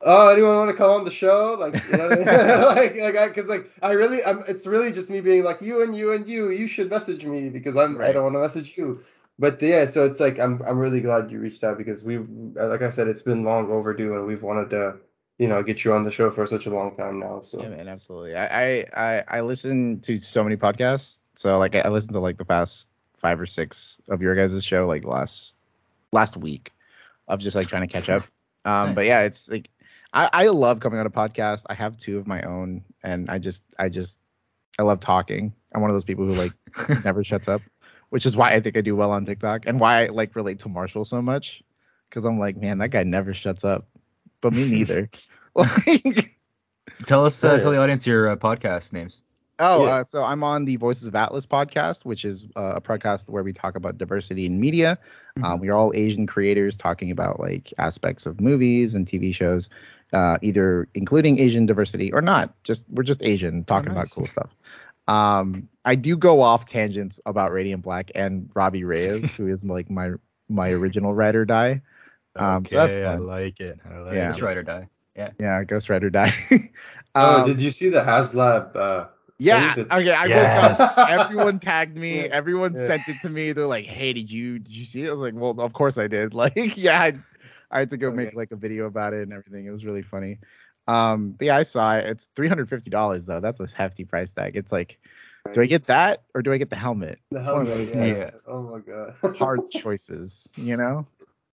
[0.02, 1.56] Oh, anyone want to come on the show?
[1.60, 2.26] Like, you know what I mean?
[2.76, 5.82] like, like, I, cause like, I really, I'm, it's really just me being like, you
[5.84, 8.78] and you and you, you should message me because I'm, I don't want to message
[8.78, 9.04] you.
[9.40, 12.82] But yeah, so it's like, I'm, I'm really glad you reached out because we, like
[12.82, 14.98] I said, it's been long overdue and we've wanted to,
[15.38, 17.42] you know, get you on the show for such a long time now.
[17.42, 18.36] So Yeah, man, absolutely.
[18.36, 21.20] I, I I listen to so many podcasts.
[21.36, 24.64] So like I, I listened to like the past five or six of your guys'
[24.64, 25.58] show like last
[26.12, 26.72] last week
[27.28, 28.24] of just like trying to catch up.
[28.66, 28.96] Um, Nice.
[28.96, 29.70] but yeah, it's like
[30.14, 31.66] I, I love coming on a podcast.
[31.70, 34.22] I have two of my own, and I just I just
[34.80, 35.54] I love talking.
[35.76, 36.54] I'm one of those people who like
[37.04, 37.62] never shuts up,
[38.10, 40.60] which is why I think I do well on TikTok and why I like relate
[40.60, 41.62] to Marshall so much.
[42.10, 43.86] Because I'm like, man, that guy never shuts up,
[44.44, 45.10] but me neither.
[47.06, 47.60] tell us, uh, Oh, yeah.
[47.60, 49.24] tell the audience your uh, podcast names.
[49.60, 49.92] Oh, Yeah.
[49.92, 53.44] uh, so I'm on the Voices of Atlas podcast, which is uh, a podcast where
[53.44, 54.98] we talk about diversity in media.
[55.44, 59.70] Um, we are all Asian creators talking about like aspects of movies and TV shows,
[60.12, 62.54] uh, either including Asian diversity or not.
[62.64, 64.14] Just we're just Asian talking about nice.
[64.14, 64.56] cool stuff.
[65.08, 69.90] Um, I do go off tangents about Radiant Black and Robbie Reyes, who is like
[69.90, 70.12] my
[70.50, 71.82] my original ride or die.
[72.36, 73.80] Um, so that's Okay, I like it.
[73.90, 74.28] I like Yeah.
[74.28, 74.46] Ghost it.
[74.46, 74.90] ride or die.
[75.16, 76.32] Yeah, Yeah, Ghost Rider die.
[77.16, 78.76] oh, Um, did you see the HasLab?
[78.76, 79.08] Uh,
[79.38, 79.76] Yeah.
[79.76, 80.12] that- Okay.
[80.12, 80.80] I Yes.
[80.80, 81.10] woke up.
[81.10, 82.22] Everyone tagged me.
[82.22, 82.30] Yeah.
[82.32, 82.88] Everyone Yeah.
[82.88, 83.52] sent it to me.
[83.54, 85.98] They're like, "Hey, did you did you see it?" I was like, "Well, of course
[86.00, 87.14] I did." Like, yeah, I,
[87.70, 89.68] I had to go make like a video about it and everything.
[89.68, 90.40] It was really funny.
[90.88, 92.06] Um, but yeah, I saw it.
[92.08, 93.40] It's three hundred fifty dollars though.
[93.40, 94.56] That's a hefty price tag.
[94.56, 94.98] It's like,
[95.54, 97.20] do I get that or do I get the helmet?
[97.32, 98.06] the It's one of helmet, those yeah.
[98.06, 98.30] yeah.
[98.48, 99.36] Oh my god.
[99.38, 101.06] hard choices, you know.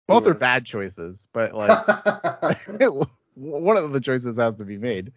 [0.08, 1.86] Both are bad choices, but like
[3.34, 5.12] one of the choices has to be made.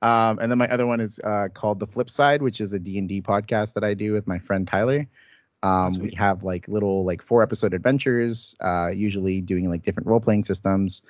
[0.00, 2.78] Um, and then my other one is uh, called The Flip Side, which is a
[2.78, 5.08] D&D podcast that I do with my friend Tyler.
[5.60, 10.20] Um, we have like little like four episode adventures, uh, usually doing like different role
[10.20, 11.02] playing systems.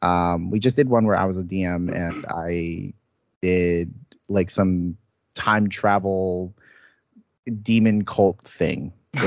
[0.00, 2.92] Um, we just did one where I was a DM and I
[3.42, 3.92] did
[4.28, 4.96] like some
[5.34, 6.54] time travel
[7.62, 8.92] demon cult thing.
[9.14, 9.22] It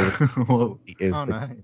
[0.47, 1.57] was, it was Oh, pretty nice.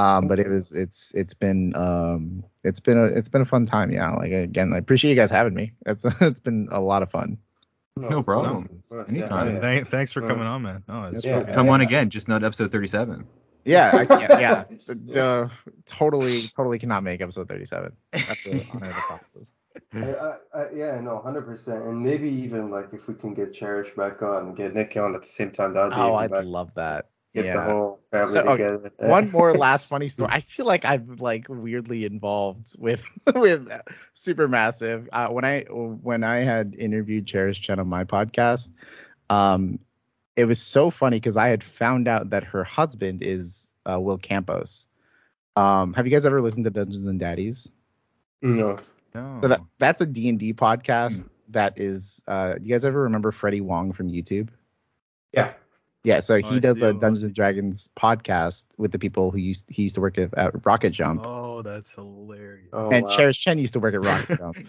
[0.00, 3.64] Um but it was it's it's been um it's been a it's been a fun
[3.64, 7.02] time yeah like again i appreciate you guys having me it's it's been a lot
[7.02, 7.38] of fun
[7.96, 8.68] No problem.
[8.72, 9.46] of course, Anytime.
[9.46, 9.60] Yeah, yeah.
[9.60, 10.82] Thank, thanks for coming on, man.
[10.88, 11.40] Oh, it's Yeah.
[11.40, 11.54] so good.
[11.54, 11.86] Come on Yeah.
[11.88, 13.26] again, just not episode 37.
[13.64, 15.50] yeah I, yeah, yeah the, the
[15.84, 17.92] totally totally cannot make episode 37
[18.26, 18.62] that's the the
[19.92, 23.52] I, I, I, yeah, no, hundred percent, and maybe even like if we can get
[23.52, 26.14] Cherish back on and get Nick on at the same time, that would be oh
[26.14, 26.42] i'd better.
[26.42, 30.30] love that Get the yeah whole family So, okay, one more last funny story.
[30.32, 33.04] I feel like I'm like weirdly involved with
[33.34, 33.68] with
[34.14, 35.08] Supermassive.
[35.12, 38.70] Uh, when I when I had interviewed Cherish Chen on my podcast,
[39.28, 39.78] um,
[40.36, 44.18] it was so funny because I had found out that her husband is uh, Will
[44.18, 44.88] Campos.
[45.54, 47.70] Um, have you guys ever listened to Dungeons and Daddies?
[48.42, 48.78] No.
[49.14, 49.38] No.
[49.42, 52.22] So that that's a D and D podcast that is.
[52.26, 54.48] Uh, do you guys ever remember Freddie Wong from YouTube?
[55.32, 55.52] Yeah.
[56.04, 56.98] Yeah, so Oh, he I does see a oh, him.
[56.98, 60.64] Dungeons and Dragons podcast with the people who used he used to work at, at
[60.64, 62.68] Rocket Jump, Oh, that's hilarious.
[62.72, 63.16] Oh, and wow.
[63.16, 64.56] Cherish Chen used to work at Rocket Jump.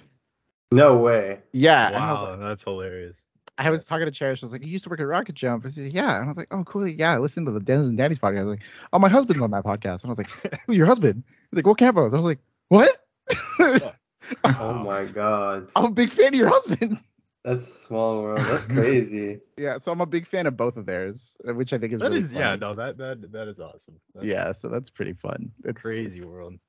[0.74, 1.40] No way.
[1.52, 3.22] Yeah, and I was wow, like, that's hilarious.
[3.58, 4.42] I was talking to Cherish.
[4.42, 6.28] I was like, "You used to work at Rocket Jump." I said, "Yeah," and I
[6.28, 6.88] was like, "Oh, cool.
[6.88, 8.62] Yeah, I listened to the Dungeons and Daddies podcast." I was like,
[8.94, 10.30] "Oh, my husband's on that podcast," and I was like,
[10.68, 12.40] "Who's your husband?" He's like, "Will Campos." I was like,
[12.70, 13.06] "What?"
[14.46, 15.70] Oh my god.
[15.76, 16.98] I'm a big fan of your husband.
[17.44, 18.40] That's small world.
[18.40, 19.40] That's crazy.
[19.58, 22.00] yeah, so I'm a big fan of both of theirs, uh, which I think is
[22.00, 24.00] That really is yeah, no, that that that is awesome.
[24.14, 25.52] That's yeah, so that's pretty fun.
[25.64, 26.60] It's crazy it's- world.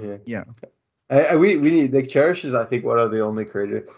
[0.00, 0.16] Yeah.
[0.24, 0.44] Yeah.
[1.10, 3.88] I, I, we we need like Cherish is I think one of the only creators.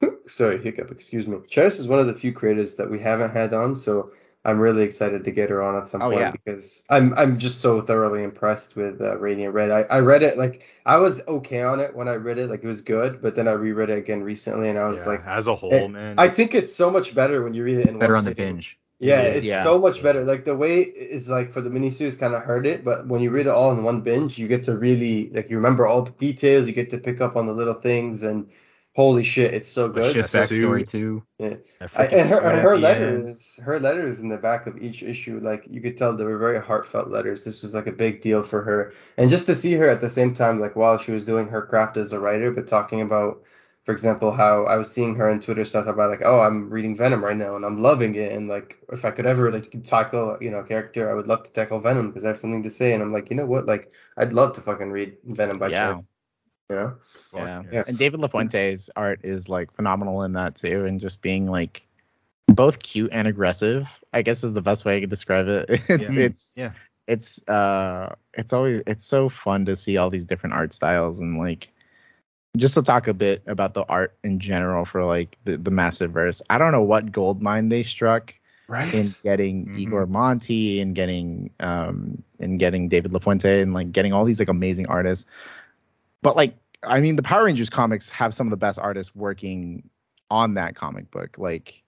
[0.26, 0.90] Sorry, hiccup.
[0.90, 1.38] Excuse me.
[1.46, 4.12] Cherish is one of the few creators that we haven't had on, so
[4.46, 6.32] I'm really excited to get her on at some Oh, point yeah.
[6.32, 9.70] because I'm I'm just so thoroughly impressed with uh, Radiant Red.
[9.70, 12.62] I, I read it like I was okay on it when I read it, like
[12.64, 15.26] it was good, but then I reread it again recently and I was Yeah, like,
[15.26, 16.16] as a whole, eh, man.
[16.18, 18.30] I think it's so much better when you read it in Better one on the
[18.32, 18.78] binge.
[18.98, 19.28] Yeah, Yeah.
[19.28, 19.62] it's Yeah.
[19.62, 20.24] so much better.
[20.24, 23.30] Like the way it's like for the miniseries kind of hurt it, but when you
[23.30, 26.12] read it all in one binge, you get to really like you remember all the
[26.12, 28.48] details, you get to pick up on the little things, and
[28.96, 30.16] holy shit, it's so good.
[30.16, 31.22] That's backstory too.
[31.38, 32.82] I, and her, and her end.
[32.82, 36.38] letters, her letters in the back of each issue, like you could tell they were
[36.38, 37.44] very heartfelt letters.
[37.44, 40.08] This was like a big deal for her, and just to see her at the
[40.10, 43.42] same time, like while she was doing her craft as a writer, but talking about,
[43.84, 46.96] for example, how I was seeing her on Twitter stuff about like, oh, I'm reading
[46.96, 50.38] Venom right now and I'm loving it, and like if I could ever like tackle,
[50.40, 52.70] you know, a character, I would love to tackle Venom because I have something to
[52.70, 55.68] say, and I'm like, you know what, like I'd love to fucking read Venom by
[55.68, 55.88] Yeah.
[55.90, 56.10] chance,
[56.70, 56.96] you know?
[57.36, 57.62] Yeah.
[57.70, 57.84] Yeah.
[57.86, 61.82] And David LaFuente's art is like phenomenal in that too, and just being like
[62.46, 63.98] both cute and aggressive.
[64.12, 65.68] I guess is the best way I could describe it.
[65.88, 66.24] It's Yeah.
[66.24, 66.70] it's Yeah.
[67.06, 71.38] it's uh it's always it's so fun to see all these different art styles and
[71.38, 71.68] like
[72.56, 76.40] just to talk a bit about the art in general for like the, the Massiverse.
[76.48, 78.34] I don't know what gold mine they struck
[78.68, 78.92] Right.
[78.94, 79.78] in getting Mhm.
[79.78, 84.48] Igor Monti and getting um and getting David LaFuente and like getting all these like
[84.48, 85.26] amazing artists.
[86.22, 86.54] But like
[86.86, 89.88] I mean the Power Rangers comics have some of the best artists working
[90.30, 91.36] on that comic book.
[91.38, 91.82] Like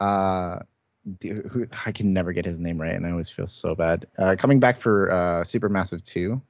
[0.00, 0.60] uh
[1.18, 4.06] dude, who I can never get his name right and I always feel so bad.
[4.18, 6.40] Uh coming back for uh Supermassive 2.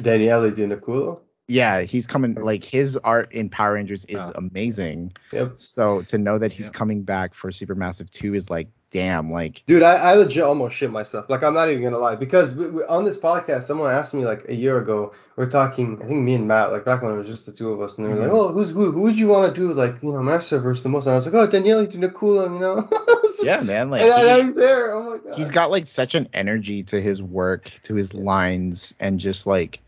[0.00, 1.20] Daniele Di Nicuolo.
[1.48, 4.32] Yeah, he's coming like his art in Power Rangers is Oh.
[4.36, 5.12] amazing.
[5.32, 5.54] Yep.
[5.60, 6.72] So to know that he's Yeah.
[6.72, 10.90] coming back for Supermassive 2 is like damn like Dude, I, I legit almost shit
[10.90, 11.30] myself.
[11.30, 14.24] Like, I'm not even gonna lie, because we, we, on this podcast, someone asked me
[14.24, 15.12] like a year ago.
[15.36, 17.52] We are talking, I think me and Matt, like back when it was just the
[17.52, 18.36] two of us, and they were like, mm-hmm.
[18.36, 18.90] "Oh, who's who?
[18.90, 21.16] Who would you want to do like you know master versus the most?" And I
[21.16, 22.88] was like, "Oh, Daniele Di Nicuolo, you know."
[23.42, 24.92] yeah, man, like and, and he's there.
[24.92, 25.38] Oh my god.
[25.38, 29.80] he's got like such an energy to his work to his lines and just like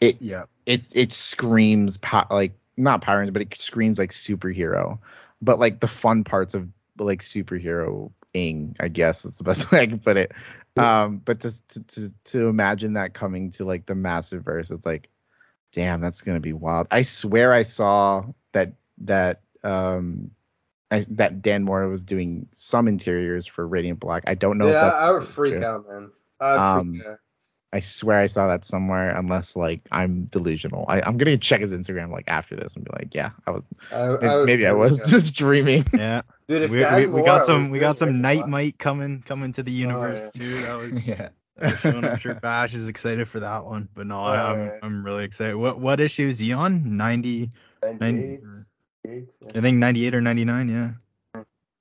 [0.00, 0.44] it Yeah.
[0.66, 4.98] it's it screams po- like not power Rangers, but it screams like superhero
[5.40, 6.68] but like the fun parts of
[6.98, 10.32] like superhero ing i guess is the best way i can put it
[10.76, 15.08] um but to, to to to imagine that coming to like the Massiverse it's like
[15.72, 20.30] damn that's gonna be wild i swear i saw that that um
[20.90, 24.24] I, that Dan Mora was doing some interiors for Radiant Black.
[24.28, 25.32] I don't know if yeah, that's I would true.
[25.32, 26.12] freak out, man.
[26.38, 27.18] I would Um, freak out.
[27.74, 30.84] I swear I saw that somewhere, unless like I'm delusional.
[30.86, 33.66] I, I'm gonna check his Instagram like after this and be like, yeah, I was
[33.90, 35.08] I, I would maybe I was out.
[35.08, 35.84] just dreaming.
[35.92, 36.22] Yeah.
[36.48, 39.22] Dude, if we, we, we got some we got some Radiant night uh, might coming
[39.22, 40.40] coming to the oh, universe yeah.
[40.40, 40.54] too.
[40.54, 41.28] That was yeah.
[41.56, 42.04] that was showing.
[42.04, 43.88] I'm sure Bash is excited for that one.
[43.92, 44.72] But no, oh, I, I'm.
[44.80, 45.56] I'm really excited.
[45.56, 46.96] What what issue is he on?
[46.96, 47.50] 90
[47.82, 48.64] 98, Nine-
[49.04, 49.48] 98, yeah.
[49.52, 50.90] I think 98 or 99, yeah.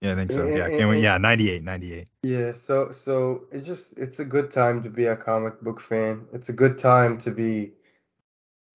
[0.04, 0.46] Yeah, I think so.
[0.48, 1.02] Yeah, can't wait.
[1.02, 2.08] Yeah, 98, 98.
[2.24, 6.26] Yeah, so so it just it's a good time to be a comic book fan.
[6.34, 7.72] It's a good time to be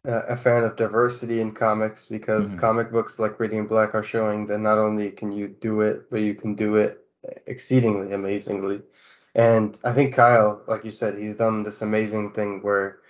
[0.07, 2.61] uh, a fan of diversity in comics because Mhm.
[2.61, 6.21] comic books like Radiant Black are showing that not only can you do it, but
[6.21, 7.05] you can do it
[7.47, 8.83] exceedingly amazingly.
[9.35, 13.01] And I think Kyle, like you said, he's done this amazing thing where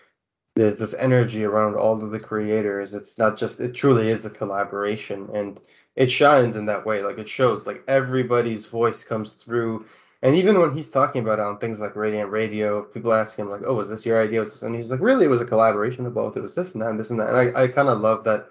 [0.56, 2.94] there's this energy around all of the creators.
[2.94, 5.60] It's not just it truly is a collaboration and
[5.98, 7.02] it shines in that way.
[7.02, 9.84] Like it shows like everybody's voice comes through.
[10.22, 13.50] And even when he's talking about it on things like Radiant Radio, people ask him
[13.50, 16.14] like, "Oh, was this your idea?" And he's like, "Really, it was a collaboration of
[16.14, 16.36] both.
[16.36, 18.24] It was this and that, and this and that." And I, I kind of love
[18.24, 18.48] that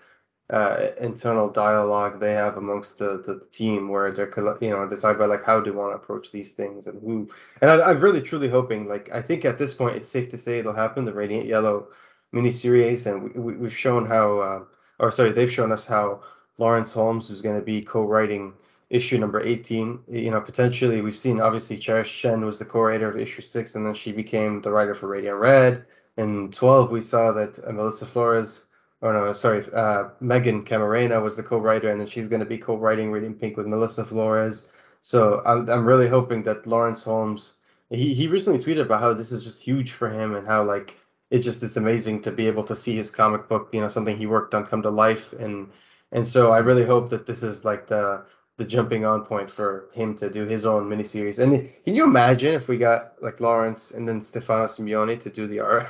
[0.49, 5.15] uh, internal dialogue they have amongst the, the team, where they're you know they talk
[5.15, 7.30] about like how they want to approach these things and who.
[7.61, 10.38] And I, I'm really truly hoping like I think at this point it's safe to
[10.38, 11.06] say it'll happen.
[11.06, 11.88] The Radiant Yellow
[12.34, 14.64] miniseries, and we, we, we've shown how, uh,
[14.99, 16.24] or sorry, they've shown us how
[16.58, 18.54] Lawrence Holmes, who's going to be co-writing
[18.90, 20.00] issue number 18.
[20.08, 23.86] You know, potentially we've seen obviously Cherish Chen was the co-writer of issue six, and
[23.86, 25.86] then she became the writer for Radiant Red.
[26.18, 28.66] In 12, we saw that Melissa Flores,
[29.02, 32.58] or no, sorry, uh, Meghan Camarena was the co-writer, and then she's going to be
[32.58, 34.72] co-writing Radiant Pink with Melissa Flores.
[35.02, 37.56] So I'm, I'm really hoping that Lawrence Holmes,
[37.90, 40.98] he, he recently tweeted about how this is just huge for him and how like
[41.30, 44.18] it just it's amazing to be able to see his comic book, you know, something
[44.18, 45.70] he worked on come to life and
[46.12, 48.26] and so I really hope that this is like the
[48.58, 51.38] the jumping on point for him to do his own miniseries.
[51.38, 55.48] And can you imagine if we got like Lawrence and then Stefano Simeone to do
[55.48, 55.88] the art?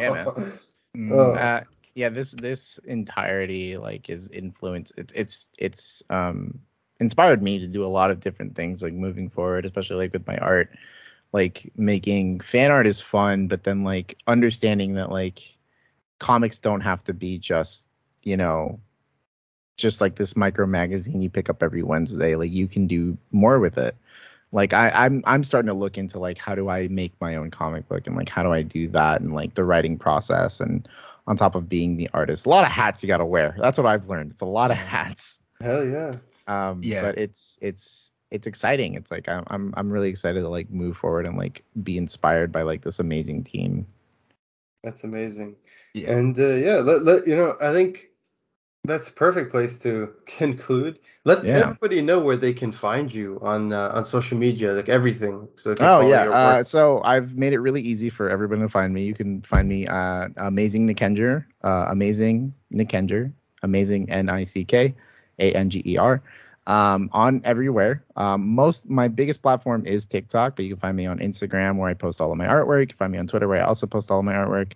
[0.00, 0.52] Yeah, man.
[0.96, 1.32] Mm, Oh.
[1.32, 1.64] Uh,
[1.94, 4.92] yeah, this this entirety like is influenced.
[4.96, 6.60] It's it's it's um
[7.00, 10.26] inspired me to do a lot of different things like moving forward, especially like with
[10.26, 10.70] my art.
[11.32, 15.56] Like making fan art is fun, but then like understanding that like
[16.18, 17.86] comics don't have to be just
[18.22, 18.80] you know
[19.78, 22.34] just like this micro magazine you pick up every Wednesday.
[22.34, 23.96] Like you can do more with it.
[24.52, 27.50] Like I, I'm I'm starting to look into like how do I make my own
[27.50, 30.86] comic book and like how do I do that and like the writing process and
[31.26, 32.46] on top of being the artist.
[32.46, 33.54] A lot of hats you got to wear.
[33.58, 34.32] That's what I've learned.
[34.32, 35.40] It's a lot of hats.
[35.60, 36.16] Hell yeah.
[36.46, 37.02] Um, Yeah.
[37.02, 38.94] But it's it's it's exciting.
[38.94, 42.50] It's like I'm I'm I'm really excited to like move forward and like be inspired
[42.50, 43.86] by like this amazing team.
[44.82, 45.56] That's amazing.
[45.92, 46.12] Yeah.
[46.12, 48.08] And uh, yeah, let, let, you know, I think
[48.88, 50.98] that's a perfect place to conclude.
[51.24, 51.58] Let Yeah.
[51.58, 55.46] everybody know where they can find you on uh, on social media, like everything.
[55.56, 56.24] So Oh yeah.
[56.30, 59.02] Uh, so I've made it really easy for everyone to find me.
[59.04, 63.32] You can find me at Amazing Nickanger, uh, Amazing Nickanger,
[63.62, 64.94] Amazing N I C K
[65.38, 66.22] A N G E R.
[66.66, 68.04] Um, on everywhere.
[68.14, 71.88] Um, most my biggest platform is TikTok, but you can find me on Instagram where
[71.88, 72.80] I post all of my artwork.
[72.80, 74.72] You can find me on Twitter where I also post all of my artwork.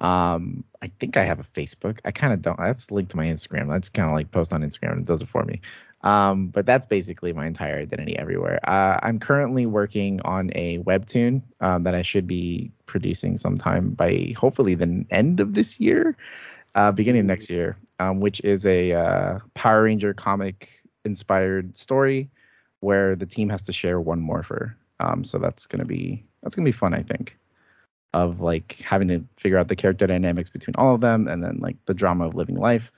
[0.00, 1.98] Um, I think I have a Facebook.
[2.04, 2.58] I kind of don't.
[2.58, 3.68] That's linked to my Instagram.
[3.68, 4.92] That's kind of like post on Instagram.
[4.92, 5.60] And it does it for me.
[6.02, 8.58] Um, but that's basically my entire identity everywhere.
[8.66, 14.34] Uh, I'm currently working on a webtoon um, that I should be producing sometime by
[14.36, 16.16] hopefully the end of this year,
[16.74, 20.70] uh, beginning of next year, um, which is a uh, Power Ranger comic
[21.04, 22.30] inspired story
[22.80, 24.76] where the team has to share one morpher.
[25.00, 27.36] Um, so that's gonna be that's gonna be fun, I think.
[28.12, 31.58] Of like having to figure out the character dynamics between all of them, and then
[31.60, 32.90] like the drama of living life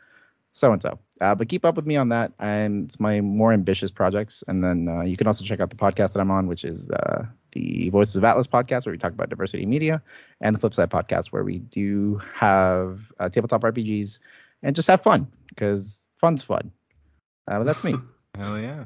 [0.53, 0.99] so and so.
[1.21, 2.33] Uh, but keep up with me on that.
[2.39, 4.45] And it's my more ambitious projects.
[4.47, 6.91] And then uh, you can also check out the podcast that I'm on, which is
[6.91, 10.03] uh, the Voices of Atlas podcast, where we talk about diversity in media,
[10.41, 14.19] and the Flipside podcast, where we do have uh, tabletop RPGs
[14.63, 16.71] and just have fun because fun's fun.
[17.49, 17.95] Uh, but that's me.
[18.37, 18.85] Hell yeah.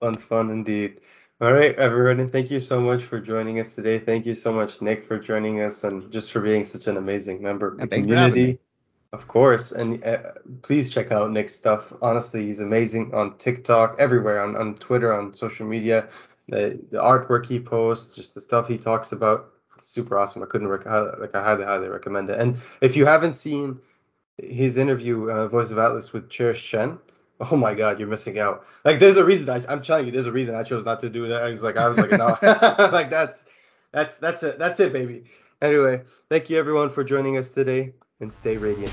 [0.00, 1.00] Fun's fun indeed.
[1.40, 2.30] All right, everyone.
[2.30, 3.98] Thank you so much for joining us today.
[3.98, 7.42] Thank you so much, Nick, for joining us and just for being such an amazing
[7.42, 8.58] member of the Yeah, thanks for having community.
[9.12, 9.72] Of course.
[9.72, 10.32] And uh,
[10.62, 11.92] please check out Nick's stuff.
[12.00, 16.08] Honestly, he's amazing on TikTok, everywhere, on, on Twitter, on social media.
[16.48, 20.40] The, the artwork he posts, just the stuff he talks about, super awesome.
[20.40, 22.38] I couldn't rec- like I highly, highly recommend it.
[22.38, 23.80] And if you haven't seen
[24.38, 27.00] his interview, uh, Voice of Atlas with Cherish Chen,
[27.50, 28.64] oh my God, you're missing out.
[28.84, 29.48] Like, there's a reason.
[29.50, 31.42] I, I'm telling you, there's a reason I chose not to do that.
[31.42, 32.26] I was like, I was like, no,
[32.92, 33.44] like that's
[33.92, 35.24] that's that's it, that's it, baby.
[35.60, 38.92] Anyway, thank you everyone for joining us today, and stay radiant.